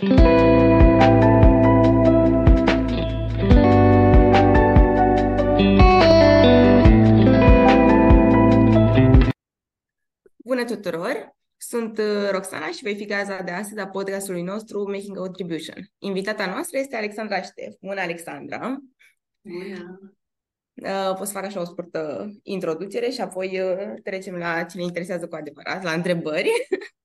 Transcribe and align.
Bună 0.00 0.14
tuturor! 10.66 11.36
Sunt 11.56 11.98
uh, 11.98 12.28
Roxana 12.30 12.66
și 12.66 12.82
voi 12.82 12.96
fi 12.96 13.06
gazda 13.06 13.42
de 13.42 13.50
astăzi 13.50 13.80
a 13.80 13.88
podcastului 13.88 14.42
nostru 14.42 14.82
Making 14.90 15.16
a 15.16 15.20
Contribution. 15.20 15.90
Invitata 15.98 16.46
noastră 16.46 16.78
este 16.78 16.96
Alexandra 16.96 17.42
Ștef. 17.42 17.74
Bună, 17.80 18.00
Alexandra! 18.00 18.76
Bună! 19.40 20.00
Uh, 20.74 21.14
pot 21.16 21.26
să 21.26 21.32
fac 21.32 21.44
așa 21.44 21.60
o 21.60 21.64
scurtă 21.64 22.30
introducere 22.42 23.10
și 23.10 23.20
apoi 23.20 23.60
uh, 23.60 23.94
trecem 24.02 24.34
la 24.34 24.64
cine 24.64 24.82
interesează 24.82 25.28
cu 25.28 25.34
adevărat, 25.34 25.82
la 25.82 25.92
întrebări. 25.92 26.50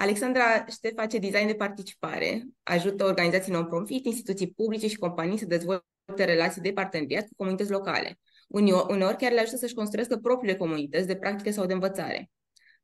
Alexandra 0.00 0.64
Ștef 0.68 0.92
face 0.94 1.18
design 1.18 1.46
de 1.46 1.54
participare, 1.54 2.46
ajută 2.62 3.04
organizații 3.04 3.52
non-profit, 3.52 4.04
instituții 4.04 4.52
publice 4.52 4.88
și 4.88 4.96
companii 4.96 5.38
să 5.38 5.44
dezvolte 5.44 6.24
relații 6.24 6.60
de 6.60 6.72
parteneriat 6.72 7.26
cu 7.26 7.34
comunități 7.36 7.70
locale. 7.70 8.18
Uneori 8.48 9.16
chiar 9.16 9.32
le 9.32 9.40
ajută 9.40 9.56
să-și 9.56 9.74
construiască 9.74 10.16
propriile 10.16 10.56
comunități 10.56 11.06
de 11.06 11.16
practică 11.16 11.50
sau 11.50 11.66
de 11.66 11.72
învățare. 11.72 12.30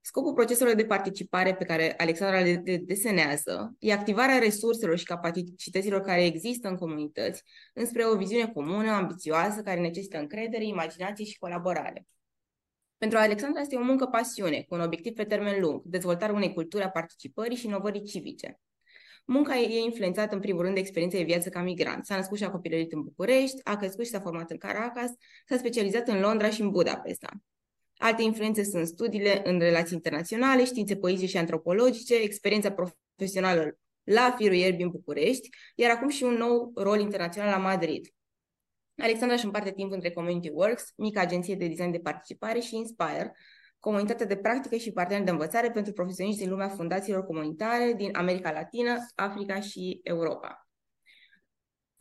Scopul 0.01 0.33
proceselor 0.33 0.75
de 0.75 0.85
participare 0.85 1.55
pe 1.55 1.65
care 1.65 1.95
Alexandra 1.97 2.41
le 2.41 2.81
desenează 2.85 3.75
e 3.79 3.93
activarea 3.93 4.39
resurselor 4.39 4.99
și 4.99 5.05
capacităților 5.05 6.01
care 6.01 6.25
există 6.25 6.69
în 6.69 6.77
comunități 6.77 7.43
înspre 7.75 8.05
o 8.07 8.17
viziune 8.17 8.47
comună, 8.47 8.91
ambițioasă, 8.91 9.63
care 9.63 9.81
necesită 9.81 10.19
încredere, 10.19 10.65
imaginație 10.65 11.25
și 11.25 11.39
colaborare. 11.39 12.07
Pentru 12.99 13.19
Alexandra 13.19 13.61
este 13.61 13.77
o 13.77 13.83
muncă 13.83 14.07
pasiune, 14.07 14.65
cu 14.69 14.75
un 14.75 14.81
obiectiv 14.81 15.13
pe 15.13 15.25
termen 15.25 15.61
lung, 15.61 15.83
dezvoltarea 15.85 16.35
unei 16.35 16.53
culturi 16.53 16.83
a 16.83 16.91
participării 16.91 17.57
și 17.57 17.67
inovării 17.67 18.03
civice. 18.03 18.61
Munca 19.25 19.59
e 19.59 19.79
influențată 19.79 20.35
în 20.35 20.41
primul 20.41 20.63
rând 20.63 20.75
de 20.75 20.81
experiența 20.81 21.17
de 21.17 21.23
viață 21.23 21.49
ca 21.49 21.63
migrant. 21.63 22.05
S-a 22.05 22.17
născut 22.17 22.39
și 22.39 22.45
a 22.45 22.51
copilărit 22.51 22.93
în 22.93 23.03
București, 23.03 23.61
a 23.65 23.77
crescut 23.77 24.05
și 24.05 24.11
s-a 24.11 24.21
format 24.21 24.51
în 24.51 24.57
Caracas, 24.57 25.11
s-a 25.49 25.57
specializat 25.57 26.09
în 26.09 26.21
Londra 26.21 26.51
și 26.51 26.61
în 26.61 26.71
Budapesta. 26.71 27.29
Alte 27.97 28.23
influențe 28.23 28.65
sunt 28.65 28.87
studiile 28.87 29.41
în 29.45 29.59
relații 29.59 29.95
internaționale, 29.95 30.65
științe 30.65 30.97
politice 30.97 31.27
și 31.27 31.37
antropologice, 31.37 32.15
experiența 32.15 32.73
profesională 32.73 33.79
la 34.03 34.35
Firul 34.39 34.57
Ierbi 34.57 34.83
în 34.83 34.91
București, 34.91 35.49
iar 35.75 35.91
acum 35.91 36.09
și 36.09 36.23
un 36.23 36.35
nou 36.35 36.73
rol 36.75 37.01
internațional 37.01 37.51
la 37.51 37.57
Madrid. 37.57 38.16
Alexandra 38.97 39.37
își 39.37 39.45
împarte 39.45 39.73
timp 39.73 39.93
între 39.93 40.11
Community 40.11 40.51
Works, 40.53 40.93
mica 40.97 41.21
agenție 41.21 41.55
de 41.55 41.67
design 41.67 41.91
de 41.91 41.99
participare 41.99 42.59
și 42.59 42.77
Inspire, 42.77 43.37
comunitatea 43.79 44.27
de 44.27 44.37
practică 44.37 44.77
și 44.77 44.93
partener 44.93 45.25
de 45.25 45.31
învățare 45.31 45.71
pentru 45.71 45.93
profesioniști 45.93 46.41
din 46.41 46.51
lumea 46.51 46.69
fundațiilor 46.69 47.25
comunitare 47.25 47.95
din 47.97 48.17
America 48.17 48.53
Latină, 48.53 49.07
Africa 49.15 49.61
și 49.61 50.01
Europa. 50.03 50.69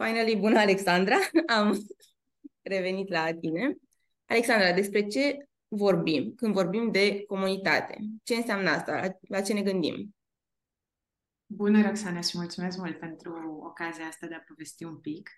Finally, 0.03 0.35
bună 0.35 0.59
Alexandra, 0.59 1.15
am 1.57 1.77
revenit 2.61 3.09
la 3.09 3.33
tine. 3.39 3.75
Alexandra, 4.25 4.73
despre 4.73 5.07
ce 5.07 5.37
vorbim 5.67 6.33
când 6.35 6.53
vorbim 6.53 6.91
de 6.91 7.23
comunitate? 7.27 7.97
Ce 8.23 8.35
înseamnă 8.35 8.69
asta? 8.69 9.17
La 9.27 9.41
ce 9.41 9.53
ne 9.53 9.61
gândim? 9.61 10.15
Bună, 11.45 11.81
Roxana, 11.81 12.21
și 12.21 12.37
mulțumesc 12.37 12.77
mult 12.77 12.99
pentru 12.99 13.61
ocazia 13.63 14.05
asta 14.05 14.27
de 14.27 14.33
a 14.33 14.43
povesti 14.47 14.83
un 14.83 14.99
pic. 14.99 15.29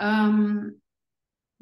Um, 0.00 0.82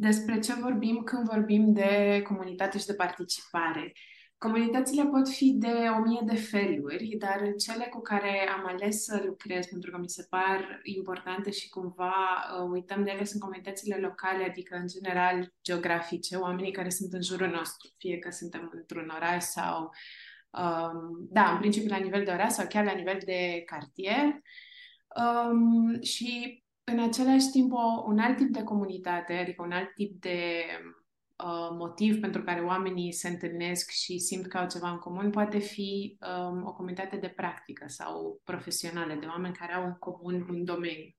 despre 0.01 0.39
ce 0.39 0.55
vorbim 0.55 1.03
când 1.05 1.29
vorbim 1.29 1.73
de 1.73 2.23
comunitate 2.27 2.79
și 2.79 2.87
de 2.87 2.95
participare? 2.95 3.93
Comunitățile 4.39 5.05
pot 5.05 5.29
fi 5.29 5.53
de 5.59 5.75
o 5.98 6.01
mie 6.01 6.20
de 6.25 6.37
feluri, 6.37 7.17
dar 7.19 7.41
cele 7.59 7.87
cu 7.91 8.01
care 8.01 8.48
am 8.48 8.67
ales 8.67 9.05
să 9.05 9.23
lucrez, 9.27 9.67
pentru 9.67 9.91
că 9.91 9.98
mi 9.98 10.09
se 10.09 10.27
par 10.31 10.81
importante 10.83 11.51
și 11.51 11.69
cumva 11.69 12.12
uh, 12.12 12.69
uităm 12.70 13.05
de 13.05 13.11
ele, 13.11 13.25
sunt 13.25 13.41
comunitățile 13.41 13.97
locale, 13.97 14.45
adică 14.45 14.77
în 14.77 14.87
general 14.87 15.53
geografice, 15.65 16.37
oamenii 16.37 16.73
care 16.73 16.89
sunt 16.89 17.12
în 17.12 17.23
jurul 17.23 17.48
nostru, 17.48 17.91
fie 17.98 18.19
că 18.19 18.30
suntem 18.30 18.70
într-un 18.73 19.13
oraș 19.17 19.42
sau, 19.42 19.91
um, 20.51 21.29
da, 21.30 21.51
în 21.51 21.58
principiu 21.58 21.91
la 21.91 22.05
nivel 22.05 22.24
de 22.24 22.30
oraș 22.30 22.51
sau 22.51 22.67
chiar 22.69 22.85
la 22.85 22.95
nivel 22.95 23.19
de 23.24 23.63
cartier. 23.67 24.24
Um, 25.17 26.03
și 26.03 26.60
în 26.90 26.98
același 26.98 27.51
timp 27.51 27.73
o, 27.73 28.05
un 28.06 28.18
alt 28.18 28.36
tip 28.36 28.48
de 28.48 28.62
comunitate, 28.62 29.33
adică 29.33 29.62
un 29.62 29.73
alt 29.73 29.95
tip 29.95 30.20
de 30.20 30.64
Uh, 31.45 31.68
motiv 31.70 32.20
pentru 32.20 32.42
care 32.42 32.61
oamenii 32.61 33.12
se 33.12 33.28
întâlnesc 33.28 33.90
și 33.90 34.18
simt 34.18 34.46
că 34.46 34.58
au 34.58 34.68
ceva 34.68 34.90
în 34.90 34.98
comun 34.98 35.30
poate 35.30 35.58
fi 35.58 36.18
um, 36.20 36.67
o 36.67 36.73
comunitate 36.73 37.17
de 37.17 37.29
practică 37.29 37.84
sau 37.89 38.40
profesională, 38.45 39.14
de 39.14 39.27
oameni 39.27 39.55
care 39.55 39.74
au 39.74 39.84
în 39.84 39.92
comun 39.92 40.46
un 40.50 40.64
domeniu. 40.64 41.14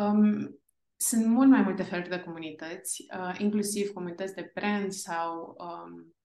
Um, 0.00 0.60
sunt 0.96 1.26
mult 1.26 1.48
mai 1.48 1.62
multe 1.62 1.82
feluri 1.82 2.08
de 2.08 2.20
comunități, 2.20 3.04
uh, 3.18 3.34
inclusiv 3.38 3.88
comunități 3.88 4.34
de 4.34 4.50
brand 4.54 4.92
sau 4.92 5.56
um, 5.58 6.15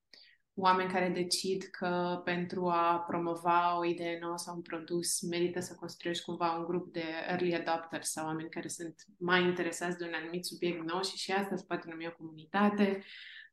oameni 0.54 0.92
care 0.92 1.08
decid 1.08 1.62
că 1.62 2.20
pentru 2.24 2.68
a 2.68 3.04
promova 3.08 3.78
o 3.78 3.84
idee 3.84 4.18
nouă 4.20 4.38
sau 4.38 4.54
un 4.54 4.62
produs 4.62 5.20
merită 5.20 5.60
să 5.60 5.74
construiești 5.74 6.24
cumva 6.24 6.56
un 6.56 6.64
grup 6.64 6.92
de 6.92 7.04
early 7.28 7.54
adopters 7.54 8.10
sau 8.10 8.26
oameni 8.26 8.48
care 8.48 8.68
sunt 8.68 8.94
mai 9.18 9.42
interesați 9.42 9.98
de 9.98 10.04
un 10.04 10.12
anumit 10.14 10.44
subiect 10.44 10.82
nou 10.82 11.02
și 11.02 11.16
și 11.16 11.32
asta 11.32 11.56
se 11.56 11.64
poate 11.66 11.88
numi 11.90 12.06
o 12.06 12.16
comunitate. 12.16 13.02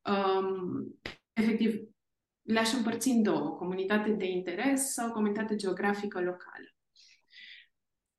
Um, 0.03 0.99
efectiv, 1.33 1.75
le-aș 2.41 2.73
împărți 2.73 3.09
în 3.09 3.23
două, 3.23 3.49
comunitate 3.49 4.09
de 4.09 4.25
interes 4.25 4.93
sau 4.93 5.11
comunitate 5.11 5.55
geografică 5.55 6.19
locală. 6.19 6.73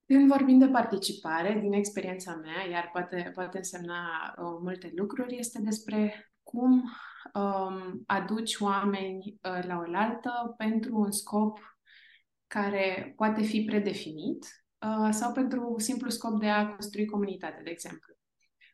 Când 0.07 0.29
vorbim 0.29 0.59
de 0.59 0.69
participare, 0.69 1.59
din 1.61 1.73
experiența 1.73 2.35
mea, 2.35 2.69
iar 2.71 2.89
poate, 2.93 3.31
poate 3.35 3.57
însemna 3.57 4.35
uh, 4.37 4.59
multe 4.63 4.93
lucruri, 4.95 5.39
este 5.39 5.61
despre 5.61 6.31
cum 6.43 6.91
um, 7.35 8.03
aduci 8.07 8.59
oameni 8.59 9.39
uh, 9.43 9.65
la 9.67 9.85
oaltă 9.89 10.55
pentru 10.57 10.97
un 10.97 11.11
scop 11.11 11.59
care 12.47 13.13
poate 13.17 13.43
fi 13.43 13.65
predefinit 13.65 14.65
uh, 14.79 15.09
sau 15.11 15.33
pentru 15.33 15.75
simplu 15.79 16.09
scop 16.09 16.41
de 16.41 16.49
a 16.49 16.69
construi 16.69 17.07
comunitate, 17.07 17.61
de 17.63 17.71
exemplu. 17.71 18.15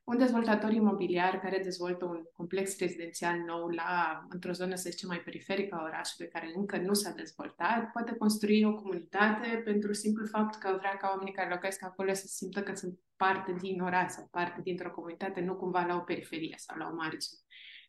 Un 0.05 0.19
dezvoltator 0.19 0.73
imobiliar 0.73 1.39
care 1.39 1.59
dezvoltă 1.63 2.05
un 2.05 2.23
complex 2.33 2.79
rezidențial 2.79 3.39
nou 3.47 3.69
la, 3.69 4.25
într-o 4.29 4.53
zonă, 4.53 4.75
să 4.75 4.91
zicem, 4.91 5.09
mai 5.09 5.21
periferică 5.21 5.75
a 5.75 5.83
orașului, 5.83 6.31
care 6.31 6.53
încă 6.55 6.77
nu 6.77 6.93
s-a 6.93 7.11
dezvoltat, 7.11 7.91
poate 7.93 8.15
construi 8.15 8.65
o 8.65 8.75
comunitate 8.75 9.63
pentru 9.65 9.93
simplu 9.93 10.27
fapt 10.27 10.55
că 10.59 10.77
vrea 10.79 10.97
ca 10.97 11.09
oamenii 11.09 11.33
care 11.33 11.51
locuiesc 11.51 11.85
acolo 11.85 12.13
să 12.13 12.27
simtă 12.27 12.63
că 12.63 12.75
sunt 12.75 12.99
parte 13.17 13.53
din 13.53 13.81
oraș 13.81 14.11
sau 14.11 14.29
parte 14.31 14.61
dintr-o 14.63 14.91
comunitate, 14.91 15.41
nu 15.41 15.57
cumva 15.57 15.85
la 15.85 15.97
o 15.97 16.01
periferie 16.01 16.55
sau 16.59 16.77
la 16.77 16.89
o 16.93 16.95
margine. 16.95 17.39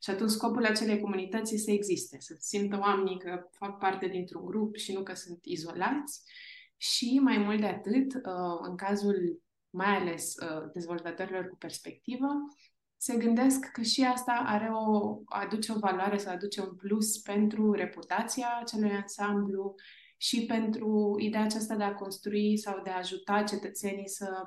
Și 0.02 0.10
atunci 0.10 0.30
scopul 0.30 0.66
acelei 0.66 1.00
comunități 1.00 1.54
este 1.54 1.66
să 1.66 1.72
existe, 1.72 2.18
să 2.20 2.36
simtă 2.40 2.78
oamenii 2.82 3.20
că 3.20 3.50
fac 3.52 3.78
parte 3.78 4.08
dintr-un 4.08 4.46
grup 4.46 4.76
și 4.76 4.94
nu 4.94 5.04
că 5.04 5.14
sunt 5.14 5.40
izolați. 5.46 6.22
Și 6.78 7.20
mai 7.24 7.38
mult 7.38 7.60
de 7.60 7.66
atât, 7.66 8.14
uh, 8.14 8.60
în 8.62 8.76
cazul 8.76 9.42
mai 9.70 9.96
ales 9.96 10.36
uh, 10.36 10.70
dezvoltatorilor 10.74 11.48
cu 11.48 11.56
perspectivă, 11.56 12.28
se 12.98 13.18
gândesc 13.18 13.72
că 13.72 13.82
și 13.82 14.04
asta 14.04 14.44
are 14.46 14.70
o, 14.72 15.18
aduce 15.26 15.72
o 15.72 15.80
valoare 15.80 16.18
sau 16.18 16.34
aduce 16.34 16.62
un 16.62 16.76
plus 16.76 17.18
pentru 17.18 17.72
reputația 17.72 18.58
acelui 18.62 18.92
ansamblu 18.92 19.76
și 20.18 20.46
pentru 20.46 21.16
ideea 21.20 21.44
aceasta 21.44 21.76
de 21.76 21.84
a 21.84 21.94
construi 21.94 22.58
sau 22.58 22.82
de 22.84 22.90
a 22.90 22.98
ajuta 22.98 23.44
cetățenii 23.44 24.10
să 24.10 24.44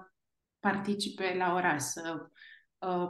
participe 0.58 1.34
la 1.38 1.54
oraș, 1.54 1.82
să 1.82 2.02
Uh, 2.14 2.26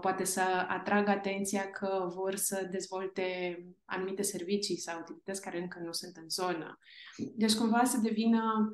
poate 0.00 0.24
să 0.24 0.40
atragă 0.68 1.10
atenția 1.10 1.70
că 1.70 2.10
vor 2.14 2.34
să 2.34 2.68
dezvolte 2.70 3.58
anumite 3.84 4.22
servicii 4.22 4.76
sau 4.76 4.98
activități 4.98 5.40
care 5.40 5.60
încă 5.60 5.78
nu 5.78 5.92
sunt 5.92 6.16
în 6.16 6.28
zonă. 6.28 6.78
Deci 7.34 7.54
cumva 7.54 7.84
să 7.84 7.98
devină 7.98 8.72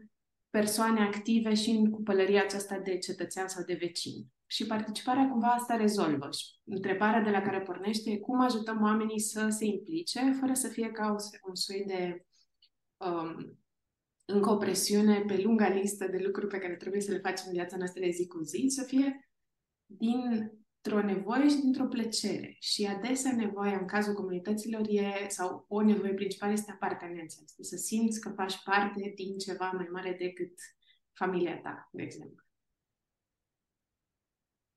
persoane 0.51 1.01
active 1.01 1.55
și 1.55 1.71
în 1.71 1.91
cupălăria 1.91 2.43
aceasta 2.43 2.79
de 2.79 2.99
cetățean 2.99 3.49
sau 3.49 3.65
de 3.65 3.75
vecin. 3.75 4.27
Și 4.47 4.67
participarea 4.67 5.29
cumva 5.29 5.47
asta 5.47 5.77
rezolvă. 5.77 6.29
Și 6.31 6.47
întrebarea 6.65 7.21
de 7.21 7.31
la 7.31 7.43
care 7.43 7.61
pornește 7.61 8.11
e 8.11 8.19
cum 8.19 8.41
ajutăm 8.41 8.83
oamenii 8.83 9.21
să 9.21 9.49
se 9.49 9.65
implice 9.65 10.33
fără 10.41 10.55
să 10.55 10.69
fie 10.69 10.91
ca 10.91 11.17
un 11.49 11.55
soi 11.55 11.85
de 11.87 12.27
um, 12.97 13.59
încă 14.25 14.51
o 14.51 14.57
presiune 14.57 15.21
pe 15.27 15.43
lunga 15.43 15.69
listă 15.69 16.07
de 16.07 16.19
lucruri 16.19 16.49
pe 16.49 16.59
care 16.59 16.77
trebuie 16.77 17.01
să 17.01 17.11
le 17.13 17.19
facem 17.19 17.45
în 17.47 17.53
viața 17.53 17.77
noastră 17.77 18.01
de 18.01 18.11
zi 18.11 18.27
cu 18.27 18.43
zi, 18.43 18.67
să 18.69 18.83
fie 18.83 19.31
din 19.87 20.51
dintr-o 20.87 21.07
nevoie 21.07 21.49
și 21.49 21.61
dintr-o 21.61 21.85
plăcere. 21.85 22.57
Și 22.61 22.85
adesea 22.85 23.33
nevoia, 23.33 23.79
în 23.79 23.87
cazul 23.87 24.15
comunităților, 24.15 24.81
e, 24.89 25.29
sau 25.29 25.65
o 25.69 25.83
nevoie 25.83 26.13
principală 26.13 26.53
este 26.53 26.71
apartenența. 26.71 27.37
Este 27.43 27.63
să 27.63 27.77
simți 27.77 28.21
că 28.21 28.33
faci 28.37 28.63
parte 28.65 29.13
din 29.15 29.39
ceva 29.39 29.71
mai 29.75 29.89
mare 29.93 30.17
decât 30.19 30.53
familia 31.13 31.61
ta, 31.63 31.89
de 31.93 32.03
exemplu. 32.03 32.45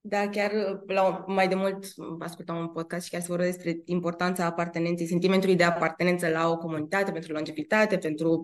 Da, 0.01 0.29
chiar 0.29 0.51
la, 0.87 1.23
mai 1.27 1.47
de 1.47 1.55
mult 1.55 1.85
ascultam 2.19 2.57
un 2.57 2.69
podcast 2.69 3.05
și 3.05 3.11
chiar 3.11 3.21
se 3.21 3.27
vorbea 3.27 3.45
despre 3.45 3.81
importanța 3.85 4.45
apartenenței, 4.45 5.07
sentimentului 5.07 5.55
de 5.55 5.63
apartenență 5.63 6.27
la 6.27 6.49
o 6.49 6.57
comunitate, 6.57 7.11
pentru 7.11 7.33
longevitate, 7.33 7.97
pentru 7.97 8.43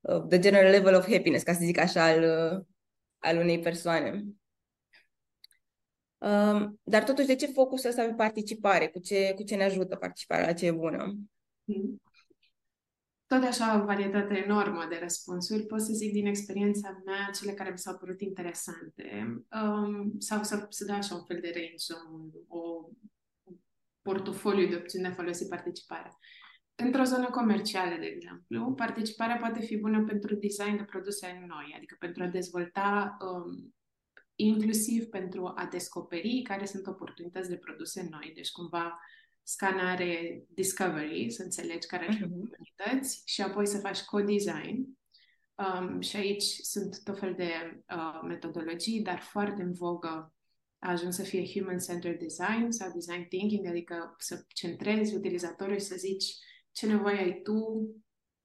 uh, 0.00 0.26
the 0.28 0.38
general 0.38 0.70
level 0.70 0.94
of 0.94 1.10
happiness, 1.10 1.44
ca 1.44 1.52
să 1.52 1.64
zic 1.64 1.78
așa, 1.78 2.04
al, 2.04 2.22
uh, 2.22 2.64
al 3.18 3.36
unei 3.36 3.58
persoane. 3.58 4.24
Um, 6.22 6.80
dar 6.82 7.04
totuși, 7.04 7.26
de 7.26 7.34
ce 7.34 7.46
focusul 7.46 7.88
ăsta 7.88 8.04
pe 8.04 8.12
participare? 8.12 8.88
Cu 8.88 8.98
ce, 8.98 9.32
cu 9.34 9.42
ce 9.42 9.56
ne 9.56 9.64
ajută 9.64 9.96
participarea? 9.96 10.46
La 10.46 10.52
ce 10.52 10.66
e 10.66 10.72
bună? 10.72 11.14
Mm 11.64 12.00
tot 13.32 13.42
așa 13.42 13.80
o 13.80 13.84
varietate 13.84 14.34
enormă 14.34 14.86
de 14.88 14.98
răspunsuri. 15.02 15.66
Pot 15.66 15.80
să 15.80 15.92
zic 15.92 16.12
din 16.12 16.26
experiența 16.26 17.02
mea 17.04 17.30
cele 17.34 17.52
care 17.52 17.70
mi 17.70 17.78
s-au 17.78 17.96
părut 17.96 18.20
interesante 18.20 19.04
um, 19.62 20.14
sau 20.18 20.42
să, 20.42 20.66
să 20.68 20.84
dau 20.84 20.96
așa 20.96 21.14
un 21.14 21.24
fel 21.24 21.38
de 21.40 21.52
range, 21.54 22.10
un, 22.12 22.30
o, 22.48 22.60
un 23.42 23.56
portofoliu 24.02 24.68
de 24.68 24.76
opțiuni 24.76 25.04
de 25.04 25.10
a 25.10 25.14
folosi 25.14 25.48
participarea. 25.48 26.18
Într-o 26.74 27.02
zonă 27.02 27.30
comercială, 27.30 27.96
de 27.98 28.06
exemplu, 28.06 28.72
participarea 28.74 29.36
poate 29.36 29.60
fi 29.60 29.76
bună 29.76 30.04
pentru 30.04 30.34
design 30.34 30.76
de 30.76 30.84
produse 30.84 31.44
noi, 31.46 31.74
adică 31.76 31.96
pentru 31.98 32.22
a 32.22 32.26
dezvolta, 32.26 33.16
um, 33.20 33.74
inclusiv 34.34 35.04
pentru 35.04 35.46
a 35.46 35.68
descoperi 35.70 36.42
care 36.42 36.64
sunt 36.64 36.86
oportunități 36.86 37.48
de 37.48 37.56
produse 37.56 38.06
noi. 38.10 38.32
Deci, 38.34 38.50
cumva, 38.50 39.00
scanare 39.42 40.44
discovery, 40.48 41.30
să 41.30 41.42
înțelegi 41.42 41.86
care 41.86 42.04
sunt 42.04 42.18
uh-huh. 42.18 42.34
oportunități 42.34 43.22
și 43.24 43.42
apoi 43.42 43.66
să 43.66 43.78
faci 43.78 44.00
co-design. 44.00 44.98
Um, 45.54 46.00
și 46.00 46.16
aici 46.16 46.42
sunt 46.42 47.02
tot 47.02 47.18
fel 47.18 47.34
de 47.34 47.82
uh, 47.96 48.20
metodologii, 48.28 49.02
dar 49.02 49.20
foarte 49.20 49.62
în 49.62 49.72
vogă 49.72 50.34
a 50.78 50.90
ajuns 50.90 51.14
să 51.14 51.22
fie 51.22 51.46
human-centered 51.46 52.18
design 52.18 52.70
sau 52.70 52.92
design 52.92 53.26
thinking, 53.28 53.66
adică 53.66 54.14
să 54.18 54.44
centrezi 54.48 55.14
utilizatorul 55.14 55.78
și 55.78 55.84
să 55.84 55.94
zici 55.96 56.34
ce 56.72 56.86
nevoie 56.86 57.18
ai 57.18 57.40
tu 57.42 57.88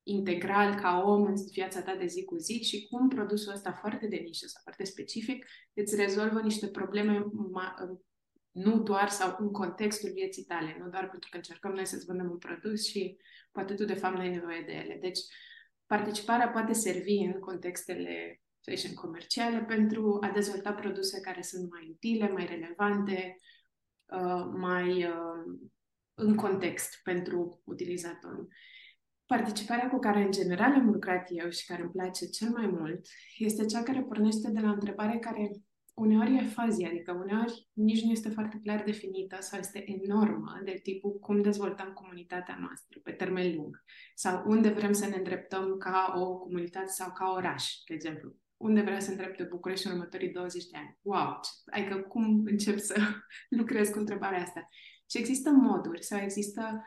integral 0.08 0.76
ca 0.76 1.04
om 1.06 1.24
în 1.24 1.36
viața 1.52 1.82
ta 1.82 1.96
de 1.96 2.06
zi 2.06 2.24
cu 2.24 2.38
zi 2.38 2.64
și 2.64 2.88
cum 2.88 3.08
produsul 3.08 3.54
ăsta 3.54 3.72
foarte 3.72 4.08
de 4.08 4.16
nișă 4.16 4.48
sau 4.48 4.62
foarte 4.62 4.84
specific 4.84 5.46
îți 5.74 5.96
rezolvă 5.96 6.42
niște 6.42 6.68
probleme 6.68 7.20
ma- 7.20 8.00
nu 8.52 8.80
doar 8.80 9.10
sau 9.10 9.36
în 9.40 9.52
contextul 9.52 10.12
vieții 10.12 10.44
tale, 10.44 10.78
nu 10.80 10.90
doar 10.90 11.10
pentru 11.10 11.30
că 11.32 11.38
încercăm 11.38 11.72
noi 11.72 11.86
să-ți 11.86 12.06
vândem 12.06 12.30
un 12.32 12.38
produs 12.38 12.88
și 12.88 13.18
poate 13.52 13.74
tu 13.74 13.86
de 13.86 13.94
fapt 13.94 14.16
nu 14.16 14.22
ai 14.22 14.30
nevoie 14.30 14.64
de 14.66 14.72
ele. 14.72 14.98
Deci 15.02 15.20
participarea 15.86 16.50
poate 16.50 16.74
servi 16.74 17.18
în 17.18 17.40
contextele 17.40 18.42
să 18.60 18.72
zicem, 18.76 18.94
comerciale 18.94 19.60
pentru 19.60 20.18
a 20.22 20.32
dezvolta 20.32 20.74
produse 20.74 21.20
care 21.20 21.42
sunt 21.42 21.70
mai 21.72 21.88
utile, 21.90 22.30
mai 22.30 22.46
relevante, 22.46 23.36
uh, 24.06 24.46
mai 24.56 25.04
uh, 25.04 25.58
în 26.14 26.36
context 26.36 27.00
pentru 27.04 27.62
utilizatorul. 27.64 28.48
Participarea 29.28 29.90
cu 29.90 30.00
care 30.00 30.22
în 30.22 30.32
general 30.32 30.74
am 30.74 30.90
lucrat 30.90 31.28
eu 31.30 31.50
și 31.50 31.66
care 31.66 31.82
îmi 31.82 31.92
place 31.92 32.26
cel 32.26 32.50
mai 32.50 32.68
mult 32.68 33.08
este 33.38 33.66
cea 33.66 33.84
care 33.84 34.02
pornește 34.02 34.52
de 34.52 34.60
la 34.60 34.70
o 34.70 34.74
întrebare 34.74 35.18
care 35.18 35.52
uneori 35.94 36.36
e 36.36 36.42
fuzzy, 36.42 36.86
adică 36.86 37.12
uneori 37.12 37.68
nici 37.74 38.04
nu 38.04 38.12
este 38.12 38.30
foarte 38.30 38.60
clar 38.64 38.84
definită 38.84 39.38
sau 39.40 39.60
este 39.60 39.84
enormă 40.04 40.62
de 40.64 40.80
tipul 40.84 41.20
cum 41.20 41.42
dezvoltăm 41.42 41.94
comunitatea 41.94 42.58
noastră 42.60 43.00
pe 43.04 43.12
termen 43.12 43.56
lung 43.56 43.84
sau 44.16 44.44
unde 44.46 44.70
vrem 44.70 44.94
să 44.94 45.08
ne 45.08 45.16
îndreptăm 45.16 45.78
ca 45.78 46.14
o 46.18 46.38
comunitate 46.38 46.88
sau 46.88 47.12
ca 47.12 47.32
oraș, 47.36 47.74
de 47.88 47.94
exemplu. 47.94 48.36
Unde 48.58 48.82
vrea 48.82 49.00
să 49.00 49.12
îndrepte 49.12 49.44
București 49.44 49.88
în 49.88 49.94
următorii 49.94 50.32
20 50.32 50.66
de 50.66 50.78
ani? 50.78 50.98
Wow! 51.02 51.40
Adică 51.66 51.98
cum 51.98 52.44
încep 52.46 52.78
să 52.80 52.96
lucrez 53.60 53.90
cu 53.90 54.00
întrebarea 54.00 54.42
asta? 54.42 54.70
Și 55.10 55.18
există 55.18 55.50
moduri 55.50 56.04
sau 56.04 56.20
există 56.20 56.84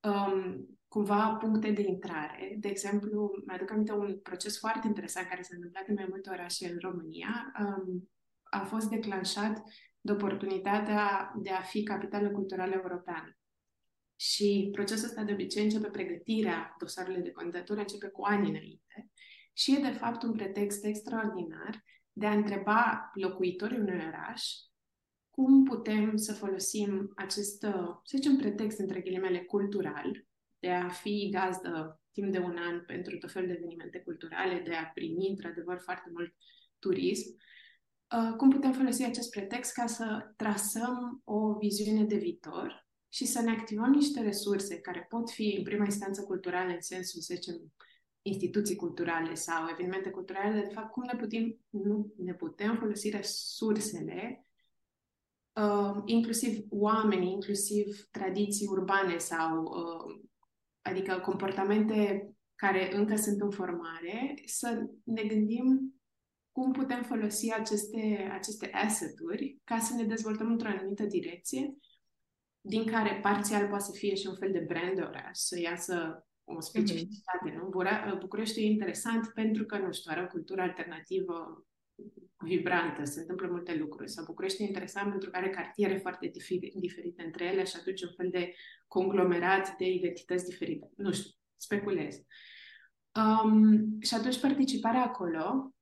um, 0.00 0.68
cumva 0.88 1.36
puncte 1.40 1.70
de 1.70 1.82
intrare. 1.82 2.56
De 2.58 2.68
exemplu, 2.68 3.30
mi-aduc 3.46 3.70
aminte 3.70 3.92
un 3.92 4.18
proces 4.18 4.58
foarte 4.58 4.86
interesant 4.86 5.28
care 5.28 5.42
s-a 5.42 5.54
întâmplat 5.54 5.88
în 5.88 5.94
mai 5.94 6.06
multe 6.08 6.30
orașe 6.30 6.68
în 6.68 6.78
România. 6.80 7.52
Um, 7.60 8.08
a 8.42 8.64
fost 8.64 8.88
declanșat 8.88 9.62
de 10.00 10.12
oportunitatea 10.12 11.32
de 11.36 11.50
a 11.50 11.60
fi 11.60 11.82
capitală 11.82 12.30
culturală 12.30 12.72
europeană. 12.74 13.32
Și 14.16 14.68
procesul 14.72 15.04
ăsta 15.04 15.22
de 15.22 15.32
obicei 15.32 15.64
începe 15.64 15.88
pregătirea 15.88 16.76
dosarului 16.78 17.22
de 17.22 17.30
candidatură, 17.30 17.80
începe 17.80 18.08
cu 18.08 18.24
ani 18.24 18.48
înainte 18.48 19.10
și 19.52 19.74
e 19.74 19.90
de 19.90 19.96
fapt 19.96 20.22
un 20.22 20.32
pretext 20.32 20.84
extraordinar 20.84 21.84
de 22.12 22.26
a 22.26 22.32
întreba 22.32 23.10
locuitorii 23.14 23.78
unui 23.78 24.04
oraș 24.06 24.44
cum 25.38 25.64
putem 25.64 26.16
să 26.16 26.32
folosim 26.32 27.12
acest, 27.16 27.60
să 27.60 28.16
zicem, 28.16 28.36
pretext, 28.36 28.78
între 28.78 29.00
ghilimele, 29.00 29.38
cultural, 29.38 30.26
de 30.58 30.70
a 30.70 30.88
fi 30.88 31.28
gazdă 31.32 32.00
timp 32.12 32.32
de 32.32 32.38
un 32.38 32.56
an 32.56 32.84
pentru 32.86 33.18
tot 33.18 33.32
felul 33.32 33.48
de 33.48 33.54
evenimente 33.54 33.98
culturale, 33.98 34.62
de 34.64 34.74
a 34.74 34.84
primi, 34.84 35.28
într-adevăr, 35.28 35.78
foarte 35.84 36.10
mult 36.12 36.34
turism, 36.78 37.36
Uh, 38.16 38.36
cum 38.36 38.50
putem 38.50 38.72
folosi 38.72 39.04
acest 39.04 39.30
pretext 39.30 39.72
ca 39.72 39.86
să 39.86 40.32
trasăm 40.36 41.20
o 41.24 41.58
viziune 41.58 42.04
de 42.04 42.16
viitor 42.16 42.88
și 43.08 43.26
să 43.26 43.40
ne 43.40 43.50
activăm 43.50 43.90
niște 43.90 44.20
resurse 44.20 44.80
care 44.80 45.06
pot 45.08 45.30
fi, 45.30 45.54
în 45.58 45.62
prima 45.62 45.84
instanță, 45.84 46.22
culturale, 46.22 46.72
în 46.72 46.80
sensul, 46.80 47.20
să 47.20 47.34
zicem, 47.34 47.72
instituții 48.22 48.76
culturale 48.76 49.34
sau 49.34 49.68
evenimente 49.70 50.10
culturale, 50.10 50.60
de 50.60 50.72
fapt, 50.72 50.90
cum 50.90 51.02
ne 51.12 51.18
putem, 51.18 51.58
nu, 51.68 52.12
ne 52.16 52.34
putem 52.34 52.76
folosi 52.76 53.10
resursele, 53.10 54.47
uh, 55.58 56.02
inclusiv 56.04 56.64
oameni, 56.70 57.32
inclusiv 57.32 58.08
tradiții 58.10 58.66
urbane 58.66 59.18
sau, 59.18 59.62
uh, 59.62 60.20
adică 60.82 61.18
comportamente 61.18 62.28
care 62.54 62.96
încă 62.96 63.16
sunt 63.16 63.40
în 63.40 63.50
formare, 63.50 64.34
să 64.44 64.86
ne 65.04 65.22
gândim 65.22 65.94
cum 66.52 66.72
putem 66.72 67.02
folosi 67.02 67.52
aceste, 67.52 68.28
aceste 68.32 68.70
asset-uri 68.72 69.58
ca 69.64 69.78
să 69.78 69.94
ne 69.94 70.04
dezvoltăm 70.04 70.50
într-o 70.50 70.68
anumită 70.68 71.04
direcție, 71.04 71.76
din 72.60 72.84
care 72.86 73.20
parțial 73.22 73.68
poate 73.68 73.84
să 73.84 73.92
fie 73.92 74.14
și 74.14 74.26
un 74.26 74.36
fel 74.36 74.52
de 74.52 74.64
brand 74.68 74.94
de 74.94 75.02
oraș, 75.02 75.38
să 75.38 75.60
iasă 75.60 76.26
o 76.44 76.60
specificitate, 76.60 77.50
mm-hmm. 77.50 78.10
nu? 78.10 78.18
București 78.18 78.60
e 78.60 78.70
interesant 78.70 79.30
pentru 79.34 79.64
că, 79.64 79.78
nu 79.78 79.92
știu, 79.92 80.10
are 80.14 80.22
o 80.22 80.26
cultură 80.26 80.62
alternativă 80.62 81.66
vibrantă, 82.36 83.04
se 83.04 83.20
întâmplă 83.20 83.48
multe 83.50 83.74
lucruri. 83.74 84.10
Sau 84.10 84.24
București 84.24 84.62
e 84.62 84.66
interesant 84.66 85.10
pentru 85.10 85.30
că 85.30 85.36
are 85.36 85.50
cartiere 85.50 85.98
foarte 85.98 86.30
diferite 86.74 87.22
între 87.24 87.44
ele 87.44 87.64
și 87.64 87.76
atunci 87.78 88.02
un 88.02 88.12
fel 88.16 88.28
de 88.30 88.54
conglomerat 88.86 89.76
de 89.76 89.90
identități 89.90 90.44
diferite. 90.44 90.90
Nu 90.96 91.12
știu, 91.12 91.30
speculez. 91.56 92.16
Um, 93.14 94.00
și 94.00 94.14
atunci 94.14 94.40
participarea 94.40 95.02
acolo 95.02 95.72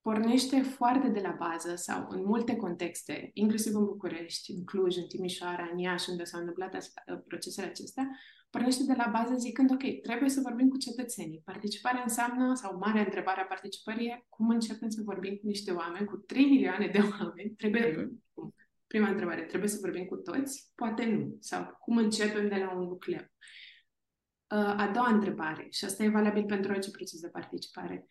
pornește 0.00 0.62
foarte 0.62 1.08
de 1.08 1.20
la 1.20 1.36
bază 1.38 1.74
sau 1.74 2.06
în 2.08 2.24
multe 2.24 2.56
contexte, 2.56 3.30
inclusiv 3.34 3.74
în 3.74 3.84
București, 3.84 4.52
în 4.52 4.64
Cluj, 4.64 4.96
în 4.96 5.06
Timișoara, 5.06 5.68
în 5.72 5.78
Iași, 5.78 6.10
unde 6.10 6.24
s-au 6.24 6.40
întâmplat 6.40 6.74
uh, 6.74 7.18
procesele 7.26 7.66
acestea, 7.66 8.08
pornește 8.52 8.82
de 8.84 8.94
la 8.96 9.10
bază 9.12 9.34
zicând, 9.34 9.70
ok, 9.70 10.00
trebuie 10.02 10.28
să 10.28 10.40
vorbim 10.40 10.68
cu 10.68 10.76
cetățenii. 10.76 11.42
Participarea 11.44 12.02
înseamnă, 12.02 12.54
sau 12.54 12.78
marea 12.78 13.02
întrebare 13.02 13.40
a 13.40 13.44
participării 13.44 14.06
e, 14.06 14.24
cum 14.28 14.48
începem 14.48 14.88
să 14.88 15.02
vorbim 15.04 15.34
cu 15.36 15.46
niște 15.46 15.70
oameni, 15.70 16.06
cu 16.06 16.16
3 16.16 16.44
milioane 16.44 16.86
de 16.86 16.98
oameni? 17.20 17.54
Trebuie, 17.56 18.10
mm. 18.34 18.54
prima 18.86 19.08
întrebare, 19.08 19.42
trebuie 19.42 19.68
să 19.68 19.78
vorbim 19.80 20.04
cu 20.04 20.16
toți? 20.16 20.72
Poate 20.74 21.04
nu. 21.04 21.36
Sau 21.40 21.76
cum 21.80 21.96
începem 21.96 22.48
de 22.48 22.54
la 22.54 22.74
un 22.74 22.82
nucleu? 22.82 23.20
Uh, 23.20 24.74
a 24.76 24.90
doua 24.94 25.08
întrebare, 25.08 25.66
și 25.70 25.84
asta 25.84 26.02
e 26.02 26.08
valabil 26.08 26.44
pentru 26.44 26.70
orice 26.70 26.90
proces 26.90 27.20
de 27.20 27.28
participare, 27.28 28.06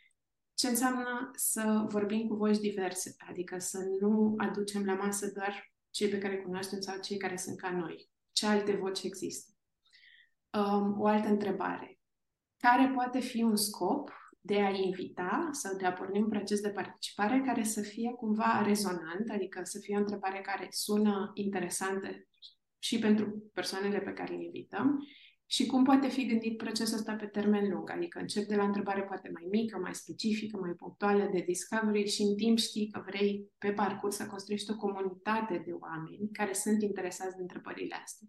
ce 0.53 0.67
înseamnă 0.67 1.31
să 1.33 1.85
vorbim 1.87 2.27
cu 2.27 2.35
voci 2.35 2.57
diverse, 2.57 3.15
adică 3.29 3.59
să 3.59 3.77
nu 3.99 4.33
aducem 4.37 4.85
la 4.85 4.93
masă 4.93 5.31
doar 5.33 5.73
cei 5.89 6.09
pe 6.09 6.17
care 6.17 6.37
cunoaștem 6.37 6.79
sau 6.79 6.99
cei 6.99 7.17
care 7.17 7.37
sunt 7.37 7.57
ca 7.57 7.71
noi. 7.71 8.09
Ce 8.31 8.45
alte 8.45 8.75
voci 8.75 9.03
există? 9.03 9.50
Um, 10.57 10.99
o 10.99 11.05
altă 11.05 11.27
întrebare. 11.27 11.99
Care 12.57 12.91
poate 12.93 13.19
fi 13.19 13.41
un 13.41 13.55
scop 13.55 14.11
de 14.39 14.61
a 14.61 14.69
invita 14.69 15.49
sau 15.51 15.75
de 15.77 15.85
a 15.85 15.93
porni 15.93 16.19
un 16.19 16.29
proces 16.29 16.61
de 16.61 16.69
participare 16.69 17.41
care 17.45 17.63
să 17.63 17.81
fie 17.81 18.11
cumva 18.11 18.61
rezonant, 18.65 19.29
adică 19.29 19.59
să 19.63 19.79
fie 19.79 19.95
o 19.95 19.99
întrebare 19.99 20.41
care 20.41 20.67
sună 20.69 21.31
interesantă 21.33 22.07
și 22.79 22.99
pentru 22.99 23.51
persoanele 23.53 23.99
pe 23.99 24.13
care 24.13 24.33
le 24.33 24.43
invităm 24.43 24.99
și 25.45 25.65
cum 25.65 25.83
poate 25.83 26.07
fi 26.07 26.25
gândit 26.25 26.57
procesul 26.57 26.97
ăsta 26.97 27.15
pe 27.15 27.25
termen 27.25 27.69
lung, 27.69 27.89
adică 27.89 28.19
încep 28.19 28.47
de 28.47 28.55
la 28.55 28.63
întrebare 28.63 29.03
poate 29.03 29.29
mai 29.33 29.47
mică, 29.49 29.77
mai 29.77 29.95
specifică, 29.95 30.57
mai 30.57 30.73
punctuală 30.73 31.29
de 31.31 31.43
discovery 31.47 32.09
și 32.09 32.21
în 32.21 32.35
timp 32.35 32.57
știi 32.57 32.89
că 32.91 33.03
vrei 33.05 33.51
pe 33.57 33.71
parcurs 33.71 34.15
să 34.15 34.25
construiești 34.25 34.71
o 34.71 34.75
comunitate 34.75 35.61
de 35.65 35.71
oameni 35.71 36.29
care 36.31 36.53
sunt 36.53 36.81
interesați 36.81 37.35
de 37.35 37.41
întrebările 37.41 37.95
astea. 38.03 38.27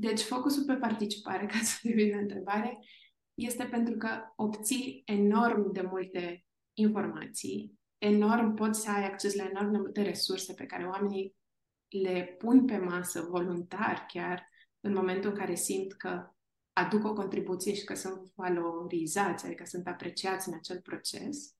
Deci 0.00 0.20
focusul 0.20 0.64
pe 0.64 0.74
participare, 0.74 1.46
ca 1.52 1.58
să 1.58 1.78
devin 1.82 2.18
întrebare, 2.18 2.78
este 3.34 3.64
pentru 3.64 3.96
că 3.96 4.08
obții 4.36 5.02
enorm 5.04 5.72
de 5.72 5.82
multe 5.82 6.44
informații, 6.72 7.78
enorm 7.98 8.54
poți 8.54 8.80
să 8.80 8.90
ai 8.90 9.04
acces 9.04 9.34
la 9.34 9.44
enorm 9.44 9.70
de 9.70 9.78
multe 9.78 10.02
resurse 10.02 10.54
pe 10.54 10.66
care 10.66 10.84
oamenii 10.84 11.36
le 11.88 12.34
pun 12.38 12.64
pe 12.64 12.76
masă 12.76 13.26
voluntar 13.30 14.04
chiar 14.12 14.48
în 14.80 14.92
momentul 14.92 15.30
în 15.30 15.36
care 15.36 15.54
simt 15.54 15.92
că 15.92 16.30
aduc 16.72 17.04
o 17.04 17.12
contribuție 17.12 17.74
și 17.74 17.84
că 17.84 17.94
sunt 17.94 18.32
valorizați, 18.34 19.46
adică 19.46 19.64
sunt 19.64 19.86
apreciați 19.86 20.48
în 20.48 20.54
acel 20.54 20.80
proces. 20.80 21.56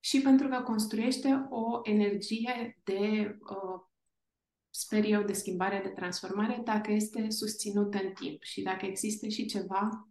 și 0.00 0.20
pentru 0.20 0.48
că 0.48 0.62
construiește 0.62 1.46
o 1.50 1.80
energie 1.82 2.80
de, 2.84 3.36
uh, 3.40 3.80
sper 4.78 5.04
eu, 5.04 5.22
de 5.22 5.32
schimbare, 5.32 5.80
de 5.82 5.88
transformare, 5.88 6.60
dacă 6.64 6.92
este 6.92 7.30
susținută 7.30 7.98
în 8.02 8.12
timp 8.12 8.42
și 8.42 8.62
dacă 8.62 8.86
există 8.86 9.28
și 9.28 9.46
ceva 9.46 10.08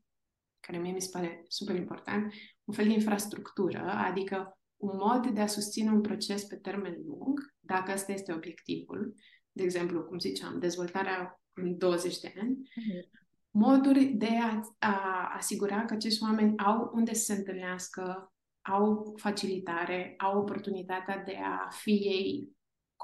care 0.60 0.78
mie 0.78 0.92
mi 0.92 1.02
se 1.02 1.10
pare 1.12 1.46
super 1.48 1.76
important, 1.76 2.34
un 2.64 2.74
fel 2.74 2.86
de 2.86 2.94
infrastructură, 2.94 3.80
adică 3.80 4.60
un 4.76 4.98
mod 4.98 5.28
de 5.28 5.42
a 5.42 5.48
susține 5.48 5.90
un 5.90 6.02
proces 6.02 6.44
pe 6.44 6.56
termen 6.56 6.96
lung, 7.06 7.56
dacă 7.60 7.92
ăsta 7.94 8.12
este 8.12 8.34
obiectivul, 8.34 9.14
de 9.52 9.64
exemplu, 9.64 10.04
cum 10.04 10.20
ziceam, 10.20 10.60
dezvoltarea 10.60 11.42
în 11.54 11.78
20 11.78 12.20
de 12.20 12.34
ani, 12.42 12.56
mm-hmm. 12.56 13.20
moduri 13.50 14.06
de 14.06 14.30
a, 14.42 14.62
a 14.80 15.32
asigura 15.36 15.86
că 15.86 15.94
acești 15.94 16.24
oameni 16.24 16.58
au 16.58 16.92
unde 16.94 17.14
să 17.14 17.24
se 17.24 17.34
întâlnească, 17.34 18.34
au 18.62 19.14
facilitare, 19.18 20.14
au 20.18 20.40
oportunitatea 20.40 21.24
de 21.24 21.38
a 21.44 21.70
fi 21.70 21.92
ei 21.92 22.55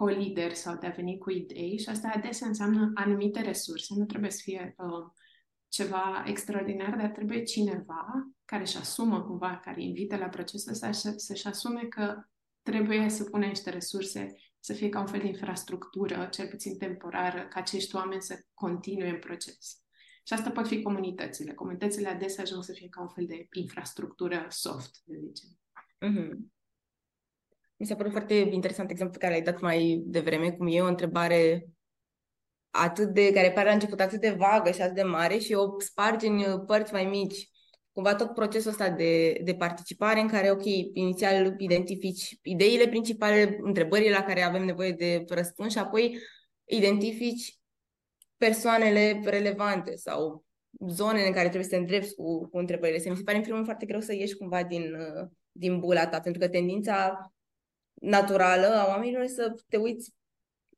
co-lideri 0.01 0.55
sau 0.55 0.77
de 0.77 0.87
a 0.87 0.89
veni 0.89 1.17
cu 1.17 1.31
idei 1.31 1.79
și 1.79 1.89
asta 1.89 2.11
adesea 2.15 2.47
înseamnă 2.47 2.91
anumite 2.93 3.41
resurse, 3.41 3.93
nu 3.97 4.05
trebuie 4.05 4.31
să 4.31 4.39
fie 4.43 4.75
uh, 4.77 5.11
ceva 5.67 6.23
extraordinar, 6.25 6.95
dar 6.95 7.09
trebuie 7.09 7.43
cineva 7.43 8.31
care 8.45 8.61
își 8.61 8.77
asumă 8.77 9.21
cumva, 9.21 9.59
care 9.63 9.83
invită 9.83 10.17
la 10.17 10.27
procesul 10.27 10.71
ăsta 10.71 10.91
să, 10.91 11.13
să-și 11.17 11.47
asume 11.47 11.81
că 11.81 12.23
trebuie 12.61 13.09
să 13.09 13.23
pună 13.23 13.45
niște 13.45 13.69
resurse, 13.69 14.35
să 14.59 14.73
fie 14.73 14.89
ca 14.89 14.99
un 14.99 15.07
fel 15.07 15.19
de 15.19 15.27
infrastructură, 15.27 16.27
cel 16.31 16.47
puțin 16.47 16.77
temporară, 16.77 17.47
ca 17.47 17.59
acești 17.59 17.95
oameni 17.95 18.21
să 18.21 18.39
continue 18.53 19.09
în 19.09 19.19
proces. 19.19 19.81
Și 20.23 20.33
asta 20.33 20.51
pot 20.51 20.67
fi 20.67 20.81
comunitățile. 20.81 21.53
Comunitățile 21.53 22.07
adesea 22.07 22.43
ajung 22.43 22.63
să 22.63 22.71
fie 22.71 22.89
ca 22.89 23.01
un 23.01 23.07
fel 23.07 23.25
de 23.25 23.47
infrastructură 23.51 24.45
soft, 24.49 24.95
să 24.95 25.13
zicem. 25.19 25.49
Mm-hmm. 26.05 26.60
Mi 27.81 27.87
s-a 27.87 27.95
părut 27.95 28.11
foarte 28.11 28.33
interesant 28.33 28.89
exemplu 28.89 29.19
pe 29.19 29.25
care 29.25 29.37
l-ai 29.37 29.51
dat 29.51 29.61
mai 29.61 30.03
devreme, 30.05 30.51
cum 30.51 30.67
e 30.67 30.81
o 30.81 30.87
întrebare 30.87 31.67
atât 32.69 33.07
de, 33.13 33.31
care 33.33 33.51
pare 33.51 33.67
la 33.67 33.73
început 33.73 33.99
atât 33.99 34.19
de 34.19 34.29
vagă 34.29 34.71
și 34.71 34.81
atât 34.81 34.95
de 34.95 35.03
mare 35.03 35.37
și 35.37 35.53
o 35.53 35.79
spargi 35.79 36.27
în 36.27 36.65
părți 36.65 36.93
mai 36.93 37.05
mici. 37.05 37.49
Cumva 37.91 38.15
tot 38.15 38.33
procesul 38.33 38.69
ăsta 38.69 38.89
de, 38.89 39.39
de 39.43 39.55
participare 39.55 40.19
în 40.19 40.27
care, 40.27 40.51
ok, 40.51 40.65
inițial 40.93 41.55
identifici 41.57 42.39
ideile 42.41 42.87
principale, 42.87 43.57
întrebările 43.61 44.09
la 44.09 44.23
care 44.23 44.41
avem 44.41 44.65
nevoie 44.65 44.91
de 44.91 45.25
răspuns 45.27 45.71
și 45.71 45.77
apoi 45.77 46.17
identifici 46.65 47.59
persoanele 48.37 49.21
relevante 49.23 49.95
sau 49.95 50.45
zonele 50.87 51.27
în 51.27 51.33
care 51.33 51.49
trebuie 51.49 51.69
să 51.69 51.75
te 51.75 51.81
îndrepți 51.81 52.15
cu, 52.15 52.47
cu 52.47 52.57
întrebările. 52.57 52.99
Se 52.99 53.09
mi 53.09 53.15
se 53.15 53.23
pare 53.23 53.37
în 53.37 53.43
primul 53.43 53.57
rând 53.57 53.69
foarte 53.69 53.85
greu 53.85 54.01
să 54.01 54.13
ieși 54.13 54.37
cumva 54.37 54.63
din, 54.63 54.95
din 55.51 55.79
bula 55.79 56.07
ta, 56.07 56.19
pentru 56.19 56.41
că 56.41 56.47
tendința 56.47 57.31
naturală 58.01 58.67
a 58.67 58.87
oamenilor 58.87 59.25
să 59.25 59.55
te 59.69 59.77
uiți 59.77 60.13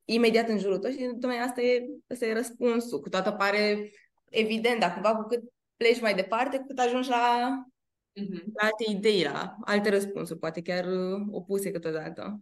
imediat 0.06 0.50
în 0.50 0.58
jurul 0.58 0.78
tău 0.78 0.92
și 0.92 0.98
tocmai 0.98 1.40
asta 1.40 1.62
e, 1.62 1.86
asta 2.10 2.26
e 2.26 2.34
răspunsul. 2.34 3.00
Cu 3.00 3.10
toată 3.10 3.32
pare 3.32 3.92
evident, 4.30 4.80
dar 4.80 4.94
cumva 4.94 5.16
cu 5.16 5.28
cât 5.28 5.44
pleci 5.78 6.02
mai 6.02 6.16
departe, 6.16 6.58
cu 6.58 6.66
cât 6.68 6.80
ajungi 6.80 7.10
la, 7.10 7.50
uh-huh. 8.20 8.44
la 8.54 8.64
alte 8.64 8.92
idei, 8.92 9.24
la 9.24 9.56
alte 9.62 9.90
răspunsuri, 9.90 10.40
poate 10.40 10.62
chiar 10.62 10.86
uh, 10.86 11.22
opuse 11.32 11.72
câteodată. 11.72 12.40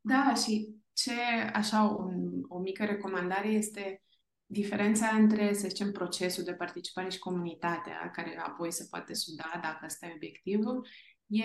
Da, 0.00 0.34
și 0.34 0.74
ce, 0.92 1.12
așa, 1.52 1.82
un, 1.82 2.42
o 2.48 2.58
mică 2.58 2.84
recomandare 2.84 3.48
este 3.48 4.02
diferența 4.46 5.06
între, 5.06 5.52
să 5.52 5.68
zicem, 5.68 5.92
procesul 5.92 6.44
de 6.44 6.54
participare 6.54 7.08
și 7.08 7.18
comunitatea, 7.18 8.10
care 8.12 8.38
apoi 8.38 8.72
se 8.72 8.86
poate 8.90 9.14
suda 9.14 9.50
dacă 9.62 9.80
ăsta 9.84 10.06
e 10.06 10.12
obiectivul, 10.14 10.86
e 11.26 11.42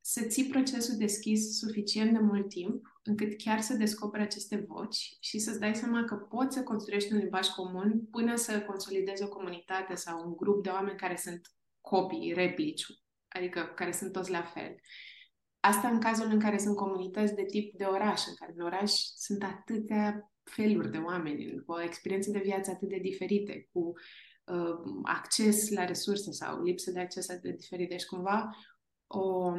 să 0.00 0.24
ții 0.24 0.48
procesul 0.48 0.96
deschis 0.96 1.58
suficient 1.58 2.12
de 2.12 2.18
mult 2.18 2.48
timp 2.48 3.00
încât 3.02 3.36
chiar 3.36 3.60
să 3.60 3.74
descoperi 3.74 4.22
aceste 4.22 4.64
voci 4.68 5.16
și 5.20 5.38
să-ți 5.38 5.60
dai 5.60 5.74
seama 5.74 6.04
că 6.04 6.14
poți 6.14 6.56
să 6.56 6.62
construiești 6.62 7.12
un 7.12 7.18
limbaj 7.18 7.46
comun 7.46 8.06
până 8.10 8.36
să 8.36 8.60
consolidezi 8.60 9.22
o 9.22 9.28
comunitate 9.28 9.94
sau 9.94 10.26
un 10.26 10.36
grup 10.36 10.62
de 10.62 10.68
oameni 10.68 10.98
care 10.98 11.16
sunt 11.16 11.40
copii, 11.80 12.32
replici, 12.32 12.84
adică 13.28 13.72
care 13.74 13.92
sunt 13.92 14.12
toți 14.12 14.30
la 14.30 14.42
fel. 14.42 14.74
Asta 15.60 15.88
în 15.88 16.00
cazul 16.00 16.30
în 16.30 16.38
care 16.38 16.58
sunt 16.58 16.76
comunități 16.76 17.34
de 17.34 17.44
tip 17.44 17.76
de 17.76 17.84
oraș, 17.84 18.26
în 18.26 18.34
care 18.34 18.52
în 18.56 18.64
oraș 18.64 18.92
sunt 19.14 19.42
atâtea 19.42 20.32
feluri 20.42 20.90
de 20.90 20.98
oameni, 20.98 21.62
cu 21.66 21.80
experiențe 21.80 22.30
de 22.30 22.40
viață 22.44 22.70
atât 22.70 22.88
de 22.88 22.98
diferite, 23.02 23.68
cu 23.72 23.92
uh, 24.44 25.00
acces 25.02 25.70
la 25.70 25.84
resurse 25.84 26.32
sau 26.32 26.62
lipsă 26.62 26.90
de 26.90 27.00
acces 27.00 27.28
atât 27.28 27.42
de 27.42 27.56
diferite. 27.58 27.90
Deci, 27.90 28.04
cumva, 28.04 28.50
o, 29.08 29.52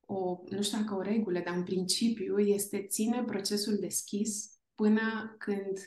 o, 0.00 0.42
nu 0.48 0.62
știu 0.62 0.78
dacă 0.78 0.94
o 0.94 1.02
regulă, 1.02 1.40
dar 1.44 1.56
un 1.56 1.64
principiu 1.64 2.38
este 2.38 2.86
ține 2.86 3.22
procesul 3.22 3.76
deschis 3.76 4.58
până 4.74 5.34
când 5.38 5.78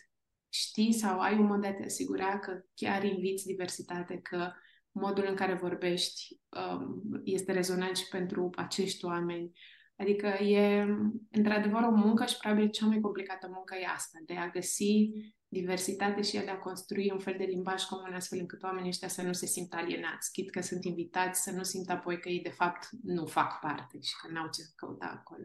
știi 0.50 0.94
sau 0.94 1.20
ai 1.20 1.38
un 1.38 1.46
mod 1.46 1.62
de 1.62 1.68
a 1.68 1.74
te 1.74 1.84
asigura 1.84 2.40
că 2.40 2.62
chiar 2.74 3.04
inviți 3.04 3.46
diversitate, 3.46 4.20
că 4.22 4.52
modul 4.92 5.26
în 5.30 5.36
care 5.36 5.54
vorbești 5.54 6.40
um, 6.50 7.22
este 7.24 7.52
rezonant 7.52 7.96
și 7.98 8.08
pentru 8.08 8.50
acești 8.56 9.06
oameni. 9.06 9.52
Adică 9.96 10.28
e 10.28 10.86
într-adevăr 11.32 11.84
o 11.84 11.96
muncă 11.96 12.26
și 12.26 12.38
probabil 12.38 12.70
cea 12.70 12.86
mai 12.86 13.00
complicată 13.00 13.50
muncă 13.52 13.76
e 13.76 13.86
asta, 13.96 14.20
de 14.26 14.36
a 14.36 14.50
găsi 14.50 15.10
diversitate 15.48 16.22
și 16.22 16.32
de 16.32 16.50
a 16.50 16.58
construi 16.58 17.12
un 17.12 17.20
fel 17.20 17.36
de 17.38 17.44
limbaj 17.44 17.84
comun 17.84 18.14
astfel 18.14 18.40
încât 18.40 18.64
oamenii 18.64 18.90
ăștia 18.90 19.08
să 19.08 19.22
nu 19.22 19.34
se 19.34 19.46
simtă 19.46 19.76
alienați, 19.76 20.32
chit 20.32 20.50
că 20.50 20.62
sunt 20.62 20.84
invitați 20.84 21.44
să 21.44 21.52
nu 21.52 21.64
simtă 21.64 21.92
apoi 21.92 22.20
că 22.20 22.30
ei 22.30 22.42
de 22.42 22.50
fapt 22.50 22.90
nu 23.04 23.26
fac 23.26 23.60
parte 23.60 24.00
și 24.02 24.14
că 24.22 24.32
n-au 24.32 24.50
ce 24.50 24.62
căuta 24.76 25.06
acolo. 25.06 25.44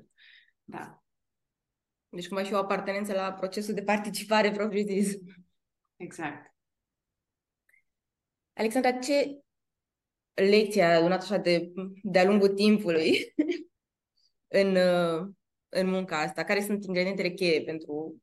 Da. 0.64 1.02
Deci 2.08 2.28
cumva 2.28 2.44
și 2.44 2.52
o 2.52 2.56
apartenență 2.56 3.12
la 3.12 3.32
procesul 3.32 3.74
de 3.74 3.82
participare 3.82 4.50
propriu-zis. 4.50 5.14
Exact. 5.96 6.54
Alexandra, 8.52 8.92
ce 8.92 9.40
lecție 10.34 10.82
ai 10.82 10.96
adunat 10.96 11.22
așa 11.22 11.36
de, 11.36 11.72
de-a 12.02 12.24
lungul 12.24 12.48
timpului 12.48 13.34
în, 14.60 14.76
în 15.68 15.88
munca 15.88 16.20
asta? 16.20 16.44
Care 16.44 16.60
sunt 16.60 16.84
ingredientele 16.84 17.30
cheie 17.30 17.62
pentru 17.62 18.22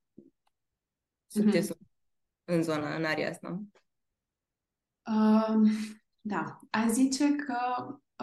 succesul 1.30 1.76
mm-hmm. 1.76 2.44
în 2.46 2.64
zona, 2.64 2.96
în 2.96 3.06
area 3.06 3.30
asta? 3.30 3.62
Uh, 5.06 5.70
da, 6.22 6.60
a 6.70 6.88
zice 6.88 7.36
că 7.36 7.58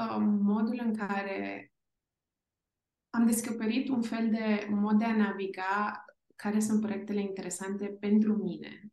uh, 0.01 0.17
modul 0.41 0.81
în 0.85 0.95
care 0.95 1.73
am 3.11 3.27
descoperit 3.27 3.89
un 3.89 4.03
fel 4.03 4.31
de 4.31 4.67
mod 4.71 4.99
de 4.99 5.05
a 5.05 5.17
naviga 5.17 6.05
care 6.35 6.61
sunt 6.61 6.81
proiectele 6.81 7.21
interesante 7.21 7.87
pentru 7.87 8.37
mine 8.37 8.93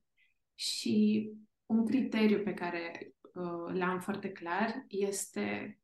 și 0.54 1.30
un 1.66 1.86
criteriu 1.86 2.44
pe 2.44 2.54
care 2.54 3.14
uh, 3.34 3.74
l-am 3.74 4.00
foarte 4.00 4.32
clar 4.32 4.86
este 4.88 5.78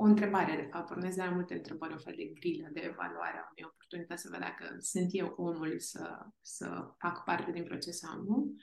o 0.00 0.04
întrebare, 0.04 0.56
de 0.56 0.68
fapt, 0.70 0.88
pornesc 0.88 1.16
de 1.16 1.22
la 1.22 1.30
multe 1.30 1.54
întrebări, 1.54 1.92
un 1.92 1.98
fel 1.98 2.14
de 2.16 2.24
grilă 2.24 2.68
de 2.72 2.80
evaluare 2.80 3.38
a 3.38 3.48
unei 3.50 3.64
oportunități 3.64 4.22
să 4.22 4.28
văd 4.30 4.40
dacă 4.40 4.76
sunt 4.78 5.08
eu 5.10 5.34
omul 5.36 5.78
să, 5.78 6.26
să 6.40 6.94
fac 6.98 7.24
parte 7.24 7.50
din 7.50 7.64
proces 7.64 7.98
sau 7.98 8.22
nu. 8.22 8.56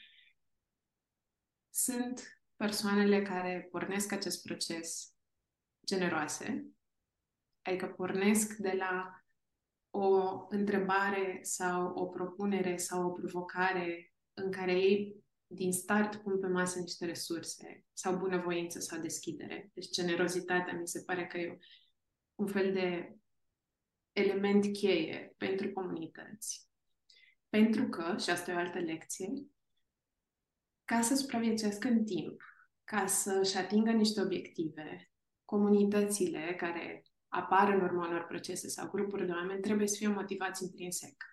Sunt 1.70 2.42
persoanele 2.56 3.22
care 3.22 3.68
pornesc 3.72 4.12
acest 4.12 4.44
proces 4.44 5.15
generoase, 5.86 6.68
adică 7.62 7.88
pornesc 7.88 8.56
de 8.56 8.72
la 8.77 9.24
o 9.89 10.46
întrebare 10.50 11.39
sau 11.42 11.94
o 11.94 12.06
propunere 12.06 12.77
sau 12.77 13.08
o 13.08 13.12
provocare 13.12 14.13
în 14.34 14.51
care 14.51 14.72
ei 14.72 15.25
din 15.48 15.72
start 15.72 16.16
pun 16.16 16.40
pe 16.40 16.48
masă 16.48 16.80
niște 16.80 17.06
resurse 17.06 17.84
sau 17.94 18.18
bunăvoință 18.18 18.80
sau 18.80 19.00
deschidere. 19.00 19.72
Deci 19.74 19.90
generozitatea 19.90 20.74
mi 20.74 20.88
se 20.88 21.04
pare 21.06 21.28
că 21.28 21.38
e 21.38 21.58
un 22.36 22.48
fel 22.48 22.74
de 22.74 23.16
element 24.12 24.74
cheie 24.74 25.34
pentru 25.38 25.72
comunități. 25.72 26.68
Pentru 27.50 27.88
că, 27.88 28.16
și 28.20 28.30
asta 28.30 28.52
e 28.52 28.56
o 28.56 28.58
altă 28.58 28.80
lecție, 28.80 29.46
ca 30.86 31.02
să 31.02 31.16
supraviețuiască 31.16 31.88
în 31.88 32.06
timp, 32.06 32.42
ca 32.84 33.06
să-și 33.06 33.58
atingă 33.58 33.92
niște 33.92 34.22
obiective, 34.22 35.12
comunitățile 35.46 36.56
care 36.58 37.04
apar 37.28 37.74
în 37.74 37.82
urma 37.82 38.08
unor 38.08 38.25
procese 38.25 38.68
sau 38.68 38.90
grupuri 38.90 39.25
de 39.25 39.32
oameni 39.32 39.62
trebuie 39.62 39.88
să 39.88 39.96
fie 39.98 40.08
motivați 40.08 40.64
intrinsec. 40.64 41.24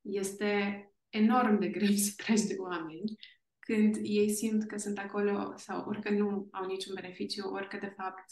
Este 0.00 0.82
enorm 1.08 1.58
de 1.58 1.68
greu 1.68 1.94
să 1.94 2.12
treci 2.16 2.40
de 2.40 2.54
oameni 2.58 3.16
când 3.58 3.96
ei 4.02 4.30
simt 4.30 4.66
că 4.66 4.76
sunt 4.76 4.98
acolo 4.98 5.52
sau 5.56 5.88
ori 5.88 6.02
că 6.02 6.10
nu 6.10 6.48
au 6.50 6.66
niciun 6.66 6.94
beneficiu, 6.94 7.48
ori 7.48 7.68
că 7.68 7.76
de 7.76 7.92
fapt 7.96 8.24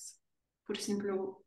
pur 0.63 0.77
și 0.77 0.83
simplu 0.83 1.45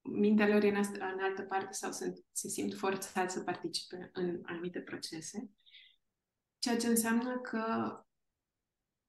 mintea 0.00 0.48
lor 0.48 0.62
e 0.62 0.68
în, 0.68 0.84
în 0.92 1.20
altă 1.20 1.42
parte 1.42 1.72
sau 1.72 1.92
sunt, 1.92 2.24
se 2.32 2.48
simt 2.48 2.74
forțați 2.74 3.34
să 3.34 3.40
participe 3.40 4.10
în 4.12 4.40
anumite 4.42 4.80
procese. 4.80 5.50
Ceea 6.58 6.76
ce 6.76 6.86
înseamnă 6.86 7.38
că 7.38 7.92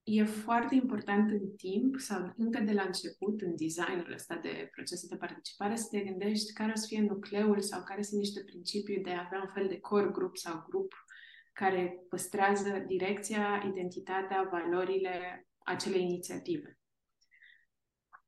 e 0.03 0.23
foarte 0.23 0.75
important 0.75 1.31
în 1.31 1.55
timp 1.55 1.99
sau 1.99 2.33
încă 2.37 2.59
de 2.59 2.71
la 2.71 2.83
început, 2.83 3.41
în 3.41 3.55
designul 3.55 4.13
ăsta 4.13 4.35
de 4.35 4.69
procese 4.71 5.07
de 5.07 5.17
participare, 5.17 5.75
să 5.75 5.87
te 5.91 5.99
gândești 5.99 6.53
care 6.53 6.71
o 6.71 6.75
să 6.75 6.85
fie 6.87 7.01
nucleul 7.01 7.61
sau 7.61 7.83
care 7.83 8.01
sunt 8.01 8.19
niște 8.19 8.43
principii 8.43 8.99
de 8.99 9.11
a 9.11 9.23
avea 9.25 9.41
un 9.41 9.51
fel 9.53 9.67
de 9.67 9.79
core 9.79 10.09
group 10.11 10.37
sau 10.37 10.65
grup 10.69 10.93
care 11.59 12.05
păstrează 12.09 12.83
direcția, 12.87 13.63
identitatea, 13.71 14.47
valorile 14.51 15.47
acelei 15.57 16.01
inițiative. 16.01 16.79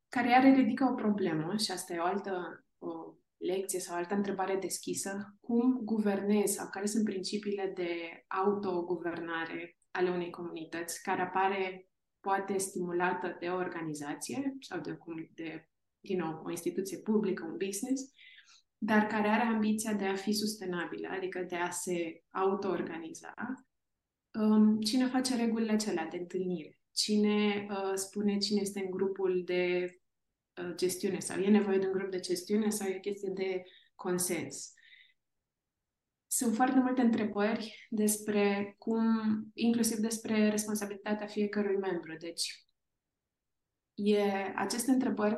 Care 0.09 0.33
are 0.33 0.53
ridică 0.53 0.83
o 0.91 0.95
problemă, 0.95 1.57
și 1.57 1.71
asta 1.71 1.93
e 1.93 1.99
o 1.99 2.03
altă 2.03 2.65
o 2.77 3.13
lecție 3.37 3.79
sau 3.79 3.95
o 3.95 3.97
altă 3.97 4.13
întrebare 4.13 4.55
deschisă, 4.55 5.37
cum 5.41 5.79
guvernezi 5.83 6.53
sau 6.53 6.69
care 6.69 6.85
sunt 6.85 7.03
principiile 7.03 7.71
de 7.75 8.23
autoguvernare 8.27 9.77
ale 9.91 10.09
unei 10.09 10.29
comunități 10.29 11.01
care 11.01 11.21
apare 11.21 11.89
poate 12.19 12.57
stimulată 12.57 13.37
de 13.39 13.47
o 13.47 13.55
organizație 13.55 14.55
sau 14.59 14.79
de, 14.79 14.97
de 15.33 15.69
din 15.99 16.17
nou, 16.17 16.41
o 16.45 16.49
instituție 16.49 16.97
publică, 16.97 17.43
un 17.45 17.57
business, 17.57 18.13
dar 18.83 19.07
care 19.07 19.27
are 19.27 19.41
ambiția 19.41 19.93
de 19.93 20.05
a 20.05 20.15
fi 20.15 20.33
sustenabilă, 20.33 21.07
adică 21.07 21.45
de 21.47 21.55
a 21.55 21.69
se 21.69 22.23
auto-organiza. 22.29 23.33
Um, 24.33 24.79
cine 24.79 25.07
face 25.07 25.35
regulile 25.35 25.71
acelea 25.71 26.07
de 26.07 26.17
întâlnire? 26.17 26.79
Cine 26.91 27.67
uh, 27.69 27.91
spune 27.95 28.37
cine 28.37 28.61
este 28.61 28.79
în 28.79 28.91
grupul 28.91 29.41
de 29.45 29.95
uh, 30.61 30.75
gestiune 30.75 31.19
sau 31.19 31.39
e 31.39 31.49
nevoie 31.49 31.77
de 31.77 31.85
un 31.85 31.91
grup 31.91 32.11
de 32.11 32.19
gestiune 32.19 32.69
sau 32.69 32.87
e 32.87 32.95
o 32.95 32.99
chestie 32.99 33.31
de 33.33 33.63
consens? 33.95 34.73
Sunt 36.27 36.55
foarte 36.55 36.79
multe 36.79 37.01
întrebări 37.01 37.87
despre 37.89 38.75
cum, 38.77 39.03
inclusiv 39.53 39.97
despre 39.97 40.49
responsabilitatea 40.49 41.27
fiecărui 41.27 41.77
membru. 41.77 42.15
Deci, 42.19 42.67
e, 43.93 44.21
aceste 44.55 44.91
întrebări 44.91 45.37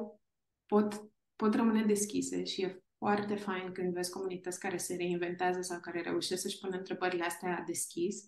pot, 0.65 1.01
pot 1.35 1.53
rămâne 1.53 1.85
deschise 1.85 2.43
și 2.43 2.62
e 2.62 2.82
foarte 3.03 3.36
fain 3.36 3.72
când 3.72 3.93
vezi 3.93 4.12
comunități 4.12 4.60
care 4.60 4.77
se 4.77 4.95
reinventează 4.95 5.62
sau 5.62 5.79
care 5.79 6.01
reușesc 6.01 6.41
să-și 6.41 6.60
pună 6.60 6.77
întrebările 6.77 7.24
astea 7.24 7.63
deschis. 7.65 8.25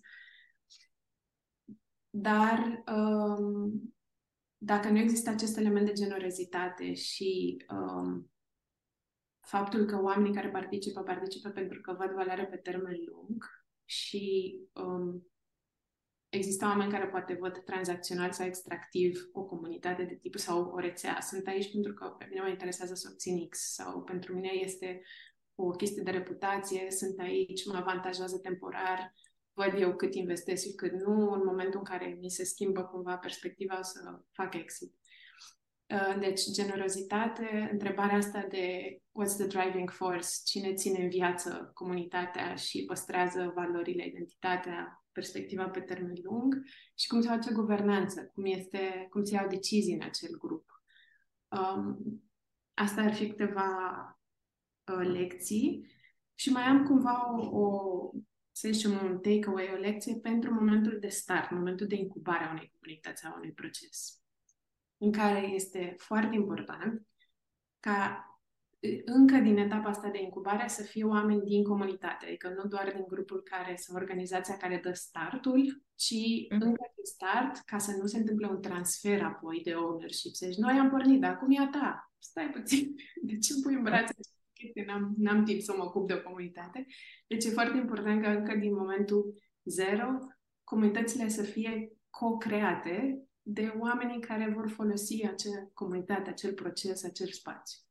Dar 2.10 2.82
um, 2.86 3.94
dacă 4.58 4.88
nu 4.88 4.98
există 4.98 5.30
acest 5.30 5.56
element 5.56 5.86
de 5.86 5.92
generozitate 5.92 6.94
și 6.94 7.64
um, 7.68 8.30
faptul 9.40 9.84
că 9.84 10.02
oamenii 10.02 10.34
care 10.34 10.48
participă, 10.48 11.02
participă 11.02 11.48
pentru 11.48 11.80
că 11.80 11.92
văd 11.98 12.10
valoare 12.10 12.46
pe 12.46 12.56
termen 12.56 12.96
lung 13.06 13.44
și 13.84 14.56
um, 14.72 15.30
există 16.36 16.64
oameni 16.64 16.92
care 16.92 17.06
poate 17.06 17.36
văd 17.40 17.62
tranzacțional 17.64 18.32
sau 18.32 18.46
extractiv 18.46 19.28
o 19.32 19.44
comunitate 19.44 20.02
de 20.02 20.14
tip 20.14 20.38
sau 20.38 20.70
o 20.74 20.78
rețea. 20.78 21.20
Sunt 21.20 21.46
aici 21.46 21.72
pentru 21.72 21.94
că 21.94 22.04
pe 22.18 22.26
mine 22.28 22.40
mă 22.40 22.48
interesează 22.48 22.94
să 22.94 23.08
obțin 23.10 23.48
X 23.48 23.58
sau 23.74 24.02
pentru 24.02 24.34
mine 24.34 24.50
este 24.52 25.02
o 25.54 25.70
chestie 25.70 26.02
de 26.02 26.10
reputație, 26.10 26.90
sunt 26.90 27.18
aici, 27.18 27.66
mă 27.66 27.76
avantajează 27.76 28.38
temporar, 28.38 29.14
văd 29.52 29.80
eu 29.80 29.96
cât 29.96 30.14
investesc 30.14 30.62
și 30.62 30.74
cât 30.74 30.92
nu, 30.92 31.30
în 31.30 31.42
momentul 31.44 31.78
în 31.78 31.84
care 31.84 32.16
mi 32.20 32.30
se 32.30 32.44
schimbă 32.44 32.82
cumva 32.82 33.16
perspectiva 33.16 33.78
o 33.78 33.82
să 33.82 34.20
fac 34.32 34.54
exit. 34.54 34.94
Uh, 35.86 36.16
deci, 36.20 36.50
generozitate, 36.50 37.68
întrebarea 37.72 38.16
asta 38.16 38.46
de 38.48 38.96
what's 38.98 39.36
the 39.38 39.46
driving 39.46 39.90
force, 39.90 40.28
cine 40.44 40.74
ține 40.74 41.02
în 41.02 41.08
viață 41.08 41.70
comunitatea 41.74 42.54
și 42.54 42.84
păstrează 42.84 43.52
valorile, 43.54 44.06
identitatea, 44.06 45.05
perspectiva 45.16 45.68
pe 45.68 45.80
termen 45.80 46.14
lung 46.22 46.62
și 46.94 47.06
cum 47.06 47.20
se 47.20 47.28
face 47.28 47.52
guvernanță, 47.52 48.30
cum, 48.34 48.44
este, 48.44 49.06
cum 49.10 49.24
se 49.24 49.34
iau 49.34 49.48
decizii 49.48 49.94
în 49.94 50.02
acel 50.02 50.38
grup. 50.38 50.82
Um, 51.48 51.98
asta 52.74 53.02
ar 53.02 53.14
fi 53.14 53.28
câteva 53.28 53.70
uh, 54.92 55.06
lecții 55.06 55.90
și 56.34 56.50
mai 56.50 56.62
am 56.62 56.84
cumva 56.84 57.32
o, 57.32 57.60
o 57.60 58.10
să 58.50 58.68
zicem, 58.72 58.90
un 58.90 59.18
takeaway, 59.18 59.72
o 59.72 59.76
lecție 59.76 60.16
pentru 60.16 60.54
momentul 60.54 60.98
de 61.00 61.08
start, 61.08 61.50
momentul 61.50 61.86
de 61.86 61.94
incubare 61.94 62.44
a 62.44 62.50
unei 62.50 62.72
comunități, 62.78 63.24
a 63.24 63.34
unui 63.36 63.52
proces 63.52 64.20
în 64.98 65.12
care 65.12 65.46
este 65.46 65.94
foarte 65.98 66.34
important 66.34 67.06
ca 67.80 68.24
încă 69.04 69.36
din 69.36 69.56
etapa 69.56 69.88
asta 69.88 70.08
de 70.08 70.22
incubare 70.22 70.68
să 70.68 70.82
fie 70.82 71.04
oameni 71.04 71.44
din 71.44 71.64
comunitate, 71.64 72.26
adică 72.26 72.54
nu 72.56 72.68
doar 72.68 72.92
din 72.94 73.04
grupul 73.08 73.42
care 73.42 73.76
sau 73.76 73.96
organizația 73.96 74.56
care 74.56 74.80
dă 74.82 74.92
startul, 74.92 75.82
ci 75.94 76.14
mm-hmm. 76.14 76.58
încă 76.58 76.92
din 76.94 77.04
start, 77.04 77.56
ca 77.64 77.78
să 77.78 77.96
nu 78.00 78.06
se 78.06 78.18
întâmple 78.18 78.46
un 78.46 78.60
transfer 78.60 79.22
apoi 79.22 79.60
de 79.64 79.74
ownership. 79.74 80.36
Deci 80.36 80.56
noi 80.56 80.78
am 80.78 80.90
pornit, 80.90 81.20
dar 81.20 81.32
acum 81.32 81.50
e 81.50 81.58
a 81.58 81.68
ta. 81.68 82.12
Stai 82.18 82.50
puțin, 82.50 82.94
de 83.28 83.38
ce 83.38 83.52
pui 83.62 83.74
în 83.74 83.82
brațe 83.82 84.14
N-am, 84.86 85.14
n-am 85.18 85.44
timp 85.44 85.60
să 85.60 85.74
mă 85.76 85.84
ocup 85.84 86.06
de 86.06 86.12
o 86.12 86.22
comunitate. 86.22 86.86
Deci 87.26 87.44
e 87.44 87.50
foarte 87.50 87.76
important 87.76 88.22
ca 88.22 88.30
încă 88.30 88.54
din 88.54 88.74
momentul 88.74 89.34
zero 89.64 90.18
comunitățile 90.64 91.28
să 91.28 91.42
fie 91.42 91.92
co-create 92.10 93.22
de 93.42 93.74
oamenii 93.78 94.20
care 94.20 94.52
vor 94.54 94.68
folosi 94.68 95.26
acea 95.26 95.70
comunitate, 95.72 96.30
acel 96.30 96.52
proces, 96.52 97.04
acel 97.04 97.26
spațiu. 97.26 97.85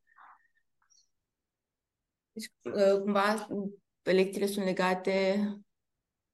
Deci, 2.35 2.51
uh, 2.61 3.01
cumva, 3.01 3.47
lecțiile 4.03 4.45
sunt 4.45 4.65
legate 4.65 5.39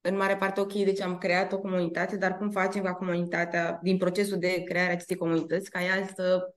în 0.00 0.16
mare 0.16 0.36
parte, 0.36 0.60
ok, 0.60 0.72
deci 0.72 1.00
am 1.00 1.18
creat 1.18 1.52
o 1.52 1.60
comunitate, 1.60 2.16
dar 2.16 2.36
cum 2.36 2.50
facem 2.50 2.82
ca 2.82 2.94
comunitatea, 2.94 3.78
din 3.82 3.96
procesul 3.96 4.38
de 4.38 4.62
creare 4.62 4.88
a 4.88 4.92
acestei 4.92 5.16
comunități, 5.16 5.70
ca 5.70 5.82
ea 5.82 6.06
să 6.06 6.54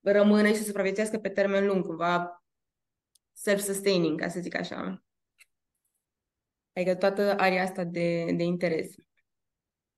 rămână 0.00 0.48
și 0.48 0.54
să 0.54 0.64
supraviețuiască 0.64 1.18
pe 1.18 1.28
termen 1.28 1.66
lung, 1.66 1.84
cumva 1.86 2.44
self-sustaining, 3.32 4.20
ca 4.20 4.28
să 4.28 4.40
zic 4.40 4.54
așa. 4.54 5.02
Adică 6.72 6.94
toată 6.94 7.34
area 7.36 7.62
asta 7.62 7.84
de, 7.84 8.32
de 8.36 8.42
interes. 8.42 8.94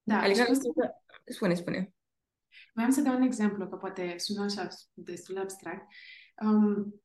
Da, 0.02 0.20
Alexandru, 0.20 0.72
Spune, 1.24 1.54
spune. 1.54 1.94
Mai 2.74 2.92
să 2.92 3.00
dau 3.00 3.14
un 3.14 3.22
exemplu, 3.22 3.68
că 3.68 3.76
poate 3.76 4.14
sună 4.18 4.44
așa 4.44 4.68
destul 4.94 5.34
de 5.34 5.40
abstract. 5.40 5.86
Um, 6.42 7.02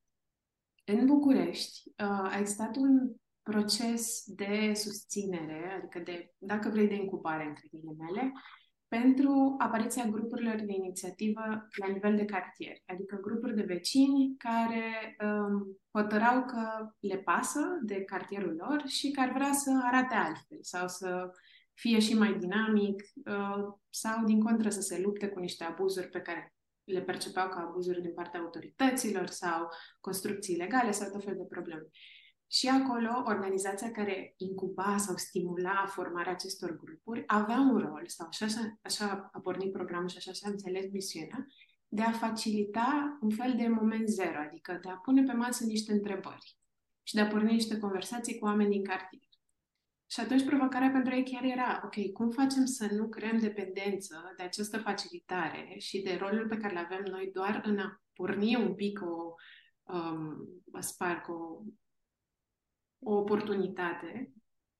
în 0.86 1.06
București 1.06 1.82
uh, 1.88 2.06
a 2.06 2.38
existat 2.38 2.76
un 2.76 3.12
proces 3.42 4.24
de 4.26 4.72
susținere, 4.74 5.72
adică 5.76 5.98
de, 5.98 6.34
dacă 6.38 6.68
vrei, 6.68 6.88
de 6.88 6.94
incubare, 6.94 7.44
între 7.44 7.68
ghilimele, 7.70 8.32
pentru 8.88 9.54
apariția 9.58 10.04
grupurilor 10.04 10.54
de 10.54 10.72
inițiativă 10.72 11.68
la 11.76 11.86
nivel 11.92 12.16
de 12.16 12.24
cartier, 12.24 12.76
adică 12.86 13.18
grupuri 13.22 13.54
de 13.54 13.62
vecini 13.62 14.34
care 14.38 15.16
um, 15.20 15.78
hotărau 15.92 16.44
că 16.44 16.90
le 17.00 17.16
pasă 17.16 17.60
de 17.82 18.02
cartierul 18.02 18.54
lor 18.54 18.82
și 18.86 19.10
că 19.10 19.20
ar 19.20 19.32
vrea 19.32 19.52
să 19.52 19.80
arate 19.82 20.14
altfel 20.14 20.58
sau 20.60 20.88
să 20.88 21.30
fie 21.74 21.98
și 21.98 22.14
mai 22.14 22.38
dinamic 22.38 23.02
uh, 23.24 23.74
sau, 23.90 24.24
din 24.24 24.40
contră, 24.40 24.68
să 24.68 24.80
se 24.80 25.00
lupte 25.00 25.28
cu 25.28 25.40
niște 25.40 25.64
abuzuri 25.64 26.08
pe 26.08 26.20
care 26.20 26.55
le 26.86 27.02
percepeau 27.02 27.48
ca 27.48 27.60
abuzuri 27.60 28.02
din 28.02 28.12
partea 28.12 28.40
autorităților 28.40 29.26
sau 29.26 29.68
construcții 30.00 30.54
ilegale 30.54 30.90
sau 30.90 31.10
tot 31.10 31.24
fel 31.24 31.34
de 31.36 31.44
probleme. 31.48 31.88
Și 32.48 32.68
acolo, 32.68 33.22
organizația 33.24 33.90
care 33.90 34.34
incuba 34.36 34.96
sau 34.98 35.16
stimula 35.16 35.84
formarea 35.86 36.32
acestor 36.32 36.76
grupuri 36.76 37.22
avea 37.26 37.58
un 37.60 37.78
rol, 37.78 38.02
sau 38.06 38.26
așa, 38.30 38.46
așa 38.82 39.30
a 39.32 39.40
pornit 39.40 39.72
programul 39.72 40.08
și 40.08 40.16
așa 40.16 40.32
și-a 40.32 40.50
înțeles 40.50 40.90
misiunea, 40.90 41.46
de 41.88 42.02
a 42.02 42.12
facilita 42.12 43.18
un 43.20 43.30
fel 43.30 43.54
de 43.56 43.68
moment 43.68 44.08
zero, 44.08 44.38
adică 44.38 44.78
de 44.82 44.88
a 44.88 44.96
pune 44.96 45.22
pe 45.22 45.32
masă 45.32 45.64
niște 45.64 45.92
întrebări 45.92 46.56
și 47.02 47.14
de 47.14 47.20
a 47.20 47.26
porni 47.26 47.52
niște 47.52 47.78
conversații 47.78 48.38
cu 48.38 48.44
oameni 48.44 48.70
din 48.70 48.84
cartier. 48.84 49.22
Și 50.06 50.20
atunci 50.20 50.44
provocarea 50.44 50.90
pentru 50.90 51.14
ei 51.14 51.24
chiar 51.24 51.44
era, 51.44 51.82
ok, 51.84 52.12
cum 52.12 52.30
facem 52.30 52.64
să 52.64 52.88
nu 52.90 53.08
creăm 53.08 53.38
dependență 53.38 54.32
de 54.36 54.42
această 54.42 54.78
facilitare 54.78 55.74
și 55.78 56.02
de 56.02 56.16
rolul 56.20 56.48
pe 56.48 56.56
care 56.56 56.72
îl 56.72 56.84
avem 56.84 57.04
noi 57.10 57.30
doar 57.32 57.62
în 57.64 57.78
a 57.78 58.02
porni 58.12 58.56
un 58.56 58.74
pic 58.74 59.00
o, 59.02 59.34
um, 59.82 60.36
spark, 60.80 61.28
o, 61.28 61.62
o 62.98 63.16
oportunitate, 63.16 64.32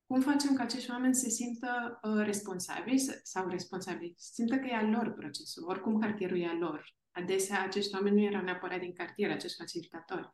cum 0.07 0.21
facem 0.21 0.55
ca 0.55 0.63
acești 0.63 0.91
oameni 0.91 1.15
să 1.15 1.21
se 1.21 1.31
simtă 1.31 2.01
uh, 2.03 2.25
responsabili 2.25 2.99
sau 3.23 3.49
responsabili, 3.49 4.15
să 4.17 4.31
simtă 4.33 4.57
că 4.57 4.67
e 4.67 4.75
al 4.75 4.91
lor 4.91 5.13
procesul, 5.13 5.69
oricum 5.69 6.01
cartierul 6.01 6.41
e 6.41 6.47
al 6.47 6.59
lor. 6.59 6.95
Adesea 7.11 7.63
acești 7.63 7.95
oameni 7.95 8.17
nu 8.17 8.23
erau 8.23 8.43
neapărat 8.43 8.81
din 8.81 8.93
cartier, 8.93 9.31
acești 9.31 9.57
facilitatori. 9.57 10.31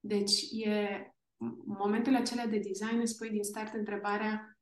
Deci 0.00 0.40
e 0.50 1.00
momentele 1.64 2.16
acelea 2.16 2.46
de 2.46 2.58
design 2.58 3.00
îți 3.00 3.16
pui 3.16 3.30
din 3.30 3.42
start 3.42 3.74
întrebarea 3.74 4.58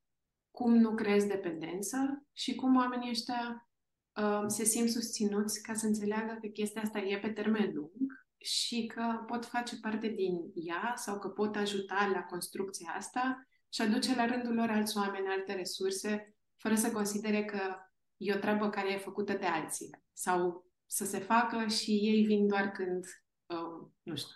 cum 0.51 0.73
nu 0.73 0.95
creezi 0.95 1.27
dependență 1.27 2.25
și 2.33 2.55
cum 2.55 2.75
oamenii 2.75 3.09
ăștia 3.09 3.69
uh, 4.15 4.43
se 4.47 4.63
simt 4.63 4.89
susținuți 4.89 5.61
ca 5.61 5.73
să 5.73 5.85
înțeleagă 5.85 6.37
că 6.41 6.47
chestia 6.47 6.81
asta 6.81 6.99
e 6.99 7.19
pe 7.19 7.29
termen 7.29 7.71
lung 7.73 8.25
și 8.37 8.85
că 8.85 9.23
pot 9.27 9.45
face 9.45 9.79
parte 9.79 10.07
din 10.07 10.51
ea 10.53 10.93
sau 10.95 11.19
că 11.19 11.27
pot 11.27 11.55
ajuta 11.55 12.09
la 12.13 12.23
construcția 12.23 12.93
asta 12.97 13.47
și 13.69 13.81
aduce 13.81 14.15
la 14.15 14.25
rândul 14.25 14.53
lor 14.53 14.69
alți 14.69 14.97
oameni, 14.97 15.27
alte 15.27 15.53
resurse, 15.53 16.35
fără 16.57 16.75
să 16.75 16.91
considere 16.91 17.45
că 17.45 17.75
e 18.17 18.33
o 18.33 18.39
treabă 18.39 18.69
care 18.69 18.91
e 18.91 18.97
făcută 18.97 19.33
de 19.33 19.45
alții 19.45 19.89
sau 20.13 20.67
să 20.85 21.05
se 21.05 21.19
facă 21.19 21.67
și 21.67 21.91
ei 21.91 22.23
vin 22.25 22.47
doar 22.47 22.71
când, 22.71 23.05
uh, 23.45 23.87
nu 24.01 24.15
știu, 24.15 24.35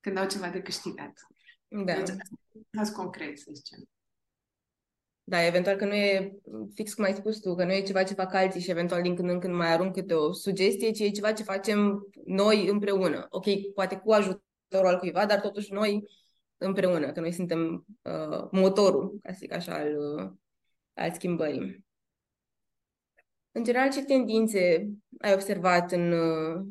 când 0.00 0.16
au 0.16 0.26
ceva 0.26 0.48
de 0.48 0.62
câștigat. 0.62 1.12
Da. 1.70 1.94
Deci, 1.94 2.08
asta 2.78 2.96
concret, 2.96 3.38
să 3.38 3.50
zicem. 3.52 3.88
Da, 5.24 5.46
eventual 5.46 5.76
că 5.76 5.84
nu 5.84 5.94
e 5.94 6.32
fix 6.74 6.94
cum 6.94 7.04
ai 7.04 7.14
spus 7.14 7.40
tu, 7.40 7.54
că 7.54 7.64
nu 7.64 7.72
e 7.72 7.82
ceva 7.82 8.02
ce 8.02 8.14
fac 8.14 8.34
alții 8.34 8.60
și 8.60 8.70
eventual 8.70 9.02
din 9.02 9.14
când 9.14 9.28
în 9.30 9.38
când 9.38 9.54
mai 9.54 9.72
arunc 9.72 9.94
câte 9.94 10.14
o 10.14 10.32
sugestie, 10.32 10.90
ci 10.90 11.00
e 11.00 11.10
ceva 11.10 11.32
ce 11.32 11.42
facem 11.42 12.06
noi 12.24 12.68
împreună. 12.68 13.26
Ok, 13.30 13.44
poate 13.74 13.96
cu 13.96 14.12
ajutorul 14.12 14.86
al 14.86 14.98
cuiva, 14.98 15.26
dar 15.26 15.40
totuși 15.40 15.72
noi 15.72 16.08
împreună, 16.56 17.12
că 17.12 17.20
noi 17.20 17.32
suntem 17.32 17.84
uh, 18.02 18.48
motorul, 18.50 19.18
ca 19.22 19.32
să 19.32 19.38
zic 19.38 19.52
așa, 19.52 19.74
al, 19.74 19.96
uh, 19.98 20.32
al 20.94 21.12
schimbării. 21.12 21.84
În 23.52 23.64
general, 23.64 23.90
ce 23.90 24.04
tendințe 24.04 24.88
ai 25.18 25.32
observat 25.32 25.92
în, 25.92 26.12
uh, 26.12 26.66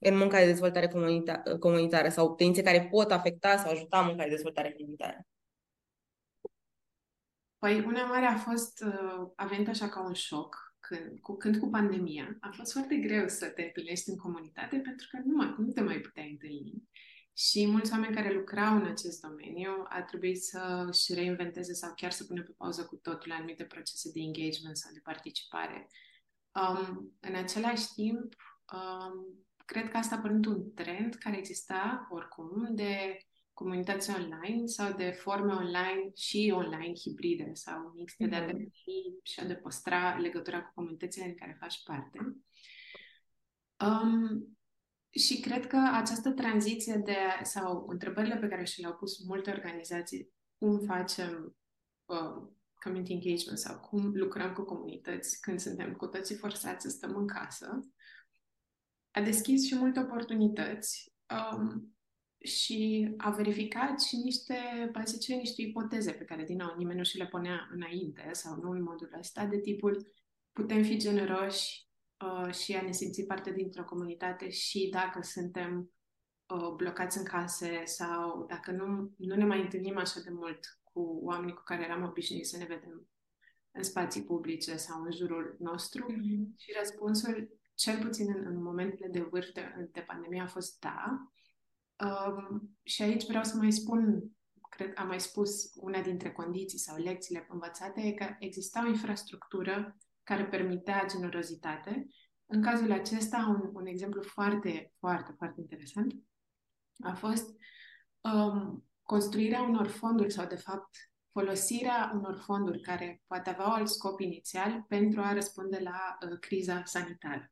în 0.00 0.16
munca 0.16 0.38
de 0.38 0.44
dezvoltare 0.44 0.88
comunita- 0.88 1.58
comunitară 1.58 2.08
sau 2.08 2.34
tendințe 2.34 2.62
care 2.62 2.88
pot 2.90 3.10
afecta 3.10 3.56
sau 3.56 3.70
ajuta 3.70 4.00
munca 4.00 4.22
de 4.22 4.30
dezvoltare 4.30 4.72
comunitară? 4.72 5.26
Păi 7.58 7.80
una 7.80 8.04
mare 8.04 8.26
a 8.26 8.36
fost, 8.36 8.84
uh, 8.86 9.32
a 9.36 9.46
venit 9.46 9.68
așa 9.68 9.88
ca 9.88 10.00
un 10.04 10.12
șoc, 10.12 10.74
când 10.80 11.20
cu, 11.20 11.36
când 11.36 11.56
cu 11.56 11.68
pandemia, 11.68 12.36
a 12.40 12.50
fost 12.52 12.72
foarte 12.72 12.96
greu 12.96 13.28
să 13.28 13.46
te 13.46 13.62
întâlnești 13.62 14.10
în 14.10 14.16
comunitate 14.16 14.76
pentru 14.76 15.06
că 15.10 15.18
nu, 15.24 15.36
mai, 15.36 15.54
nu 15.58 15.72
te 15.72 15.80
mai 15.80 15.98
puteai 15.98 16.30
întâlni. 16.30 16.88
Și 17.38 17.66
mulți 17.66 17.92
oameni 17.92 18.14
care 18.14 18.32
lucrau 18.32 18.76
în 18.76 18.86
acest 18.86 19.20
domeniu 19.20 19.84
a 19.88 20.02
trebuit 20.02 20.42
să 20.42 20.84
își 20.88 21.14
reinventeze 21.14 21.72
sau 21.72 21.92
chiar 21.96 22.10
să 22.10 22.24
pună 22.24 22.42
pe 22.42 22.54
pauză 22.56 22.84
cu 22.84 22.96
totul 22.96 23.32
anumite 23.32 23.64
procese 23.64 24.10
de 24.12 24.20
engagement 24.20 24.76
sau 24.76 24.92
de 24.92 25.00
participare. 25.02 25.88
Um, 26.52 27.16
în 27.20 27.34
același 27.34 27.92
timp, 27.94 28.34
um, 28.72 29.45
cred 29.66 29.88
că 29.88 29.96
asta 29.96 30.14
a 30.14 30.18
părut 30.18 30.46
un 30.46 30.74
trend 30.74 31.14
care 31.14 31.36
exista 31.36 32.06
oricum 32.10 32.74
de 32.74 33.16
comunități 33.52 34.10
online 34.10 34.66
sau 34.66 34.92
de 34.92 35.10
forme 35.10 35.52
online 35.52 36.10
și 36.14 36.52
online 36.54 36.94
hibride 36.94 37.50
sau 37.52 37.92
mixte 37.94 38.26
mm-hmm. 38.26 38.30
de 38.30 38.34
a 38.34 38.38
mhm. 38.38 38.46
deveni 38.46 38.72
și 39.22 39.40
a 39.40 39.44
de 39.44 39.54
păstra 39.54 40.16
legătura 40.18 40.62
cu 40.62 40.72
comunitățile 40.74 41.24
în 41.24 41.34
care 41.34 41.56
faci 41.60 41.82
parte. 41.84 42.18
Um, 43.80 44.58
și 45.10 45.40
cred 45.40 45.66
că 45.66 45.90
această 45.92 46.30
tranziție 46.30 47.02
de, 47.04 47.16
sau 47.42 47.86
întrebările 47.88 48.36
pe 48.36 48.48
care 48.48 48.64
și 48.64 48.80
le-au 48.80 48.94
pus 48.94 49.24
multe 49.24 49.50
organizații, 49.50 50.30
cum 50.58 50.78
facem 50.78 51.56
uh, 52.04 52.48
community 52.82 53.12
engagement 53.12 53.58
sau 53.58 53.78
cum 53.78 54.12
lucrăm 54.14 54.52
cu 54.52 54.62
comunități 54.62 55.40
când 55.40 55.60
suntem 55.60 55.92
cu 55.92 56.06
toții 56.06 56.36
forțați 56.36 56.82
să 56.82 56.88
stăm 56.88 57.16
în 57.16 57.26
casă, 57.26 57.80
a 59.16 59.20
deschis 59.20 59.66
și 59.66 59.74
multe 59.74 60.00
oportunități 60.00 61.12
um, 61.54 61.96
și 62.38 63.12
a 63.16 63.30
verificat 63.30 64.00
și 64.00 64.16
niște, 64.16 64.56
zice, 65.04 65.34
niște 65.34 65.62
ipoteze 65.62 66.12
pe 66.12 66.24
care, 66.24 66.44
din 66.44 66.56
nou, 66.56 66.74
nimeni 66.76 66.98
nu 66.98 67.04
și 67.04 67.16
le 67.16 67.26
punea 67.26 67.68
înainte 67.72 68.28
sau 68.32 68.56
nu 68.62 68.70
în 68.70 68.82
modul 68.82 69.16
ăsta, 69.18 69.44
de 69.44 69.58
tipul 69.58 70.06
putem 70.52 70.82
fi 70.82 70.96
generoși 70.96 71.88
uh, 72.24 72.54
și 72.54 72.74
a 72.74 72.82
ne 72.82 72.92
simți 72.92 73.22
parte 73.22 73.52
dintr-o 73.52 73.84
comunitate 73.84 74.50
și 74.50 74.88
dacă 74.92 75.22
suntem 75.22 75.90
uh, 76.46 76.74
blocați 76.76 77.18
în 77.18 77.24
case 77.24 77.82
sau 77.84 78.46
dacă 78.48 78.70
nu, 78.70 79.14
nu 79.16 79.34
ne 79.34 79.44
mai 79.44 79.60
întâlnim 79.60 79.96
așa 79.96 80.20
de 80.20 80.30
mult 80.30 80.80
cu 80.82 81.20
oamenii 81.22 81.54
cu 81.54 81.62
care 81.62 81.84
eram 81.84 82.02
obișnuiți 82.02 82.50
să 82.50 82.56
ne 82.56 82.64
vedem 82.64 83.08
în 83.70 83.82
spații 83.82 84.24
publice 84.24 84.76
sau 84.76 85.02
în 85.02 85.12
jurul 85.12 85.56
nostru. 85.58 86.12
Mm-hmm. 86.12 86.56
Și 86.56 86.74
răspunsul, 86.78 87.58
cel 87.76 87.98
puțin 87.98 88.34
în, 88.36 88.44
în 88.46 88.62
momentele 88.62 89.08
de 89.08 89.20
vârf 89.20 89.52
de, 89.52 89.88
de 89.92 90.00
pandemie, 90.00 90.40
a 90.40 90.46
fost 90.46 90.80
da. 90.80 91.30
Um, 92.04 92.78
și 92.82 93.02
aici 93.02 93.26
vreau 93.26 93.44
să 93.44 93.56
mai 93.56 93.72
spun, 93.72 94.30
cred 94.68 94.92
că 94.92 95.00
am 95.00 95.06
mai 95.06 95.20
spus, 95.20 95.70
una 95.74 96.00
dintre 96.00 96.32
condiții 96.32 96.78
sau 96.78 96.96
lecțiile 96.96 97.46
învățate 97.48 98.00
e 98.00 98.12
că 98.12 98.36
exista 98.38 98.84
o 98.84 98.88
infrastructură 98.88 99.96
care 100.22 100.46
permitea 100.46 101.04
generozitate. 101.08 102.06
În 102.46 102.62
cazul 102.62 102.92
acesta, 102.92 103.46
un, 103.48 103.70
un 103.72 103.86
exemplu 103.86 104.22
foarte, 104.22 104.92
foarte, 104.98 105.34
foarte 105.36 105.60
interesant 105.60 106.14
a 107.04 107.14
fost 107.14 107.54
um, 108.20 108.86
construirea 109.02 109.62
unor 109.62 109.86
fonduri 109.86 110.32
sau, 110.32 110.46
de 110.46 110.56
fapt, 110.56 110.96
folosirea 111.32 112.12
unor 112.14 112.36
fonduri 112.36 112.80
care 112.80 113.22
poate 113.26 113.50
aveau 113.50 113.72
alt 113.72 113.88
scop 113.88 114.20
inițial 114.20 114.84
pentru 114.88 115.20
a 115.20 115.32
răspunde 115.32 115.78
la 115.78 116.18
uh, 116.30 116.38
criza 116.38 116.84
sanitară. 116.84 117.50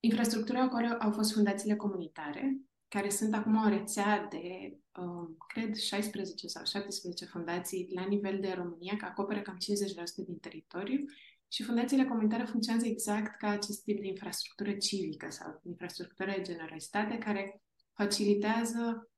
Infrastructura 0.00 0.60
acolo 0.60 0.86
au 0.98 1.12
fost 1.12 1.32
fundațiile 1.32 1.76
comunitare, 1.76 2.56
care 2.88 3.08
sunt 3.08 3.34
acum 3.34 3.64
o 3.64 3.68
rețea 3.68 4.26
de, 4.30 4.76
uh, 5.00 5.28
cred, 5.48 5.74
16 5.74 6.46
sau 6.46 6.64
17 6.64 7.24
fundații 7.24 7.88
la 7.94 8.04
nivel 8.04 8.40
de 8.40 8.52
România, 8.52 8.96
care 8.96 9.12
acoperă 9.12 9.40
cam 9.40 9.56
50% 9.56 10.24
din 10.24 10.38
teritoriu. 10.38 11.04
Și 11.48 11.62
fundațiile 11.62 12.04
comunitare 12.04 12.44
funcționează 12.44 12.86
exact 12.86 13.38
ca 13.38 13.48
acest 13.48 13.82
tip 13.82 14.00
de 14.00 14.06
infrastructură 14.06 14.72
civică 14.72 15.30
sau 15.30 15.60
infrastructură 15.64 16.30
de 16.36 16.42
generositate 16.42 17.18
care 17.18 17.62
facilitează 17.92 19.10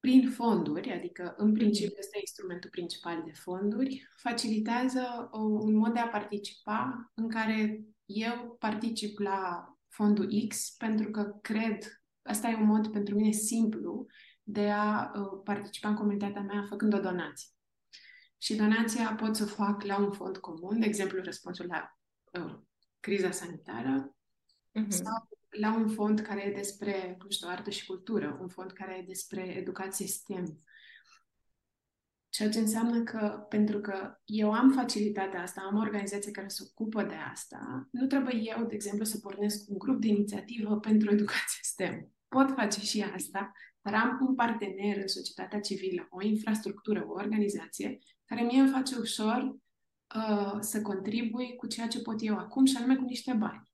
prin 0.00 0.30
fonduri, 0.30 0.92
adică 0.92 1.34
în 1.36 1.52
principiu 1.52 1.96
este 1.98 2.18
instrumentul 2.20 2.70
principal 2.70 3.22
de 3.24 3.32
fonduri, 3.32 4.08
facilitează 4.16 5.28
un 5.32 5.74
mod 5.74 5.92
de 5.92 5.98
a 5.98 6.08
participa 6.08 7.10
în 7.14 7.28
care 7.28 7.84
eu 8.04 8.56
particip 8.58 9.18
la 9.18 9.66
fondul 9.92 10.46
X 10.48 10.74
pentru 10.78 11.10
că 11.10 11.38
cred 11.42 12.02
Asta 12.22 12.48
e 12.48 12.54
un 12.54 12.66
mod 12.66 12.92
pentru 12.92 13.14
mine 13.14 13.30
simplu 13.30 14.06
de 14.42 14.70
a 14.70 15.12
uh, 15.14 15.40
participa 15.44 15.88
în 15.88 15.94
comunitatea 15.94 16.42
mea 16.42 16.64
făcând 16.68 16.94
o 16.94 17.00
donație. 17.00 17.48
Și 18.38 18.54
donația 18.54 19.14
pot 19.20 19.36
să 19.36 19.42
o 19.42 19.46
fac 19.46 19.82
la 19.82 19.98
un 19.98 20.12
fond 20.12 20.36
comun, 20.36 20.80
de 20.80 20.86
exemplu 20.86 21.22
răspunsul 21.22 21.66
la 21.66 21.98
uh, 22.40 22.58
criza 23.00 23.30
sanitară, 23.30 24.16
uh-huh. 24.80 24.88
sau 24.88 25.28
la 25.48 25.74
un 25.74 25.88
fond 25.88 26.20
care 26.20 26.46
e 26.46 26.52
despre, 26.52 27.16
nu 27.24 27.30
știu, 27.30 27.48
artă 27.48 27.70
și 27.70 27.86
cultură, 27.86 28.38
un 28.40 28.48
fond 28.48 28.72
care 28.72 28.98
e 28.98 29.06
despre 29.06 29.42
educație 29.42 30.06
STEM. 30.06 30.64
Ceea 32.32 32.48
ce 32.48 32.58
înseamnă 32.58 33.02
că, 33.02 33.46
pentru 33.48 33.80
că 33.80 34.20
eu 34.24 34.52
am 34.52 34.70
facilitatea 34.70 35.42
asta, 35.42 35.60
am 35.60 35.76
o 35.76 35.80
organizație 35.80 36.30
care 36.30 36.48
se 36.48 36.62
ocupă 36.70 37.02
de 37.02 37.14
asta, 37.32 37.88
nu 37.90 38.06
trebuie 38.06 38.34
eu, 38.56 38.64
de 38.64 38.74
exemplu, 38.74 39.04
să 39.04 39.18
pornesc 39.18 39.68
un 39.70 39.78
grup 39.78 40.00
de 40.00 40.06
inițiativă 40.06 40.78
pentru 40.78 41.10
educație 41.10 41.60
STEM. 41.62 42.12
Pot 42.28 42.50
face 42.50 42.80
și 42.80 43.02
asta, 43.14 43.52
dar 43.80 43.94
am 43.94 44.26
un 44.28 44.34
partener 44.34 44.96
în 44.96 45.08
societatea 45.08 45.60
civilă, 45.60 46.06
o 46.10 46.22
infrastructură, 46.22 47.04
o 47.08 47.12
organizație, 47.12 47.98
care 48.24 48.42
mie 48.42 48.60
îmi 48.60 48.70
face 48.70 48.98
ușor 48.98 49.56
uh, 50.16 50.56
să 50.60 50.82
contribui 50.82 51.56
cu 51.56 51.66
ceea 51.66 51.86
ce 51.86 52.02
pot 52.02 52.16
eu 52.18 52.38
acum 52.38 52.64
și 52.64 52.76
anume 52.76 52.96
cu 52.96 53.04
niște 53.04 53.32
bani. 53.32 53.68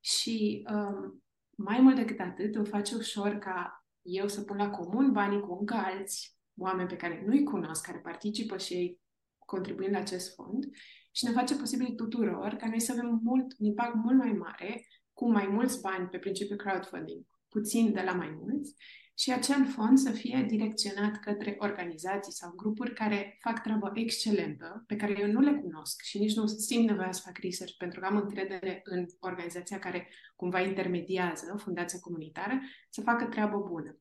Și 0.00 0.66
uh, 0.72 1.12
mai 1.50 1.80
mult 1.80 1.96
decât 1.96 2.20
atât, 2.20 2.54
îmi 2.54 2.66
face 2.66 2.94
ușor 2.94 3.38
ca 3.38 3.86
eu 4.02 4.28
să 4.28 4.42
pun 4.42 4.56
la 4.56 4.70
comun 4.70 5.12
banii 5.12 5.40
cu 5.40 5.56
încă 5.60 5.74
alți 5.74 6.37
oameni 6.58 6.88
pe 6.88 6.96
care 6.96 7.22
nu-i 7.26 7.44
cunosc, 7.44 7.86
care 7.86 7.98
participă 7.98 8.56
și 8.56 8.74
ei 8.74 9.00
contribuind 9.38 9.92
la 9.92 9.98
acest 9.98 10.34
fond 10.34 10.64
și 11.12 11.24
ne 11.24 11.30
face 11.30 11.56
posibil 11.56 11.94
tuturor 11.94 12.54
ca 12.54 12.68
noi 12.68 12.80
să 12.80 12.92
avem 12.92 13.20
mult, 13.22 13.54
un 13.58 13.66
impact 13.66 13.94
mult 13.94 14.16
mai 14.16 14.32
mare 14.32 14.86
cu 15.12 15.30
mai 15.30 15.46
mulți 15.46 15.80
bani 15.80 16.08
pe 16.08 16.18
principiul 16.18 16.58
crowdfunding, 16.58 17.24
puțin 17.48 17.92
de 17.92 18.02
la 18.02 18.12
mai 18.12 18.36
mulți, 18.40 18.74
și 19.18 19.32
acel 19.32 19.66
fond 19.66 19.98
să 19.98 20.10
fie 20.10 20.44
direcționat 20.48 21.20
către 21.20 21.56
organizații 21.58 22.32
sau 22.32 22.52
grupuri 22.56 22.94
care 22.94 23.38
fac 23.40 23.62
treabă 23.62 23.90
excelentă, 23.94 24.84
pe 24.86 24.96
care 24.96 25.16
eu 25.20 25.30
nu 25.30 25.40
le 25.40 25.54
cunosc 25.54 26.02
și 26.02 26.18
nici 26.18 26.34
nu 26.34 26.46
simt 26.46 26.88
nevoia 26.88 27.12
să 27.12 27.22
fac 27.24 27.38
research 27.38 27.76
pentru 27.76 28.00
că 28.00 28.06
am 28.06 28.16
încredere 28.16 28.80
în 28.84 29.06
organizația 29.20 29.78
care 29.78 30.08
cumva 30.36 30.60
intermediază, 30.60 31.56
fundația 31.58 31.98
comunitară, 32.00 32.60
să 32.90 33.00
facă 33.00 33.24
treabă 33.24 33.58
bună. 33.58 33.98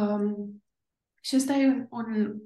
Um, 0.00 0.63
și 1.24 1.36
ăsta 1.36 1.52
e 1.52 1.86
un, 1.90 2.36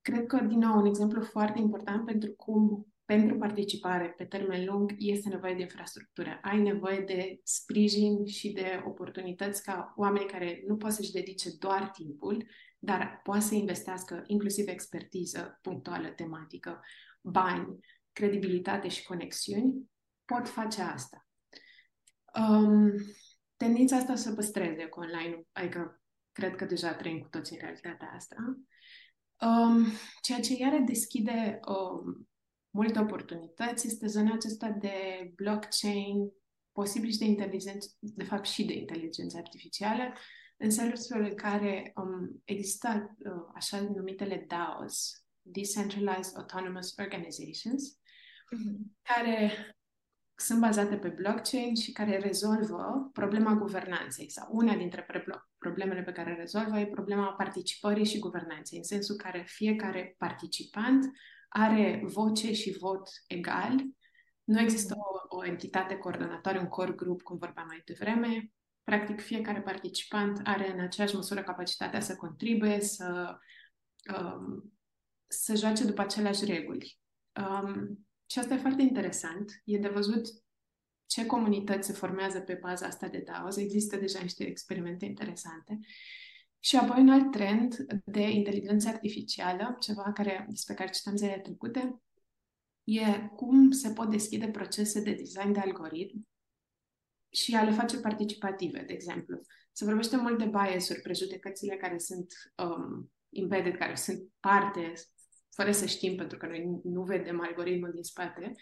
cred 0.00 0.26
că, 0.26 0.40
din 0.44 0.58
nou, 0.58 0.78
un 0.78 0.86
exemplu 0.86 1.22
foarte 1.22 1.58
important 1.58 2.04
pentru 2.04 2.32
cum 2.32 2.86
pentru 3.04 3.36
participare 3.36 4.14
pe 4.16 4.24
termen 4.24 4.64
lung 4.64 4.94
este 4.98 5.28
nevoie 5.28 5.54
de 5.54 5.60
infrastructură. 5.60 6.38
Ai 6.42 6.60
nevoie 6.60 7.00
de 7.00 7.40
sprijin 7.42 8.26
și 8.26 8.52
de 8.52 8.82
oportunități 8.86 9.62
ca 9.62 9.92
oamenii 9.96 10.28
care 10.28 10.62
nu 10.66 10.76
pot 10.76 10.92
să-și 10.92 11.12
dedice 11.12 11.48
doar 11.58 11.90
timpul, 11.90 12.46
dar 12.78 13.20
poate 13.22 13.44
să 13.44 13.54
investească 13.54 14.22
inclusiv 14.26 14.68
expertiză 14.68 15.58
punctuală, 15.62 16.08
tematică, 16.08 16.80
bani, 17.20 17.78
credibilitate 18.12 18.88
și 18.88 19.04
conexiuni, 19.04 19.90
pot 20.24 20.48
face 20.48 20.82
asta. 20.82 21.26
Um, 22.38 22.92
tendința 23.56 23.96
asta 23.96 24.14
să 24.14 24.34
păstreze 24.34 24.84
cu 24.84 25.00
online, 25.00 25.42
adică 25.52 26.01
cred 26.32 26.56
că 26.56 26.64
deja 26.64 26.94
trăim 26.94 27.20
cu 27.20 27.28
toții 27.28 27.56
în 27.56 27.62
realitatea 27.62 28.12
asta, 28.14 28.36
um, 29.40 29.86
ceea 30.22 30.40
ce 30.40 30.56
iară 30.58 30.78
deschide 30.78 31.60
um, 31.66 32.28
multe 32.70 32.98
oportunități 32.98 33.86
este 33.86 34.06
zona 34.06 34.34
aceasta 34.34 34.68
de 34.68 35.30
blockchain, 35.34 36.32
posibil 36.72 37.10
și 37.10 37.18
de 37.18 37.24
inteligență, 37.24 37.96
de 37.98 38.24
fapt 38.24 38.46
și 38.46 38.64
de 38.64 38.72
inteligență 38.72 39.36
artificială, 39.36 40.12
în 40.56 40.70
sensul 40.70 41.22
în 41.22 41.34
care 41.34 41.92
um, 41.94 42.42
există 42.44 43.16
uh, 43.18 43.32
așa 43.54 43.80
numitele 43.80 44.44
DAOs, 44.48 45.24
Decentralized 45.40 46.36
Autonomous 46.36 46.94
Organizations, 46.98 47.96
mm-hmm. 47.96 49.02
care 49.02 49.52
sunt 50.36 50.60
bazate 50.60 50.96
pe 50.96 51.08
blockchain 51.08 51.74
și 51.74 51.92
care 51.92 52.18
rezolvă 52.18 53.10
problema 53.12 53.54
guvernanței 53.54 54.30
sau 54.30 54.48
una 54.50 54.74
dintre 54.74 55.06
problemele 55.58 56.02
pe 56.02 56.12
care 56.12 56.34
rezolvă 56.34 56.78
e 56.78 56.86
problema 56.86 57.32
participării 57.32 58.04
și 58.04 58.18
guvernanței, 58.18 58.78
în 58.78 58.84
sensul 58.84 59.16
care 59.16 59.44
fiecare 59.46 60.14
participant 60.18 61.10
are 61.48 62.02
voce 62.04 62.52
și 62.52 62.76
vot 62.78 63.08
egal. 63.26 63.74
Nu 64.44 64.60
există 64.60 64.94
o, 64.96 65.36
o 65.36 65.44
entitate 65.44 65.96
coordonatoare, 65.96 66.58
un 66.58 66.68
core 66.68 66.92
group, 66.92 67.22
cum 67.22 67.36
vorbeam 67.38 67.66
mai 67.66 67.82
devreme. 67.84 68.50
Practic, 68.84 69.20
fiecare 69.20 69.60
participant 69.60 70.40
are 70.44 70.72
în 70.72 70.80
aceeași 70.80 71.14
măsură 71.14 71.42
capacitatea 71.42 72.00
să 72.00 72.16
contribuie, 72.16 72.80
să, 72.80 73.38
um, 74.18 74.72
să 75.26 75.54
joace 75.54 75.84
după 75.84 76.00
aceleași 76.00 76.44
reguli. 76.44 76.98
Um, 77.40 78.06
și 78.32 78.38
asta 78.38 78.54
e 78.54 78.58
foarte 78.58 78.82
interesant. 78.82 79.62
E 79.64 79.78
de 79.78 79.88
văzut 79.88 80.28
ce 81.06 81.26
comunități 81.26 81.86
se 81.86 81.92
formează 81.92 82.40
pe 82.40 82.58
baza 82.60 82.86
asta 82.86 83.08
de 83.08 83.18
DAOs. 83.18 83.56
Există 83.56 83.96
deja 83.96 84.20
niște 84.20 84.44
experimente 84.44 85.04
interesante. 85.04 85.78
Și 86.58 86.76
apoi 86.76 87.00
un 87.00 87.08
alt 87.08 87.30
trend 87.30 87.76
de 88.04 88.30
inteligență 88.30 88.88
artificială, 88.88 89.76
ceva 89.80 90.12
care, 90.12 90.46
despre 90.48 90.74
care 90.74 90.90
citam 90.90 91.16
zilele 91.16 91.40
trecute, 91.40 92.02
e 92.84 93.28
cum 93.36 93.70
se 93.70 93.92
pot 93.92 94.10
deschide 94.10 94.48
procese 94.48 95.00
de 95.00 95.12
design 95.12 95.52
de 95.52 95.60
algoritm 95.60 96.28
și 97.28 97.54
a 97.54 97.62
le 97.62 97.72
face 97.72 98.00
participative, 98.00 98.84
de 98.86 98.92
exemplu. 98.92 99.40
Se 99.72 99.84
vorbește 99.84 100.16
mult 100.16 100.38
de 100.38 100.44
bias-uri, 100.44 101.00
prejudecățile 101.00 101.76
care 101.76 101.98
sunt 101.98 102.32
um, 102.56 103.12
embedded, 103.28 103.76
care 103.76 103.94
sunt 103.94 104.28
parte, 104.40 104.92
fără 105.54 105.72
să 105.72 105.86
știm, 105.86 106.16
pentru 106.16 106.38
că 106.38 106.46
noi 106.46 106.80
nu 106.84 107.02
vedem 107.02 107.40
algoritmul 107.40 107.90
din 107.92 108.02
spate, 108.02 108.52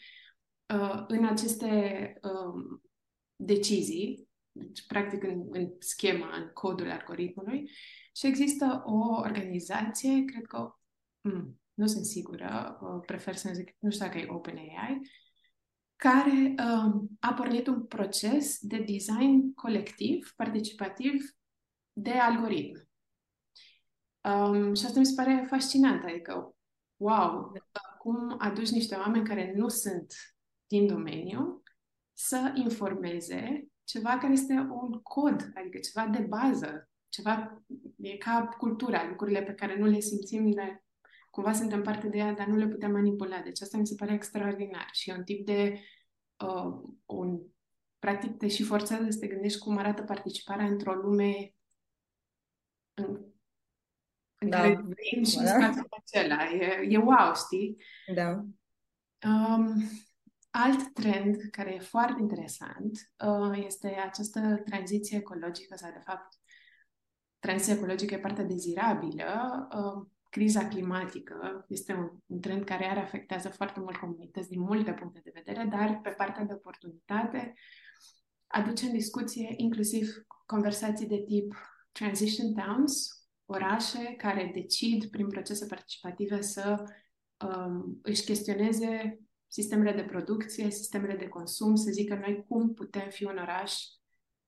uh, 0.75 1.05
în 1.07 1.25
aceste 1.25 2.13
um, 2.23 2.83
decizii, 3.37 4.29
deci, 4.53 4.87
practic 4.87 5.23
în, 5.23 5.47
în 5.51 5.71
schema, 5.79 6.37
în 6.37 6.51
codul 6.53 6.91
algoritmului, 6.91 7.71
și 8.17 8.27
există 8.27 8.83
o 8.85 9.21
organizație, 9.21 10.25
cred 10.25 10.47
că, 10.47 10.75
mm, 11.21 11.61
nu 11.75 11.87
sunt 11.87 12.05
sigură, 12.05 12.79
uh, 12.83 13.03
prefer 13.07 13.37
să 13.37 13.51
zic, 13.55 13.77
nu 13.79 13.91
știu 13.91 14.05
dacă 14.05 14.19
e 14.19 14.27
OpenAI, 14.29 15.01
care 15.97 16.55
um, 16.59 17.09
a 17.21 17.35
pornit 17.35 17.67
un 17.67 17.87
proces 17.87 18.59
de 18.61 18.79
design 18.79 19.55
colectiv, 19.55 20.33
participativ, 20.37 21.37
de 21.93 22.11
algoritm. 22.11 22.89
Um, 24.21 24.75
și 24.75 24.85
asta 24.85 24.99
mi 24.99 25.07
se 25.07 25.15
pare 25.17 25.47
fascinant, 25.49 26.05
adică, 26.05 26.55
wow, 27.01 27.53
cum 27.99 28.35
aduci 28.39 28.71
niște 28.71 28.95
oameni 28.95 29.27
care 29.27 29.53
nu 29.57 29.69
sunt 29.69 30.15
din 30.67 30.87
domeniu 30.87 31.63
să 32.13 32.53
informeze 32.55 33.69
ceva 33.85 34.19
care 34.19 34.33
este 34.33 34.53
un 34.53 35.01
cod, 35.03 35.51
adică 35.55 35.79
ceva 35.79 36.07
de 36.07 36.19
bază, 36.19 36.91
ceva, 37.09 37.65
e 37.97 38.17
ca 38.17 38.49
cultura, 38.59 39.09
lucrurile 39.09 39.43
pe 39.43 39.55
care 39.55 39.79
nu 39.79 39.87
le 39.87 40.01
simțim, 40.01 40.49
le, 40.49 40.85
cumva 41.31 41.53
suntem 41.53 41.83
parte 41.83 42.09
de 42.09 42.19
ea, 42.19 42.33
dar 42.33 42.47
nu 42.47 42.57
le 42.57 42.69
putem 42.69 42.91
manipula. 42.91 43.41
Deci 43.41 43.61
asta 43.61 43.79
mi 43.79 43.87
se 43.87 43.95
pare 43.95 44.13
extraordinar 44.13 44.89
și 44.93 45.11
e 45.11 45.15
un 45.15 45.25
tip 45.25 45.47
de, 45.47 45.81
uh, 46.45 46.91
un, 47.05 47.41
practic 47.99 48.37
te 48.37 48.49
și 48.49 48.63
forțează 48.63 49.11
să 49.11 49.19
te 49.19 49.27
gândești 49.27 49.59
cum 49.59 49.77
arată 49.77 50.03
participarea 50.03 50.67
într-o 50.67 50.95
lume 50.95 51.55
în, 52.95 53.31
în 54.41 54.49
da, 54.49 54.57
care 54.57 54.75
vrem 54.75 55.25
și 55.25 55.37
da. 55.37 55.55
în 55.55 55.73
spațiul 55.73 55.89
acela. 55.91 56.45
E, 56.45 56.87
e 56.89 56.97
wow, 56.97 57.35
știi? 57.35 57.77
Da. 58.15 58.45
Um, 59.29 59.75
Alt 60.51 60.95
trend 60.95 61.37
care 61.51 61.75
e 61.75 61.79
foarte 61.79 62.21
interesant 62.21 63.13
uh, 63.27 63.65
este 63.65 63.89
această 63.89 64.63
tranziție 64.65 65.17
ecologică, 65.17 65.77
sau 65.77 65.91
de 65.93 66.03
fapt, 66.05 66.35
tranziția 67.39 67.75
ecologică 67.75 68.15
e 68.15 68.19
partea 68.19 68.45
dezirabilă. 68.45 69.69
Uh, 69.75 70.07
criza 70.29 70.69
climatică 70.69 71.65
este 71.69 71.93
un, 71.93 72.11
un 72.27 72.41
trend 72.41 72.65
care 72.65 72.85
are 72.85 73.01
afectează 73.01 73.49
foarte 73.49 73.81
mult 73.81 73.97
comunități 73.97 74.49
din 74.49 74.61
multe 74.61 74.93
puncte 74.93 75.21
de 75.25 75.33
vedere, 75.35 75.69
dar 75.71 76.01
pe 76.03 76.11
partea 76.11 76.45
de 76.45 76.53
oportunitate 76.53 77.55
aduce 78.47 78.87
în 78.87 78.93
discuție 78.93 79.55
inclusiv 79.57 80.25
conversații 80.47 81.07
de 81.07 81.23
tip 81.27 81.55
transition 81.93 82.53
towns, 82.53 83.20
orașe 83.53 84.15
care 84.17 84.51
decid 84.55 85.05
prin 85.05 85.29
procese 85.29 85.67
participative 85.67 86.41
să 86.41 86.85
um, 87.47 87.99
își 88.03 88.25
chestioneze 88.25 89.21
sistemele 89.47 89.93
de 89.93 90.03
producție, 90.03 90.71
sistemele 90.71 91.17
de 91.17 91.29
consum, 91.29 91.75
să 91.75 91.91
zică 91.91 92.15
noi 92.15 92.45
cum 92.49 92.75
putem 92.75 93.09
fi 93.09 93.25
un 93.25 93.39
oraș 93.39 93.75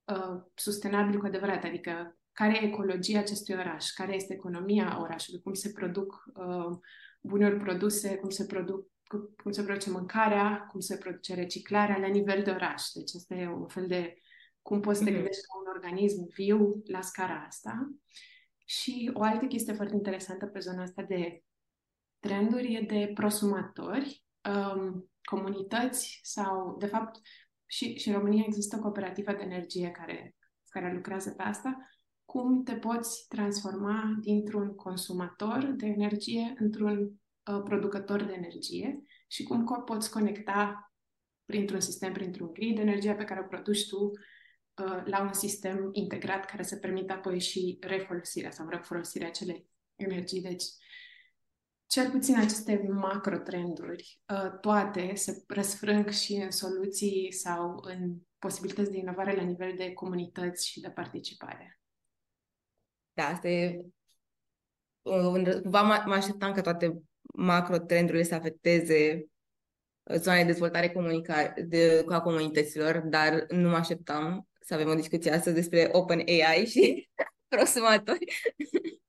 uh, 0.05 0.43
sustenabil 0.55 1.19
cu 1.19 1.27
adevărat, 1.27 1.65
adică 1.65 2.19
care 2.33 2.59
e 2.63 2.67
ecologia 2.67 3.19
acestui 3.19 3.55
oraș, 3.55 3.91
care 3.91 4.15
este 4.15 4.35
economia 4.35 5.01
orașului, 5.01 5.41
cum 5.43 5.55
se 5.55 5.71
produc 5.71 6.25
uh, 6.35 6.79
bunuri 7.21 7.57
produse, 7.57 8.17
cum 8.17 8.31
se 8.31 8.47
produc 8.47 8.91
cum 9.43 9.53
se 9.53 9.63
produce 9.63 9.91
mâncarea, 9.91 10.67
cum 10.71 10.81
se 10.81 10.97
produce 10.97 11.35
reciclarea 11.35 11.99
la 11.99 12.07
nivel 12.07 12.43
de 12.43 12.51
oraș. 12.51 12.83
Deci 12.95 13.15
asta 13.15 13.35
e 13.35 13.49
un 13.49 13.67
fel 13.67 13.87
de 13.87 14.17
cum 14.63 14.81
poți 14.81 14.99
să 14.99 15.05
te 15.05 15.11
mhm. 15.11 15.19
gândești 15.19 15.47
ca 15.47 15.59
un 15.59 15.73
organism 15.75 16.29
viu 16.35 16.83
la 16.85 17.01
scara 17.01 17.45
asta. 17.47 17.93
Și 18.73 19.11
o 19.15 19.23
altă 19.23 19.47
chestie 19.47 19.73
foarte 19.73 19.95
interesantă 19.95 20.47
pe 20.47 20.59
zona 20.59 20.83
asta 20.83 21.03
de 21.03 21.43
trenduri 22.19 22.75
e 22.75 22.81
de 22.81 23.11
prosumatori 23.15 24.25
um, 24.49 25.11
comunități 25.23 26.21
sau, 26.23 26.77
de 26.79 26.87
fapt, 26.87 27.21
și, 27.67 27.99
și 27.99 28.09
în 28.09 28.15
România 28.15 28.45
există 28.47 28.77
o 28.77 28.81
cooperativă 28.81 29.33
de 29.33 29.43
energie 29.43 29.91
care, 29.91 30.37
care 30.69 30.93
lucrează 30.95 31.31
pe 31.31 31.43
asta, 31.43 31.77
cum 32.25 32.63
te 32.63 32.75
poți 32.75 33.29
transforma 33.29 34.17
dintr-un 34.21 34.75
consumator 34.75 35.65
de 35.65 35.87
energie 35.87 36.55
într-un 36.59 36.99
uh, 36.99 37.63
producător 37.65 38.23
de 38.23 38.33
energie 38.33 39.03
și 39.27 39.43
cum 39.43 39.65
poți 39.85 40.11
conecta 40.11 40.93
printr-un 41.45 41.81
sistem, 41.81 42.13
printr-un 42.13 42.53
grid, 42.53 42.79
energia 42.79 43.15
pe 43.15 43.25
care 43.25 43.41
o 43.41 43.49
produci 43.49 43.89
tu 43.89 44.11
uh, 44.79 45.03
la 45.05 45.21
un 45.21 45.33
sistem 45.33 45.89
integrat 45.93 46.45
care 46.45 46.63
să 46.63 46.77
permită 46.77 47.13
apoi 47.13 47.41
și 47.41 47.79
refolosirea 47.81 48.51
sau 48.51 48.69
refolosirea 48.69 49.29
acelei 49.29 49.67
energii. 49.95 50.41
Deci, 50.41 50.65
cel 51.87 52.11
puțin 52.11 52.39
aceste 52.39 52.89
macro-trenduri, 52.89 54.21
uh, 54.33 54.59
toate 54.61 55.15
se 55.15 55.45
răsfrâng 55.47 56.09
și 56.11 56.35
în 56.35 56.51
soluții 56.51 57.33
sau 57.33 57.81
în 57.83 58.17
posibilități 58.39 58.91
de 58.91 58.99
inovare 58.99 59.37
la 59.37 59.43
nivel 59.43 59.75
de 59.77 59.93
comunități 59.93 60.69
și 60.69 60.81
de 60.81 60.91
participare. 60.91 61.81
Da, 63.13 63.27
asta 63.27 63.49
e... 63.49 63.85
Cumva 65.03 65.83
mă 65.83 66.15
așteptam 66.15 66.53
că 66.53 66.61
toate 66.61 67.03
macro-trendurile 67.35 68.23
să 68.23 68.35
afecteze 68.35 69.27
zona 70.17 70.37
de 70.37 70.45
dezvoltare 70.45 70.93
comunica- 70.93 71.55
de, 71.67 72.05
a 72.09 72.21
comunităților, 72.21 72.99
dar 72.99 73.47
nu 73.49 73.69
mă 73.69 73.77
așteptam 73.77 74.49
să 74.65 74.75
avem 74.75 74.89
o 74.89 74.95
discuție 74.95 75.33
astăzi 75.33 75.55
despre 75.55 75.89
Open 75.93 76.19
AI 76.19 76.67
și 76.67 77.09
prosumatori. 77.49 78.25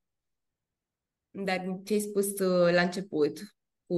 Dar 1.36 1.80
ce 1.84 1.94
ai 1.94 2.00
spus 2.00 2.40
uh, 2.40 2.74
la 2.74 2.82
început 2.82 3.40
cu 3.88 3.96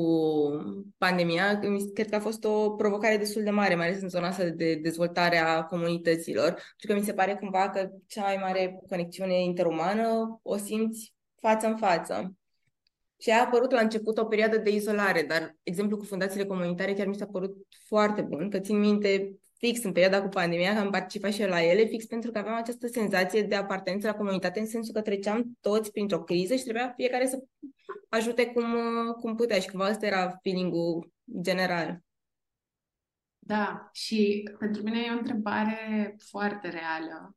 pandemia, 0.98 1.60
cred 1.94 2.10
că 2.10 2.16
a 2.16 2.20
fost 2.20 2.44
o 2.44 2.70
provocare 2.70 3.18
destul 3.18 3.44
de 3.44 3.50
mare, 3.50 3.76
mai 3.76 3.88
ales 3.88 4.02
în 4.02 4.10
zona 4.10 4.28
asta 4.28 4.50
de 4.50 4.76
dezvoltare 4.76 5.38
a 5.38 5.64
comunităților. 5.64 6.52
Pentru 6.52 6.88
că 6.88 6.94
mi 6.94 7.04
se 7.04 7.14
pare 7.14 7.36
cumva 7.36 7.70
că 7.70 7.90
cea 8.08 8.24
mai 8.24 8.38
mare 8.38 8.80
conexiune 8.90 9.44
interumană 9.44 10.40
o 10.42 10.58
simți 10.58 11.14
față 11.42 11.68
în 11.68 11.78
față. 11.78 12.36
Și 13.20 13.30
a 13.30 13.42
apărut 13.42 13.72
la 13.72 13.80
început 13.80 14.18
o 14.18 14.26
perioadă 14.26 14.58
de 14.58 14.70
izolare, 14.70 15.24
dar 15.24 15.56
exemplu 15.64 15.98
cu 15.98 16.04
fundațiile 16.04 16.46
comunitare 16.46 16.94
chiar 16.94 17.08
mi 17.08 17.16
s-a 17.16 17.26
părut 17.26 17.58
foarte 17.88 18.22
bun, 18.22 18.50
că 18.50 18.60
țin 18.60 18.80
minte 18.80 19.36
fix 19.58 19.84
în 19.84 19.92
perioada 19.92 20.22
cu 20.22 20.30
pandemia, 20.30 20.74
că 20.74 20.80
am 20.80 20.90
participat 20.90 21.34
și 21.34 21.42
eu 21.42 21.50
la 21.50 21.64
ele, 21.64 21.86
fix 21.86 22.06
pentru 22.06 22.32
că 22.32 22.38
aveam 22.38 22.56
această 22.56 22.88
senzație 22.88 23.42
de 23.42 23.56
apartenență 23.56 24.08
la 24.08 24.16
comunitate, 24.16 24.60
în 24.60 24.66
sensul 24.66 24.94
că 24.94 25.02
treceam 25.02 25.58
toți 25.62 25.92
printr-o 25.92 26.24
criză 26.24 26.56
și 26.56 26.64
trebuia 26.64 26.94
fiecare 26.96 27.28
să 27.28 27.44
ajute 28.10 28.46
cum, 28.46 28.66
cum 29.20 29.36
putea 29.36 29.60
și 29.60 29.70
cumva 29.70 29.90
ăsta 29.90 30.06
era 30.06 30.38
feeling-ul 30.42 31.12
general. 31.42 32.00
Da, 33.40 33.90
și 33.94 34.50
pentru 34.60 34.84
mine 34.84 35.00
e 35.00 35.14
o 35.14 35.18
întrebare 35.18 36.16
foarte 36.30 36.70
reală, 36.70 37.36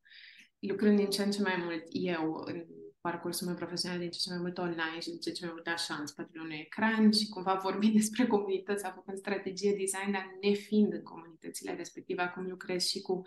lucrând 0.59 0.97
din 0.97 1.09
ce 1.09 1.23
în 1.23 1.31
ce 1.31 1.43
mai 1.43 1.55
mult 1.65 1.85
eu 1.91 2.43
în 2.47 2.65
parcursul 3.11 3.47
meu 3.47 3.57
profesional 3.57 3.99
din 3.99 4.11
ce 4.11 4.19
ce 4.19 4.31
mai 4.31 4.39
mult 4.39 4.59
online 4.59 5.01
și 5.01 5.09
din 5.09 5.19
ce 5.19 5.31
ce 5.31 5.45
mai 5.45 5.55
mult 5.55 5.67
așa 5.67 5.95
în 5.95 6.07
spatele 6.07 6.43
unui 6.43 6.59
ecran 6.59 7.13
și 7.13 7.29
cumva 7.29 7.55
vorbim 7.55 7.93
despre 8.01 8.27
comunități, 8.27 8.85
a 8.85 8.91
făcut 8.91 9.17
strategie 9.17 9.77
design, 9.79 10.11
dar 10.13 10.27
nefiind 10.41 10.93
în 10.93 11.03
comunitățile 11.03 11.75
respective. 11.75 12.23
Acum 12.23 12.47
lucrez 12.49 12.85
și 12.85 13.01
cu 13.01 13.23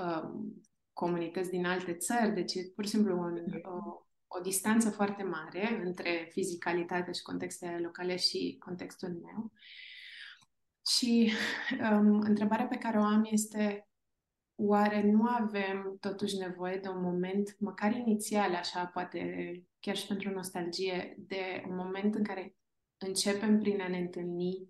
uh, 0.00 0.22
comunități 0.92 1.50
din 1.50 1.66
alte 1.66 1.92
țări, 1.94 2.34
deci 2.34 2.54
e 2.54 2.72
pur 2.74 2.84
și 2.84 2.90
simplu 2.90 3.18
un, 3.18 3.34
o, 3.62 4.04
o 4.26 4.40
distanță 4.40 4.90
foarte 4.90 5.22
mare 5.22 5.80
între 5.84 6.28
fizicalitate 6.30 7.12
și 7.12 7.22
contextele 7.22 7.78
locale 7.78 8.16
și 8.16 8.56
contextul 8.58 9.08
meu. 9.08 9.52
Și 10.86 11.32
um, 11.90 12.20
întrebarea 12.20 12.66
pe 12.66 12.76
care 12.76 12.98
o 12.98 13.02
am 13.02 13.28
este 13.30 13.88
Oare 14.54 15.02
nu 15.02 15.26
avem 15.26 15.96
totuși 16.00 16.36
nevoie 16.36 16.76
de 16.76 16.88
un 16.88 17.00
moment, 17.00 17.56
măcar 17.58 17.92
inițial, 17.92 18.54
așa, 18.54 18.86
poate 18.86 19.20
chiar 19.80 19.96
și 19.96 20.06
pentru 20.06 20.30
nostalgie, 20.30 21.14
de 21.18 21.64
un 21.68 21.76
moment 21.76 22.14
în 22.14 22.24
care 22.24 22.56
începem 22.96 23.58
prin 23.58 23.80
a 23.80 23.88
ne 23.88 23.98
întâlni 23.98 24.68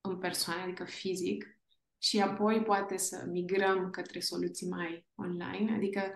în 0.00 0.18
persoană, 0.18 0.62
adică 0.62 0.84
fizic, 0.84 1.60
și 1.98 2.20
apoi 2.20 2.62
poate 2.62 2.96
să 2.96 3.26
migrăm 3.30 3.90
către 3.90 4.20
soluții 4.20 4.68
mai 4.68 5.06
online, 5.14 5.74
adică 5.74 6.14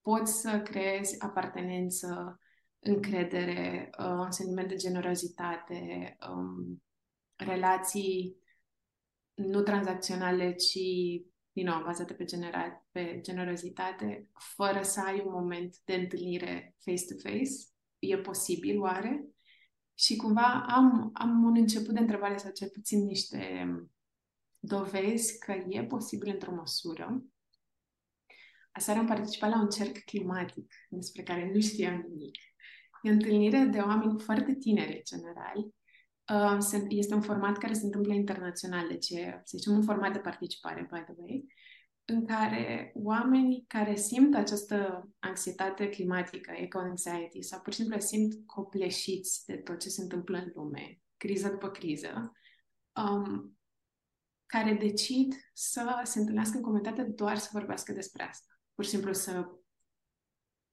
poți 0.00 0.40
să 0.40 0.60
creezi 0.60 1.20
apartenență, 1.20 2.40
încredere, 2.78 3.90
uh, 3.98 4.06
un 4.06 4.30
sentiment 4.30 4.68
de 4.68 4.74
generozitate, 4.74 6.16
um, 6.30 6.82
relații 7.36 8.36
nu 9.34 9.62
tranzacționale, 9.62 10.54
ci 10.54 10.78
din 11.60 11.68
nou, 11.68 11.82
bazate 11.82 12.14
pe, 12.14 12.24
genera- 12.24 12.86
pe 12.90 13.20
generozitate, 13.22 14.28
fără 14.54 14.82
să 14.82 15.00
ai 15.00 15.22
un 15.24 15.32
moment 15.32 15.76
de 15.84 15.94
întâlnire 15.94 16.76
face-to-face? 16.84 17.50
E 17.98 18.18
posibil, 18.18 18.80
oare? 18.80 19.24
Și 19.94 20.16
cumva 20.16 20.66
am, 20.68 21.10
am 21.12 21.44
un 21.44 21.56
început 21.56 21.94
de 21.94 22.00
întrebare 22.00 22.36
sau 22.36 22.52
cel 22.52 22.68
puțin 22.68 23.04
niște 23.04 23.66
dovezi 24.58 25.38
că 25.38 25.52
e 25.68 25.84
posibil 25.84 26.32
într-o 26.32 26.54
măsură. 26.54 27.24
Aseară 28.72 29.00
am 29.00 29.06
participat 29.06 29.50
la 29.50 29.60
un 29.60 29.68
cerc 29.68 29.98
climatic 29.98 30.74
despre 30.88 31.22
care 31.22 31.50
nu 31.54 31.60
știam 31.60 32.06
nimic. 32.08 32.36
E 33.02 33.10
o 33.10 33.12
întâlnire 33.12 33.64
de 33.64 33.78
oameni 33.78 34.20
foarte 34.20 34.54
tineri, 34.54 34.94
în 34.94 35.02
general, 35.04 35.74
este 36.88 37.14
un 37.14 37.20
format 37.20 37.58
care 37.58 37.72
se 37.72 37.84
întâmplă 37.84 38.12
internațional, 38.12 38.88
deci 38.88 39.10
e, 39.10 39.40
să 39.44 39.56
zicem, 39.56 39.72
un 39.72 39.82
format 39.82 40.12
de 40.12 40.18
participare, 40.18 40.88
by 40.92 41.00
the 41.00 41.14
way, 41.16 41.46
în 42.04 42.26
care 42.26 42.92
oamenii 42.94 43.64
care 43.68 43.96
simt 43.96 44.34
această 44.34 45.08
anxietate 45.18 45.88
climatică, 45.88 46.52
eco-anxiety, 46.56 47.42
sau 47.42 47.60
pur 47.60 47.72
și 47.72 47.78
simplu 47.78 48.00
simt 48.00 48.46
copleșiți 48.46 49.46
de 49.46 49.56
tot 49.56 49.78
ce 49.78 49.88
se 49.88 50.02
întâmplă 50.02 50.38
în 50.38 50.50
lume, 50.54 51.00
criză 51.16 51.48
după 51.48 51.68
criză, 51.70 52.32
um, 52.94 53.58
care 54.46 54.74
decid 54.74 55.34
să 55.52 56.00
se 56.04 56.18
întâlnească 56.18 56.56
în 56.56 56.62
comunitate 56.62 57.02
doar 57.02 57.36
să 57.36 57.48
vorbească 57.52 57.92
despre 57.92 58.22
asta. 58.22 58.60
Pur 58.74 58.84
și 58.84 58.90
simplu 58.90 59.12
să... 59.12 59.46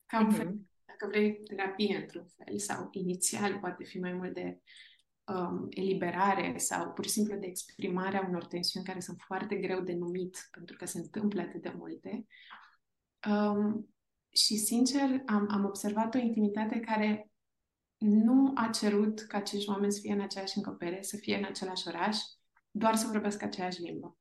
Ca 0.06 0.20
un 0.20 0.34
mm-hmm. 0.34 0.38
fel, 0.38 0.56
dacă 0.86 1.08
vrei, 1.08 1.42
terapie 1.44 1.98
într-un 1.98 2.26
fel, 2.26 2.58
sau 2.58 2.88
inițial 2.92 3.60
poate 3.60 3.84
fi 3.84 4.00
mai 4.00 4.14
mult 4.14 4.34
de 4.34 4.60
um, 5.28 5.68
eliberare 5.70 6.58
sau 6.58 6.92
pur 6.92 7.06
și 7.06 7.12
simplu 7.12 7.36
de 7.36 7.46
exprimare 7.46 8.18
a 8.18 8.28
unor 8.28 8.46
tensiuni 8.46 8.86
care 8.86 9.00
sunt 9.00 9.22
foarte 9.26 9.56
greu 9.56 9.82
de 9.82 9.94
numit 9.94 10.50
pentru 10.52 10.76
că 10.76 10.86
se 10.86 10.98
întâmplă 10.98 11.42
atât 11.42 11.62
de 11.62 11.74
multe. 11.78 12.26
Um, 13.30 13.90
și, 14.30 14.58
sincer, 14.58 15.22
am, 15.26 15.48
am 15.50 15.66
observat 15.66 16.16
o 16.16 16.18
intimitate 16.18 16.80
care 16.80 17.32
nu 17.98 18.52
a 18.56 18.70
cerut 18.70 19.20
ca 19.20 19.38
acești 19.38 19.70
oameni 19.70 19.92
să 19.92 20.00
fie 20.00 20.14
în 20.14 20.22
aceeași 20.22 20.58
încăpere, 20.58 21.02
să 21.02 21.18
fie 21.18 21.38
în 21.38 21.44
același 21.44 21.88
oraș, 21.88 22.18
doar 22.72 22.96
să 22.96 23.08
vorbească 23.08 23.46
aceeași 23.46 23.82
limbă. 23.82 24.18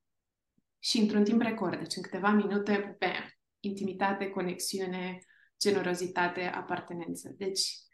Și 0.79 0.99
într-un 0.99 1.25
timp 1.25 1.41
record, 1.41 1.79
deci 1.79 1.97
în 1.97 2.03
câteva 2.03 2.31
minute, 2.31 2.97
bam, 2.99 3.31
intimitate, 3.61 4.29
conexiune, 4.29 5.19
generozitate, 5.61 6.43
apartenență. 6.43 7.35
Deci 7.37 7.86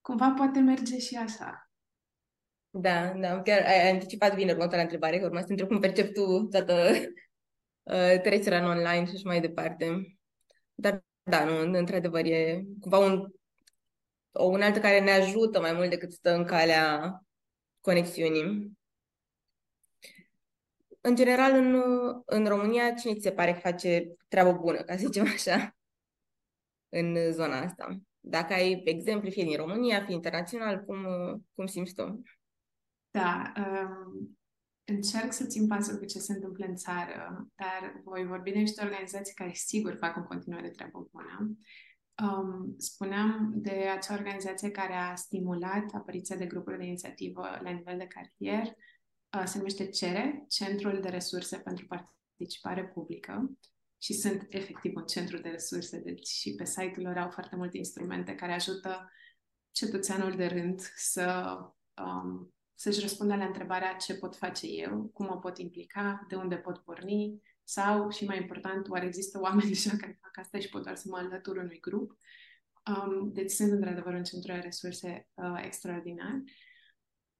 cumva 0.00 0.34
poate 0.36 0.58
merge 0.58 0.98
și 0.98 1.16
așa. 1.16 1.70
Da, 2.70 3.12
da, 3.12 3.42
chiar 3.42 3.62
ai 3.66 3.90
anticipat 3.90 4.34
bine 4.34 4.50
următoarea 4.50 4.82
întrebare, 4.82 5.18
că 5.18 5.24
urma 5.24 5.40
să 5.40 5.46
întreb 5.48 5.68
cum 5.68 5.80
percepi 5.80 6.12
tu 6.12 6.42
toată 6.42 6.90
uh, 7.82 8.20
trecerea 8.22 8.58
în 8.58 8.78
online 8.78 9.04
și 9.06 9.12
așa 9.14 9.22
mai 9.24 9.40
departe. 9.40 10.16
Dar, 10.74 11.04
da, 11.22 11.44
nu, 11.44 11.78
într-adevăr, 11.78 12.24
e 12.24 12.64
cumva 12.80 12.98
un, 12.98 13.32
o 14.32 14.44
unealtă 14.44 14.80
care 14.80 15.00
ne 15.00 15.10
ajută 15.10 15.60
mai 15.60 15.72
mult 15.72 15.90
decât 15.90 16.12
stă 16.12 16.34
în 16.34 16.44
calea 16.44 17.20
conexiunii. 17.80 18.78
În 21.00 21.14
general, 21.14 21.52
în, 21.54 21.82
în 22.26 22.46
România, 22.46 22.94
cine 22.94 23.14
ți 23.14 23.22
se 23.22 23.32
pare 23.32 23.52
că 23.52 23.58
face 23.58 24.16
treabă 24.28 24.52
bună, 24.52 24.82
ca 24.82 24.96
să 24.96 25.04
zicem 25.04 25.24
așa, 25.26 25.76
în 26.98 27.32
zona 27.32 27.60
asta? 27.60 28.00
Dacă 28.20 28.52
ai 28.52 28.82
exemple, 28.84 29.30
fie 29.30 29.44
din 29.44 29.56
România, 29.56 30.04
fie 30.04 30.14
internațional, 30.14 30.84
cum, 30.84 31.06
cum 31.54 31.66
simți 31.66 31.94
tu? 31.94 32.22
Da, 33.10 33.52
um, 33.56 34.38
încerc 34.84 35.32
să 35.32 35.46
țin 35.46 35.66
pasul 35.66 35.98
cu 35.98 36.04
ce 36.04 36.18
se 36.18 36.32
întâmplă 36.32 36.66
în 36.66 36.76
țară, 36.76 37.48
dar 37.54 38.00
voi 38.04 38.26
vorbi 38.26 38.50
de 38.50 38.58
niște 38.58 38.84
organizații 38.84 39.34
care 39.34 39.52
sigur 39.54 39.96
fac 39.96 40.16
în 40.16 40.22
continuare 40.22 40.68
treabă 40.68 41.08
bună. 41.12 41.58
Um, 42.22 42.74
spuneam 42.78 43.52
de 43.54 43.70
acea 43.70 44.14
organizație 44.14 44.70
care 44.70 44.94
a 44.94 45.14
stimulat 45.14 45.84
apariția 45.92 46.36
de 46.36 46.46
grupuri 46.46 46.78
de 46.78 46.84
inițiativă 46.84 47.60
la 47.62 47.70
nivel 47.70 47.98
de 47.98 48.06
cartier, 48.06 48.66
uh, 48.66 49.42
se 49.44 49.56
numește 49.56 49.88
CERE, 49.88 50.44
Centrul 50.48 51.00
de 51.00 51.08
Resurse 51.08 51.58
pentru 51.58 51.86
Participare 51.86 52.84
Publică 52.84 53.50
și 54.02 54.12
sunt 54.12 54.46
efectiv 54.48 54.96
un 54.96 55.04
centru 55.04 55.38
de 55.38 55.48
resurse, 55.48 55.98
deci 55.98 56.26
și 56.26 56.54
pe 56.54 56.64
site-ul 56.64 57.06
lor 57.06 57.16
au 57.16 57.30
foarte 57.30 57.56
multe 57.56 57.76
instrumente 57.76 58.34
care 58.34 58.52
ajută 58.52 59.10
cetățeanul 59.70 60.36
de 60.36 60.46
rând 60.46 60.80
să 60.94 61.56
um, 62.02 62.54
să-și 62.80 63.00
răspundă 63.00 63.34
la 63.34 63.44
întrebarea 63.44 63.94
ce 63.94 64.14
pot 64.14 64.36
face 64.36 64.66
eu, 64.66 65.10
cum 65.12 65.26
mă 65.26 65.38
pot 65.38 65.58
implica, 65.58 66.24
de 66.28 66.34
unde 66.34 66.56
pot 66.56 66.78
porni 66.78 67.42
sau, 67.64 68.10
și 68.10 68.24
mai 68.24 68.40
important, 68.40 68.88
oare 68.88 69.06
există 69.06 69.40
oameni 69.40 69.68
deja 69.68 69.90
care 69.96 70.18
fac 70.20 70.38
asta 70.38 70.58
și 70.58 70.68
pot 70.68 70.82
doar 70.82 70.96
să 70.96 71.06
mă 71.10 71.16
alătur 71.16 71.56
unui 71.56 71.80
grup. 71.80 72.18
Um, 72.86 73.32
deci 73.32 73.50
sunt 73.50 73.72
într-adevăr 73.72 74.14
un 74.14 74.22
centru 74.22 74.52
de 74.52 74.58
resurse 74.58 75.28
uh, 75.34 75.60
extraordinar. 75.64 76.42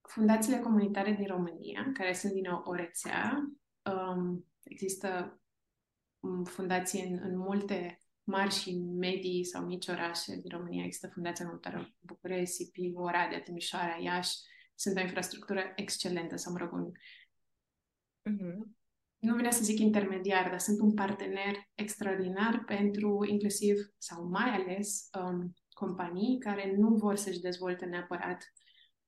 Fundațiile 0.01 0.59
comunitare 0.59 1.13
din 1.13 1.27
România, 1.27 1.91
care 1.95 2.13
sunt 2.13 2.33
din 2.33 2.47
nou 2.49 2.63
o 2.65 2.75
rețea, 2.75 3.51
um, 3.83 4.47
există 4.63 5.09
um, 5.33 5.41
fundații 6.45 7.03
în, 7.03 7.19
în 7.23 7.37
multe 7.39 8.01
mari 8.25 8.55
și 8.55 8.77
medii 8.79 9.45
sau 9.45 9.65
mici 9.65 9.89
orașe 9.89 10.37
din 10.37 10.51
România. 10.51 10.85
Există 10.85 11.09
Fundația 11.13 11.45
Comunitară 11.45 11.95
București, 11.99 12.55
Sibiu, 12.55 13.03
Oradea, 13.03 13.41
Timișoara, 13.41 13.97
Iași, 14.01 14.37
sunt 14.75 14.97
o 14.97 15.01
infrastructură 15.01 15.73
excelentă, 15.77 16.37
să 16.37 16.51
mă 16.51 16.59
rog, 16.59 16.73
un... 16.73 16.93
Uh-huh. 18.31 18.79
Nu 19.19 19.35
vine 19.35 19.51
să 19.51 19.65
zic 19.65 19.79
intermediar, 19.79 20.49
dar 20.49 20.59
sunt 20.59 20.81
un 20.81 20.95
partener 20.95 21.55
extraordinar 21.75 22.63
pentru 22.67 23.25
inclusiv 23.29 23.77
sau 23.99 24.29
mai 24.29 24.51
ales 24.51 25.09
um, 25.19 25.55
companii 25.69 26.39
care 26.39 26.75
nu 26.77 26.95
vor 26.95 27.17
să-și 27.17 27.41
dezvolte 27.41 27.85
neapărat 27.85 28.53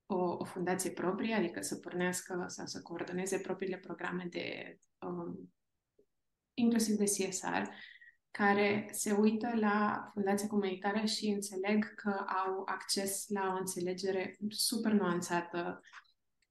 o, 0.07 0.37
o 0.39 0.45
fundație 0.45 0.91
proprie, 0.91 1.35
adică 1.35 1.61
să 1.61 1.77
pornească 1.77 2.45
sau 2.49 2.67
să 2.67 2.83
coordoneze 2.83 3.39
propriile 3.39 3.77
programe 3.77 4.27
de 4.31 4.77
um, 5.07 5.53
inclusiv 6.55 6.97
de 6.97 7.05
CSR, 7.05 7.63
care 8.31 8.89
se 8.93 9.13
uită 9.13 9.53
la 9.55 10.09
fundația 10.13 10.47
comunitară 10.47 11.05
și 11.05 11.27
înțeleg 11.27 11.95
că 11.95 12.25
au 12.45 12.63
acces 12.65 13.25
la 13.29 13.53
o 13.55 13.59
înțelegere 13.59 14.37
super 14.49 14.93
nuanțată, 14.93 15.81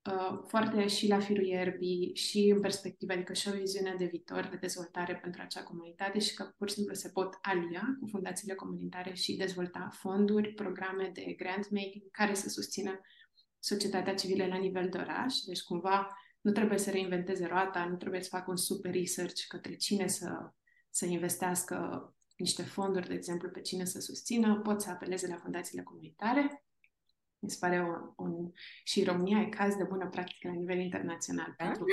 uh, 0.10 0.40
foarte 0.48 0.88
și 0.88 1.08
la 1.08 1.20
firul 1.20 1.46
ierbii 1.46 2.16
și 2.16 2.52
în 2.56 2.62
perspectivă, 2.62 3.14
adică 3.14 3.34
și 3.34 3.50
o 3.50 3.52
viziune 3.52 3.96
de 3.98 4.06
viitor, 4.06 4.48
de 4.48 4.56
dezvoltare 4.56 5.16
pentru 5.16 5.42
acea 5.42 5.64
comunitate 5.64 6.20
și 6.20 6.34
că 6.34 6.54
pur 6.58 6.70
și 6.70 6.76
simplu 6.76 6.94
se 6.94 7.10
pot 7.10 7.38
alia 7.42 7.98
cu 8.00 8.08
fundațiile 8.08 8.54
comunitare 8.54 9.14
și 9.14 9.36
dezvolta 9.36 9.90
fonduri, 9.94 10.54
programe 10.54 11.12
de 11.14 11.34
grant 11.38 11.70
making 11.70 12.12
care 12.12 12.34
să 12.34 12.50
susțină 12.50 13.00
societatea 13.60 14.14
civilă 14.14 14.46
la 14.46 14.58
nivel 14.58 14.90
de 14.90 14.98
oraș. 14.98 15.36
Deci 15.48 15.62
cumva 15.62 16.18
nu 16.42 16.52
trebuie 16.52 16.78
să 16.78 16.92
reinventeze 16.92 17.46
roata, 17.46 17.86
nu 17.86 17.96
trebuie 17.96 18.22
să 18.22 18.30
facă 18.30 18.50
un 18.50 18.58
super 18.58 18.94
research 18.94 19.48
către 19.48 19.76
cine 19.76 20.08
să 20.08 20.52
să 20.92 21.06
investească 21.06 22.06
niște 22.36 22.64
fonduri, 22.64 23.08
de 23.08 23.14
exemplu, 23.14 23.50
pe 23.50 23.62
cine 23.62 23.86
să 23.86 24.00
susțină, 24.00 24.60
pot 24.60 24.82
să 24.82 24.90
apeleze 24.90 25.28
la 25.28 25.36
fundațiile 25.36 25.84
comunitare. 25.84 26.66
Mi 27.40 27.50
se 27.50 27.58
pare 27.60 27.82
un, 27.82 28.14
un... 28.16 28.52
Și 28.84 29.04
România 29.04 29.42
e 29.42 29.50
caz 29.50 29.76
de 29.76 29.84
bună 29.84 30.10
practică 30.10 30.48
la 30.48 30.54
nivel 30.54 30.78
internațional. 30.80 31.54
Da? 31.58 31.66
Pentru 31.66 31.84
că 31.84 31.92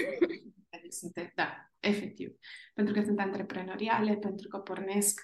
sunt, 0.99 1.33
da, 1.35 1.71
efectiv. 1.81 2.37
Pentru 2.75 2.95
că 2.95 3.03
sunt 3.03 3.19
antreprenoriale, 3.19 4.17
pentru 4.17 4.49
că 4.49 4.59
pornesc 4.59 5.21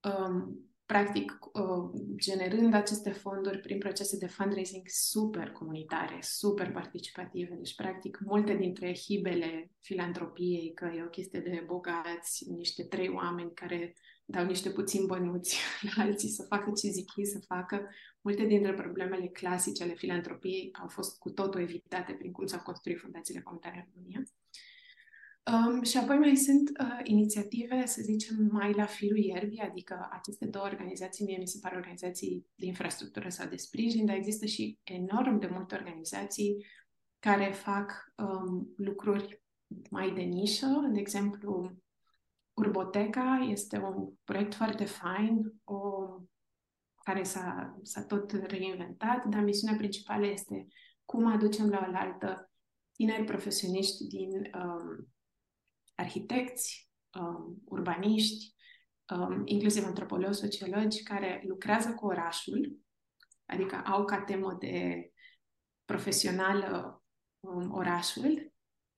um, 0.00 0.70
practic, 0.86 1.38
uh, 1.52 2.00
generând 2.16 2.74
aceste 2.74 3.10
fonduri 3.10 3.60
prin 3.60 3.78
procese 3.78 4.16
de 4.18 4.26
fundraising 4.26 4.82
super 4.86 5.50
comunitare, 5.50 6.18
super 6.20 6.72
participative. 6.72 7.54
Deci, 7.54 7.74
practic, 7.74 8.18
multe 8.24 8.54
dintre 8.54 8.94
hibele 8.94 9.70
filantropiei, 9.80 10.72
că 10.74 10.84
e 10.96 11.02
o 11.02 11.08
chestie 11.08 11.40
de 11.40 11.62
bogați, 11.66 12.50
niște 12.50 12.84
trei 12.84 13.08
oameni 13.08 13.54
care 13.54 13.94
dau 14.24 14.44
niște 14.44 14.70
puțini 14.70 15.06
bănuți 15.06 15.58
la 15.96 16.02
alții 16.02 16.28
să 16.28 16.42
facă 16.48 16.72
ce 16.76 16.88
zic 16.88 17.16
ei 17.16 17.26
să 17.26 17.38
facă, 17.46 17.88
multe 18.20 18.44
dintre 18.44 18.74
problemele 18.74 19.26
clasice 19.26 19.82
ale 19.82 19.94
filantropiei 19.94 20.70
au 20.80 20.88
fost 20.88 21.18
cu 21.18 21.30
totul 21.30 21.60
evitate 21.60 22.12
prin 22.12 22.32
cum 22.32 22.46
s-au 22.46 22.60
construit 22.60 22.98
fundațiile 22.98 23.40
comunitare 23.40 23.76
în 23.76 23.92
România. 23.94 24.22
Um, 25.52 25.82
și 25.82 25.96
apoi 25.96 26.18
mai 26.18 26.36
sunt 26.36 26.70
uh, 26.80 27.00
inițiative, 27.02 27.86
să 27.86 28.00
zicem, 28.02 28.48
mai 28.50 28.72
la 28.72 28.86
firul 28.86 29.16
ierbii, 29.16 29.60
adică 29.60 30.08
aceste 30.10 30.46
două 30.46 30.64
organizații, 30.64 31.24
mie 31.24 31.38
mi 31.38 31.48
se 31.48 31.58
pare 31.62 31.76
organizații 31.76 32.46
de 32.54 32.66
infrastructură 32.66 33.28
sau 33.28 33.48
de 33.48 33.56
sprijin, 33.56 34.06
dar 34.06 34.16
există 34.16 34.46
și 34.46 34.78
enorm 34.82 35.38
de 35.38 35.48
multe 35.52 35.74
organizații 35.74 36.66
care 37.18 37.52
fac 37.52 38.12
um, 38.16 38.74
lucruri 38.76 39.42
mai 39.90 40.10
de 40.14 40.20
nișă. 40.20 40.88
De 40.92 41.00
exemplu, 41.00 41.76
Urboteca 42.54 43.46
este 43.50 43.78
un 43.78 44.12
proiect 44.24 44.54
foarte 44.54 44.84
fain, 44.84 45.54
o, 45.64 45.80
care 47.04 47.22
s-a, 47.22 47.78
s-a 47.82 48.04
tot 48.04 48.32
reinventat, 48.32 49.24
dar 49.24 49.42
misiunea 49.42 49.76
principală 49.76 50.26
este 50.26 50.66
cum 51.04 51.26
aducem 51.26 51.68
la 51.68 51.90
oaltă 51.92 52.50
tineri 52.92 53.24
profesioniști 53.24 54.06
din 54.06 54.30
um, 54.30 55.08
arhitecți, 55.96 56.90
um, 57.20 57.62
urbaniști, 57.64 58.54
um, 59.16 59.42
inclusiv 59.44 59.84
antropologi, 59.84 60.38
sociologi, 60.38 61.02
care 61.02 61.42
lucrează 61.46 61.94
cu 61.94 62.06
orașul, 62.06 62.78
adică 63.46 63.76
au 63.76 64.04
ca 64.04 64.20
temă 64.20 64.56
de 64.58 65.10
profesională 65.84 67.02
um, 67.40 67.72
orașul 67.72 68.52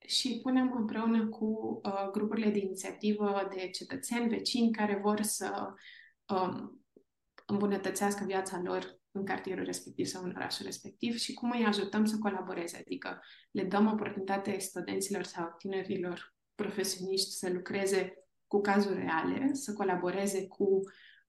și 0.06 0.38
punem 0.42 0.72
împreună 0.72 1.28
cu 1.28 1.80
uh, 1.84 2.10
grupurile 2.12 2.50
de 2.50 2.58
inițiativă 2.58 3.48
de 3.54 3.68
cetățeni, 3.68 4.28
vecini 4.28 4.72
care 4.72 4.98
vor 5.02 5.22
să 5.22 5.74
um, 6.26 6.82
îmbunătățească 7.46 8.24
viața 8.24 8.60
lor 8.64 8.98
în 9.10 9.24
cartierul 9.24 9.64
respectiv 9.64 10.06
sau 10.06 10.22
în 10.24 10.32
orașul 10.36 10.64
respectiv 10.64 11.16
și 11.16 11.34
cum 11.34 11.50
îi 11.50 11.64
ajutăm 11.64 12.04
să 12.04 12.18
colaboreze, 12.18 12.76
adică 12.76 13.20
le 13.50 13.64
dăm 13.64 13.86
oportunitate 13.86 14.58
studenților 14.58 15.22
sau 15.22 15.54
tinerilor 15.58 16.36
profesioniști 16.62 17.30
să 17.30 17.50
lucreze 17.52 18.12
cu 18.46 18.60
cazuri 18.60 19.00
reale, 19.00 19.50
să 19.52 19.72
colaboreze 19.72 20.46
cu 20.46 20.80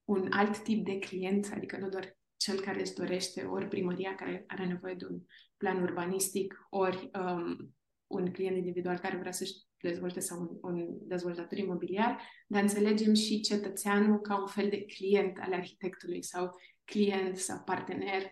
un 0.04 0.26
alt 0.30 0.62
tip 0.62 0.84
de 0.84 0.98
client, 0.98 1.50
adică 1.54 1.76
nu 1.76 1.88
doar 1.88 2.18
cel 2.36 2.60
care 2.60 2.80
își 2.80 2.92
dorește, 2.92 3.42
ori 3.42 3.68
primăria 3.68 4.14
care 4.14 4.44
are 4.46 4.66
nevoie 4.66 4.94
de 4.94 5.06
un 5.10 5.20
plan 5.56 5.82
urbanistic, 5.82 6.66
ori 6.70 7.10
um, 7.18 7.74
un 8.06 8.32
client 8.32 8.56
individual 8.56 8.98
care 8.98 9.16
vrea 9.16 9.32
să-și 9.32 9.54
dezvolte 9.80 10.20
sau 10.20 10.40
un, 10.40 10.58
un 10.60 10.86
dezvoltator 11.00 11.58
imobiliar, 11.58 12.22
dar 12.46 12.62
înțelegem 12.62 13.14
și 13.14 13.40
cetățeanul 13.40 14.20
ca 14.20 14.40
un 14.40 14.46
fel 14.46 14.68
de 14.68 14.84
client 14.84 15.38
al 15.40 15.52
arhitectului 15.52 16.22
sau 16.22 16.56
client 16.84 17.36
sau 17.36 17.62
partener 17.64 18.22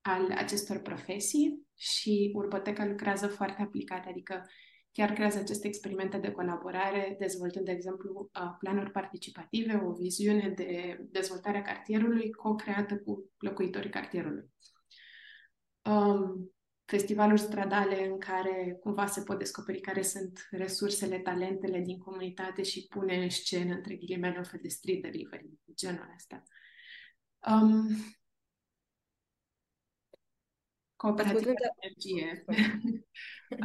al 0.00 0.30
acestor 0.30 0.78
profesii 0.78 1.66
și 1.74 2.32
Urboteca 2.34 2.86
lucrează 2.86 3.26
foarte 3.26 3.62
aplicat, 3.62 4.06
adică 4.06 4.46
chiar 4.92 5.12
creează 5.12 5.38
aceste 5.38 5.66
experimente 5.66 6.18
de 6.18 6.30
colaborare, 6.30 7.16
dezvoltând, 7.18 7.64
de 7.64 7.70
exemplu, 7.70 8.30
planuri 8.58 8.90
participative, 8.90 9.82
o 9.84 9.92
viziune 9.92 10.48
de 10.48 10.98
dezvoltare 11.10 11.58
a 11.58 11.62
cartierului 11.62 12.30
co-creată 12.30 12.98
cu 12.98 13.30
locuitorii 13.38 13.90
cartierului. 13.90 14.50
Um, 15.84 16.52
festivaluri 16.84 17.40
stradale 17.40 18.06
în 18.06 18.18
care 18.18 18.76
cumva 18.80 19.06
se 19.06 19.22
pot 19.22 19.38
descoperi 19.38 19.80
care 19.80 20.02
sunt 20.02 20.48
resursele, 20.50 21.18
talentele 21.18 21.80
din 21.80 21.98
comunitate 21.98 22.62
și 22.62 22.86
pune 22.88 23.22
în 23.22 23.30
scenă, 23.30 23.74
între 23.74 23.96
ghilimele, 23.96 24.38
un 24.38 24.44
fel 24.44 24.60
de 24.62 24.68
street 24.68 25.02
delivery, 25.02 25.50
genul 25.74 26.12
ăsta. 26.14 26.42
Um, 27.50 27.88
cooperative 31.02 31.52
de 31.52 31.68
energie. 31.80 32.44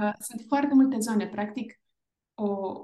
Uh, 0.02 0.14
sunt 0.20 0.42
foarte 0.48 0.74
multe 0.74 1.00
zone. 1.00 1.28
Practic, 1.28 1.80
o, 2.34 2.80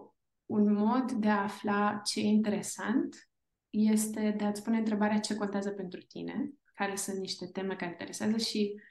un 0.45 0.73
mod 0.73 1.11
de 1.11 1.29
a 1.29 1.43
afla 1.43 2.01
ce 2.05 2.19
e 2.19 2.23
interesant 2.23 3.29
este 3.69 4.33
de 4.37 4.43
a-ți 4.43 4.63
pune 4.63 4.77
întrebarea 4.77 5.19
ce 5.19 5.35
contează 5.35 5.69
pentru 5.69 5.99
tine, 5.99 6.51
care 6.73 6.95
sunt 6.95 7.17
niște 7.17 7.45
teme 7.45 7.75
care 7.75 7.91
interesează 7.91 8.37
și 8.37 8.81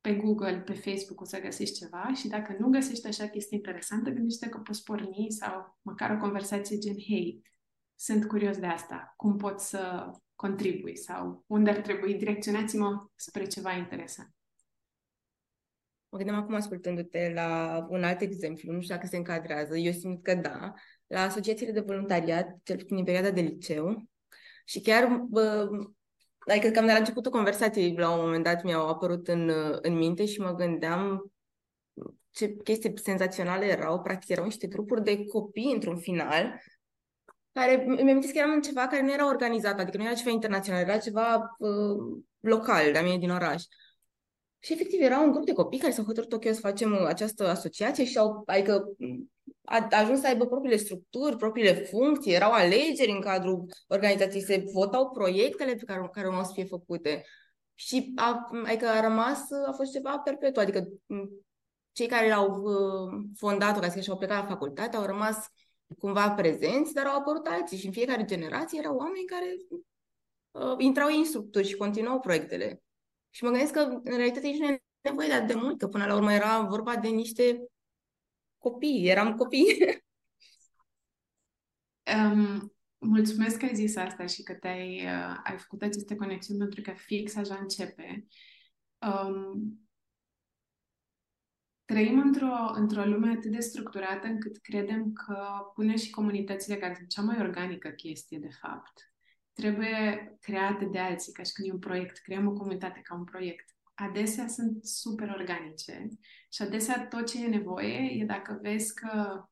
pe 0.00 0.14
Google, 0.14 0.58
pe 0.58 0.72
Facebook 0.72 1.20
o 1.20 1.24
să 1.24 1.40
găsești 1.40 1.78
ceva 1.78 2.12
și 2.14 2.28
dacă 2.28 2.56
nu 2.58 2.68
găsești 2.68 3.06
așa 3.06 3.28
chestii 3.28 3.56
interesante, 3.56 4.10
gândește 4.10 4.48
că 4.48 4.58
poți 4.58 4.82
porni 4.82 5.26
sau 5.28 5.78
măcar 5.82 6.10
o 6.10 6.18
conversație 6.18 6.78
gen, 6.78 6.96
hei, 6.98 7.42
sunt 7.94 8.26
curios 8.26 8.58
de 8.58 8.66
asta, 8.66 9.14
cum 9.16 9.36
pot 9.36 9.60
să 9.60 10.10
contribui 10.34 10.96
sau 10.96 11.44
unde 11.46 11.70
ar 11.70 11.80
trebui, 11.80 12.14
direcționați-mă 12.14 13.10
spre 13.14 13.46
ceva 13.46 13.72
interesant. 13.72 14.36
Mă 16.16 16.22
gândeam 16.22 16.42
acum 16.42 16.54
ascultându-te 16.54 17.32
la 17.34 17.86
un 17.90 18.04
alt 18.04 18.20
exemplu, 18.20 18.72
nu 18.72 18.80
știu 18.80 18.94
dacă 18.94 19.06
se 19.06 19.16
încadrează, 19.16 19.76
eu 19.76 19.92
simt 19.92 20.22
că 20.22 20.34
da, 20.34 20.72
la 21.06 21.20
asociațiile 21.20 21.72
de 21.72 21.80
voluntariat, 21.80 22.46
cel 22.62 22.76
puțin 22.76 22.96
în 22.96 23.04
perioada 23.04 23.30
de 23.30 23.40
liceu, 23.40 24.08
și 24.64 24.80
chiar 24.80 25.24
bă, 25.28 25.68
Adică 26.38 26.68
cam 26.68 26.86
de 26.86 26.92
la 26.92 26.98
începutul 26.98 27.30
conversației, 27.30 27.96
la 27.96 28.10
un 28.10 28.20
moment 28.20 28.44
dat, 28.44 28.62
mi-au 28.62 28.88
apărut 28.88 29.28
în, 29.28 29.52
în 29.82 29.94
minte 29.94 30.26
și 30.26 30.40
mă 30.40 30.54
gândeam 30.54 31.32
ce 32.30 32.56
chestii 32.64 32.92
senzaționale 32.98 33.64
erau. 33.64 34.00
Practic 34.00 34.28
erau 34.28 34.44
niște 34.44 34.66
grupuri 34.66 35.02
de 35.02 35.24
copii, 35.24 35.72
într-un 35.72 35.98
final, 35.98 36.60
care 37.52 37.84
mi-am 38.02 38.20
că 38.20 38.30
eram 38.32 38.60
ceva 38.60 38.86
care 38.86 39.02
nu 39.02 39.12
era 39.12 39.28
organizat, 39.28 39.78
adică 39.78 39.96
nu 39.96 40.04
era 40.04 40.14
ceva 40.14 40.30
internațional, 40.30 40.80
era 40.80 40.98
ceva 40.98 41.56
uh, 41.58 42.22
local, 42.40 42.92
de-a 42.92 43.02
mine 43.02 43.18
din 43.18 43.30
oraș. 43.30 43.62
Și 44.58 44.72
efectiv 44.72 45.00
era 45.00 45.20
un 45.20 45.30
grup 45.30 45.44
de 45.44 45.52
copii 45.52 45.78
care 45.78 45.92
s-au 45.92 46.04
hotărât 46.04 46.32
ok 46.32 46.44
să 46.44 46.60
facem 46.60 47.04
această 47.04 47.48
asociație 47.48 48.04
și 48.04 48.18
au, 48.18 48.42
adică 48.46 48.96
a 49.64 49.86
ajuns 49.90 50.20
să 50.20 50.26
aibă 50.26 50.46
propriile 50.46 50.76
structuri, 50.76 51.36
propriile 51.36 51.72
funcții, 51.72 52.32
erau 52.32 52.52
alegeri 52.52 53.10
în 53.10 53.20
cadrul 53.20 53.64
organizației, 53.88 54.42
se 54.42 54.64
votau 54.72 55.10
proiectele 55.10 55.74
pe 55.74 55.84
care, 55.84 56.08
care 56.12 56.26
urmau 56.26 56.44
să 56.44 56.50
fie 56.54 56.64
făcute. 56.64 57.24
Și 57.74 58.12
a, 58.16 58.48
adică 58.66 58.86
a 58.86 59.00
rămas, 59.00 59.40
a 59.66 59.72
fost 59.72 59.92
ceva 59.92 60.18
perpetu, 60.18 60.60
adică 60.60 60.88
cei 61.92 62.06
care 62.06 62.30
au 62.30 62.62
uh, 62.62 63.24
fondat-o, 63.36 63.80
ca 63.80 63.88
să 63.88 64.00
și 64.00 64.10
au 64.10 64.16
plecat 64.16 64.40
la 64.42 64.48
facultate, 64.48 64.96
au 64.96 65.04
rămas 65.04 65.36
cumva 65.98 66.30
prezenți, 66.30 66.92
dar 66.92 67.06
au 67.06 67.18
apărut 67.18 67.46
alții 67.46 67.78
și 67.78 67.86
în 67.86 67.92
fiecare 67.92 68.24
generație 68.24 68.78
erau 68.78 68.96
oameni 68.96 69.24
care 69.24 69.56
uh, 70.50 70.74
intrau 70.78 71.08
în 71.08 71.24
structuri 71.24 71.66
și 71.66 71.76
continuau 71.76 72.20
proiectele. 72.20 72.82
Și 73.36 73.44
mă 73.44 73.50
gândesc 73.50 73.72
că 73.72 73.80
în 73.80 74.16
realitate 74.16 74.46
nici 74.46 74.58
nu 74.58 74.66
e 74.66 74.82
nevoie 75.00 75.28
de 75.28 75.34
atât 75.34 75.46
de 75.46 75.54
mult, 75.54 75.78
că 75.78 75.88
până 75.88 76.06
la 76.06 76.14
urmă 76.14 76.32
era 76.32 76.60
vorba 76.60 76.96
de 76.96 77.08
niște 77.08 77.66
copii, 78.58 79.08
eram 79.08 79.34
copii. 79.34 79.66
Um, 82.14 82.72
mulțumesc 82.98 83.58
că 83.58 83.64
ai 83.64 83.74
zis 83.74 83.96
asta 83.96 84.26
și 84.26 84.42
că 84.42 84.54
te-ai 84.54 85.04
uh, 85.04 85.40
ai 85.44 85.58
făcut 85.58 85.82
aceste 85.82 86.16
conexiuni 86.16 86.58
pentru 86.58 86.80
că 86.80 86.92
fix 86.96 87.36
așa 87.36 87.54
începe. 87.54 88.26
Um, 88.98 89.88
trăim 91.84 92.18
într-o, 92.18 92.72
într-o 92.74 93.04
lume 93.04 93.30
atât 93.30 93.50
de 93.50 93.60
structurată 93.60 94.26
încât 94.26 94.56
credem 94.56 95.12
că 95.12 95.46
pune 95.74 95.96
și 95.96 96.10
comunitățile, 96.10 96.76
care 96.76 96.94
sunt 96.94 97.08
cea 97.08 97.22
mai 97.22 97.40
organică 97.40 97.88
chestie, 97.88 98.38
de 98.38 98.50
fapt, 98.60 99.15
trebuie 99.56 100.36
create 100.40 100.84
de 100.84 100.98
alții, 100.98 101.32
ca 101.32 101.42
și 101.42 101.52
când 101.52 101.68
e 101.68 101.72
un 101.72 101.78
proiect, 101.78 102.18
creăm 102.18 102.46
o 102.46 102.52
comunitate 102.52 103.00
ca 103.00 103.14
un 103.14 103.24
proiect 103.24 103.76
adesea 103.96 104.48
sunt 104.48 104.84
super 104.84 105.28
organice 105.28 106.08
și 106.52 106.62
adesea 106.62 107.06
tot 107.06 107.26
ce 107.26 107.44
e 107.44 107.48
nevoie 107.48 108.20
e 108.20 108.24
dacă 108.24 108.58
vezi 108.62 108.94
că 108.94 109.44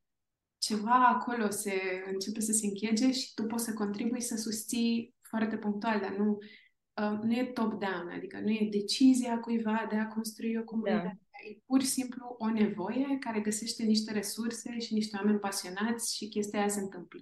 ceva 0.59 1.07
acolo 1.09 1.51
se 1.51 2.05
începe 2.13 2.41
să 2.41 2.53
se 2.53 2.67
închege 2.67 3.13
și 3.13 3.35
tu 3.35 3.45
poți 3.45 3.65
să 3.65 3.73
contribui 3.73 4.21
să 4.21 4.37
susții 4.37 5.15
foarte 5.29 5.57
punctual, 5.57 6.01
dar 6.01 6.17
nu, 6.17 6.39
uh, 7.03 7.19
nu 7.23 7.33
e 7.33 7.45
top-down, 7.45 8.09
adică 8.09 8.41
nu 8.41 8.51
e 8.51 8.69
decizia 8.71 9.39
cuiva 9.39 9.87
de 9.91 9.97
a 9.97 10.07
construi 10.07 10.59
o 10.59 10.65
comunitate. 10.65 11.19
Da. 11.21 11.49
E 11.51 11.59
pur 11.67 11.81
și 11.81 11.87
simplu 11.87 12.35
o 12.39 12.51
nevoie 12.51 13.17
care 13.21 13.41
găsește 13.41 13.83
niște 13.83 14.13
resurse 14.13 14.79
și 14.79 14.95
niște 14.95 15.17
oameni 15.17 15.39
pasionați 15.39 16.17
și 16.17 16.29
chestia 16.29 16.59
aia 16.59 16.69
se 16.69 16.81
întâmplă. 16.81 17.21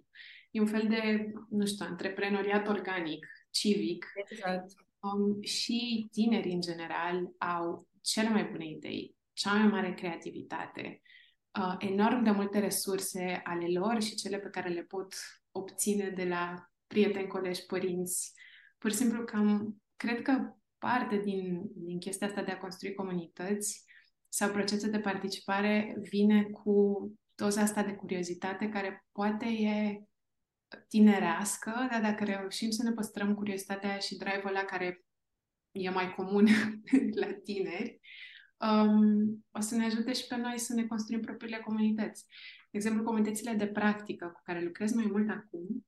E 0.52 0.60
un 0.60 0.66
fel 0.66 0.86
de, 0.88 1.32
nu 1.50 1.66
știu, 1.66 1.86
antreprenoriat 1.88 2.68
organic, 2.68 3.26
civic. 3.50 4.06
Exact 4.14 4.72
Um, 5.02 5.42
și 5.42 6.08
tinerii, 6.12 6.52
în 6.52 6.60
general, 6.60 7.32
au 7.38 7.86
cele 8.00 8.28
mai 8.28 8.44
bune 8.44 8.66
idei, 8.66 9.16
cea 9.32 9.54
mai 9.54 9.68
mare 9.68 9.94
creativitate, 9.94 11.00
uh, 11.58 11.74
enorm 11.78 12.22
de 12.22 12.30
multe 12.30 12.58
resurse 12.58 13.40
ale 13.44 13.66
lor 13.66 14.02
și 14.02 14.14
cele 14.14 14.38
pe 14.38 14.48
care 14.48 14.68
le 14.68 14.82
pot 14.82 15.14
obține 15.50 16.08
de 16.08 16.24
la 16.24 16.68
prieteni, 16.86 17.26
colegi, 17.26 17.66
părinți, 17.66 18.32
pur 18.78 18.90
și 18.90 18.96
simplu 18.96 19.24
cam, 19.24 19.82
cred 19.96 20.22
că 20.22 20.54
parte 20.78 21.16
din, 21.16 21.62
din 21.74 21.98
chestia 21.98 22.26
asta 22.26 22.42
de 22.42 22.50
a 22.50 22.58
construi 22.58 22.94
comunități 22.94 23.84
sau 24.28 24.50
procese 24.50 24.90
de 24.90 24.98
participare 24.98 25.96
vine 25.98 26.42
cu 26.42 27.06
doza 27.34 27.60
asta 27.60 27.82
de 27.82 27.94
curiozitate 27.94 28.68
care 28.68 29.04
poate 29.12 29.46
e 29.46 30.02
tinerească, 30.88 31.88
dar 31.90 32.00
dacă 32.00 32.24
reușim 32.24 32.70
să 32.70 32.82
ne 32.82 32.92
păstrăm 32.92 33.34
curiozitatea 33.34 33.98
și 33.98 34.16
drive-ul 34.16 34.48
ăla 34.48 34.64
care 34.64 35.04
e 35.70 35.90
mai 35.90 36.14
comun 36.14 36.46
la 37.22 37.32
tineri, 37.44 38.00
um, 38.56 39.44
o 39.50 39.60
să 39.60 39.74
ne 39.74 39.84
ajute 39.84 40.12
și 40.12 40.26
pe 40.26 40.36
noi 40.36 40.58
să 40.58 40.74
ne 40.74 40.86
construim 40.86 41.20
propriile 41.20 41.58
comunități. 41.58 42.26
De 42.70 42.78
exemplu, 42.78 43.02
comunitățile 43.02 43.52
de 43.52 43.66
practică 43.66 44.26
cu 44.34 44.40
care 44.44 44.62
lucrez 44.62 44.92
mai 44.92 45.06
mult 45.10 45.30
acum, 45.30 45.84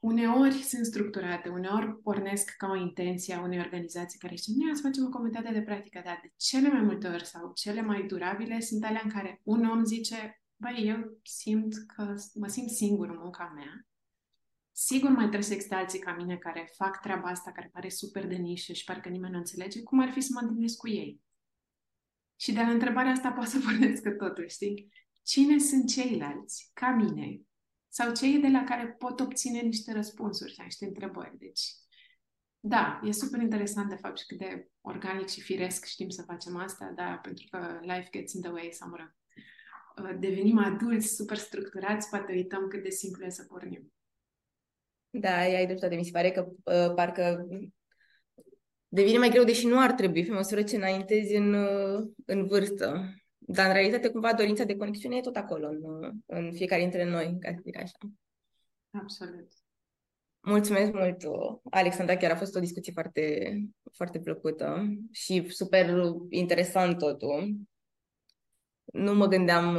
uneori 0.00 0.54
sunt 0.54 0.86
structurate, 0.86 1.48
uneori 1.48 2.00
pornesc 2.02 2.54
ca 2.56 2.66
o 2.68 2.76
intenție 2.76 3.34
a 3.34 3.40
unei 3.40 3.58
organizații 3.58 4.18
care 4.18 4.34
zice, 4.34 4.64
noi 4.64 4.76
să 4.76 4.82
facem 4.82 5.04
o 5.04 5.08
comunitate 5.08 5.52
de 5.52 5.62
practică, 5.62 6.00
dar 6.04 6.18
de 6.22 6.32
cele 6.36 6.68
mai 6.68 6.80
multe 6.80 7.08
ori 7.08 7.26
sau 7.26 7.52
cele 7.54 7.80
mai 7.80 8.06
durabile 8.06 8.60
sunt 8.60 8.84
alea 8.84 9.00
în 9.04 9.10
care 9.10 9.40
un 9.42 9.64
om 9.64 9.84
zice, 9.84 10.40
băi, 10.56 10.88
eu 10.88 11.18
simt 11.22 11.74
că 11.86 12.14
mă 12.34 12.46
simt 12.46 12.70
singur 12.70 13.08
în 13.08 13.18
munca 13.18 13.52
mea, 13.54 13.86
Sigur 14.78 15.10
mai 15.10 15.22
trebuie 15.22 15.42
să 15.42 15.52
existe 15.52 15.74
alții 15.74 15.98
ca 15.98 16.12
mine 16.12 16.36
care 16.36 16.72
fac 16.76 17.00
treaba 17.00 17.28
asta, 17.28 17.52
care 17.52 17.70
pare 17.72 17.88
super 17.88 18.26
de 18.26 18.34
nișă 18.34 18.72
și 18.72 18.84
parcă 18.84 19.08
nimeni 19.08 19.32
nu 19.32 19.38
înțelege, 19.38 19.82
cum 19.82 20.00
ar 20.00 20.10
fi 20.12 20.20
să 20.20 20.30
mă 20.34 20.40
întâlnesc 20.40 20.76
cu 20.76 20.88
ei? 20.88 21.20
Și 22.36 22.52
de 22.52 22.60
la 22.60 22.70
întrebarea 22.70 23.12
asta 23.12 23.32
poate 23.32 23.50
să 23.50 23.58
pornească 23.64 24.10
totul, 24.10 24.48
știi? 24.48 24.92
Cine 25.22 25.58
sunt 25.58 25.88
ceilalți, 25.88 26.70
ca 26.72 26.90
mine, 26.90 27.40
sau 27.88 28.14
cei 28.14 28.38
de 28.38 28.48
la 28.48 28.64
care 28.64 28.88
pot 28.88 29.20
obține 29.20 29.60
niște 29.60 29.92
răspunsuri 29.92 30.54
la 30.56 30.64
niște 30.64 30.86
întrebări. 30.86 31.38
Deci, 31.38 31.62
da, 32.60 33.00
e 33.04 33.12
super 33.12 33.40
interesant 33.40 33.88
de 33.88 33.96
fapt 33.96 34.18
și 34.18 34.26
cât 34.26 34.38
de 34.38 34.70
organic 34.80 35.28
și 35.28 35.40
firesc 35.40 35.84
știm 35.84 36.08
să 36.08 36.22
facem 36.22 36.56
asta, 36.56 36.92
da, 36.94 37.18
pentru 37.22 37.46
că 37.50 37.78
life 37.82 38.08
gets 38.10 38.32
in 38.32 38.40
the 38.40 38.50
way, 38.50 38.68
sau 38.72 38.88
mă 38.88 38.96
rog, 38.96 39.06
uh, 39.06 39.25
devenim 40.18 40.58
adulți, 40.58 41.14
super 41.14 41.36
structurați, 41.36 42.08
poate 42.08 42.32
uităm 42.32 42.68
cât 42.68 42.82
de 42.82 42.90
simplu 42.90 43.24
e 43.24 43.28
să 43.28 43.44
pornim. 43.48 43.92
Da, 45.10 45.36
ai 45.36 45.66
dreptate. 45.66 45.94
Mi 45.94 46.04
se 46.04 46.10
pare 46.10 46.30
că 46.30 46.46
uh, 46.48 46.94
parcă 46.94 47.46
devine 48.88 49.18
mai 49.18 49.28
greu, 49.28 49.44
deși 49.44 49.66
nu 49.66 49.80
ar 49.80 49.92
trebui, 49.92 50.24
pe 50.24 50.32
măsură 50.32 50.62
ce 50.62 50.76
înaintezi 50.76 51.34
în, 51.34 51.54
uh, 51.54 52.08
în 52.24 52.46
vârstă. 52.46 53.14
Dar, 53.38 53.66
în 53.66 53.72
realitate, 53.72 54.08
cumva, 54.08 54.32
dorința 54.32 54.64
de 54.64 54.76
conexiune 54.76 55.16
e 55.16 55.20
tot 55.20 55.36
acolo, 55.36 55.68
în, 55.68 56.10
în 56.26 56.52
fiecare 56.52 56.80
dintre 56.80 57.04
noi, 57.04 57.36
ca 57.40 57.50
să 57.50 57.60
zic 57.64 57.76
așa. 57.76 57.98
Absolut. 58.90 59.48
Mulțumesc 60.40 60.92
mult, 60.92 61.22
Alexandra, 61.70 62.16
chiar 62.16 62.30
a 62.30 62.36
fost 62.36 62.56
o 62.56 62.60
discuție 62.60 62.92
foarte, 62.92 63.56
foarte 63.92 64.20
plăcută 64.20 64.86
și 65.10 65.48
super 65.48 66.04
interesant 66.28 66.98
totul. 66.98 67.56
Nu 68.96 69.14
mă 69.14 69.26
gândeam, 69.26 69.78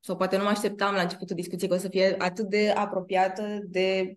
sau 0.00 0.16
poate 0.16 0.36
nu 0.36 0.42
mă 0.42 0.48
așteptam 0.48 0.94
la 0.94 1.02
începutul 1.02 1.36
discuției 1.36 1.68
că 1.68 1.74
o 1.74 1.78
să 1.78 1.88
fie 1.88 2.14
atât 2.18 2.48
de 2.48 2.70
apropiată 2.70 3.58
de 3.64 4.16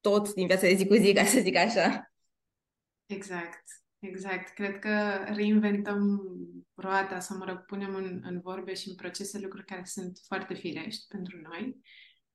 tot 0.00 0.34
din 0.34 0.46
viața 0.46 0.66
de 0.66 0.74
zi 0.74 0.86
cu 0.86 0.94
zi, 0.94 1.12
ca 1.12 1.24
să 1.24 1.40
zic 1.40 1.56
așa. 1.56 2.12
Exact. 3.06 3.62
Exact. 3.98 4.54
Cred 4.54 4.78
că 4.78 5.24
reinventăm 5.34 6.22
roata, 6.74 7.20
să 7.20 7.34
mă 7.34 7.44
rog, 7.44 7.64
punem 7.64 7.94
în, 7.94 8.20
în 8.24 8.40
vorbe 8.40 8.74
și 8.74 8.88
în 8.88 8.94
procese 8.94 9.38
lucruri 9.38 9.64
care 9.64 9.82
sunt 9.84 10.20
foarte 10.26 10.54
firești 10.54 11.06
pentru 11.08 11.40
noi 11.40 11.76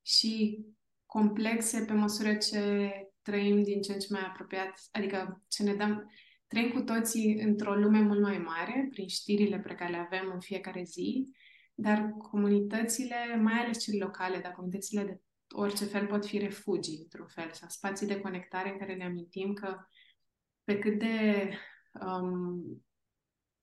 și 0.02 0.60
complexe 1.06 1.86
pe 1.86 1.94
măsură 1.94 2.36
ce 2.36 2.92
trăim 3.22 3.64
din 3.64 3.82
ce 3.82 3.94
în 3.94 4.00
ce 4.00 4.08
mai 4.10 4.22
apropiat, 4.22 4.74
adică 4.92 5.44
ce 5.48 5.64
ne 5.64 5.76
dăm, 5.76 6.12
trăim 6.54 6.72
cu 6.72 6.82
toții 6.82 7.42
într-o 7.42 7.76
lume 7.76 8.00
mult 8.00 8.22
mai 8.22 8.38
mare, 8.38 8.88
prin 8.90 9.08
știrile 9.08 9.60
pe 9.60 9.76
care 9.76 9.92
le 9.92 9.98
avem 9.98 10.32
în 10.34 10.40
fiecare 10.40 10.84
zi, 10.84 11.30
dar 11.74 12.16
comunitățile, 12.18 13.16
mai 13.42 13.54
ales 13.54 13.84
cele 13.84 14.04
locale, 14.04 14.40
dar 14.40 14.52
comunitățile 14.52 15.04
de 15.04 15.20
orice 15.56 15.86
fel 15.86 16.08
pot 16.08 16.26
fi 16.26 16.38
refugii, 16.38 17.00
într-un 17.02 17.28
fel, 17.28 17.50
sau 17.52 17.70
spații 17.70 18.08
de 18.08 18.20
conectare 18.20 18.72
în 18.72 18.78
care 18.78 18.96
ne 18.96 19.06
amintim 19.06 19.54
că 19.54 19.78
pe 20.64 20.80
cât 20.80 21.00
de 21.00 21.50
um, 22.06 22.86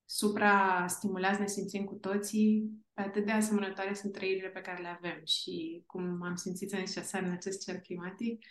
supra-stimulați 0.04 1.40
ne 1.40 1.46
simțim 1.46 1.84
cu 1.84 1.94
toții, 1.94 2.70
pe 2.92 3.00
atât 3.00 3.24
de 3.24 3.32
asemănătoare 3.32 3.94
sunt 3.94 4.12
trăirile 4.12 4.48
pe 4.48 4.60
care 4.60 4.82
le 4.82 4.88
avem. 4.88 5.20
Și 5.24 5.82
cum 5.86 6.22
am 6.22 6.34
simțit 6.34 6.72
în 6.72 6.86
seară 6.86 7.26
în 7.26 7.32
acest 7.32 7.64
cer 7.64 7.80
climatic, 7.80 8.46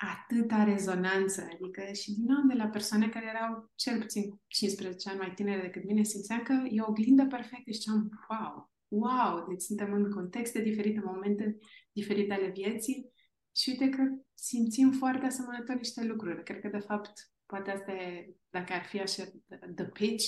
atâta 0.00 0.64
rezonanță, 0.64 1.48
adică 1.52 1.92
și 1.92 2.14
din 2.14 2.24
nou 2.24 2.42
de 2.48 2.54
la 2.54 2.66
persoane 2.66 3.08
care 3.08 3.26
erau 3.34 3.70
cel 3.74 4.00
puțin 4.00 4.40
15 4.46 5.08
ani 5.08 5.18
mai 5.18 5.32
tinere 5.34 5.60
decât 5.60 5.84
mine, 5.84 6.02
simțeam 6.02 6.42
că 6.42 6.52
e 6.70 6.80
o 6.80 6.88
oglindă 6.88 7.26
perfectă 7.26 7.70
și 7.70 7.78
ziceam, 7.78 8.10
wow, 8.28 8.70
wow, 8.88 9.48
deci 9.48 9.60
suntem 9.60 9.92
în 9.92 10.10
contexte 10.10 10.60
diferite, 10.60 11.00
momente 11.04 11.58
diferite 11.92 12.32
ale 12.32 12.50
vieții 12.50 13.12
și 13.56 13.68
uite 13.68 13.88
că 13.88 14.02
simțim 14.34 14.90
foarte 14.90 15.26
asemănător 15.26 15.76
niște 15.76 16.04
lucruri. 16.04 16.42
Cred 16.42 16.60
că, 16.60 16.68
de 16.68 16.78
fapt, 16.78 17.12
Poate 17.50 17.70
asta 17.70 17.92
e, 17.92 18.34
dacă 18.50 18.72
ar 18.72 18.84
fi 18.84 19.00
așa, 19.00 19.24
the 19.74 19.84
pitch, 19.84 20.24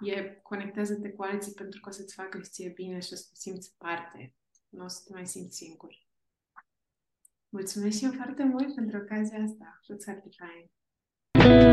e 0.00 0.40
conectează-te 0.42 1.10
cu 1.10 1.22
alții 1.22 1.52
pentru 1.52 1.80
că 1.80 1.88
o 1.88 1.92
să-ți 1.92 2.14
facă 2.14 2.40
ție 2.40 2.68
bine 2.68 2.98
și 2.98 3.12
o 3.12 3.16
să 3.16 3.24
te 3.28 3.34
simți 3.34 3.74
parte. 3.76 4.34
Nu 4.68 4.84
o 4.84 4.88
să 4.88 5.02
te 5.06 5.12
mai 5.12 5.26
simți 5.26 5.56
singur. 5.56 6.07
Mulțumesc 7.50 7.98
și 7.98 8.04
eu 8.04 8.12
foarte 8.12 8.44
mult 8.44 8.74
pentru 8.74 8.96
ocazia 8.98 9.42
asta. 9.42 9.80
It's 9.94 10.06
happy 10.06 10.28
time. 10.28 11.67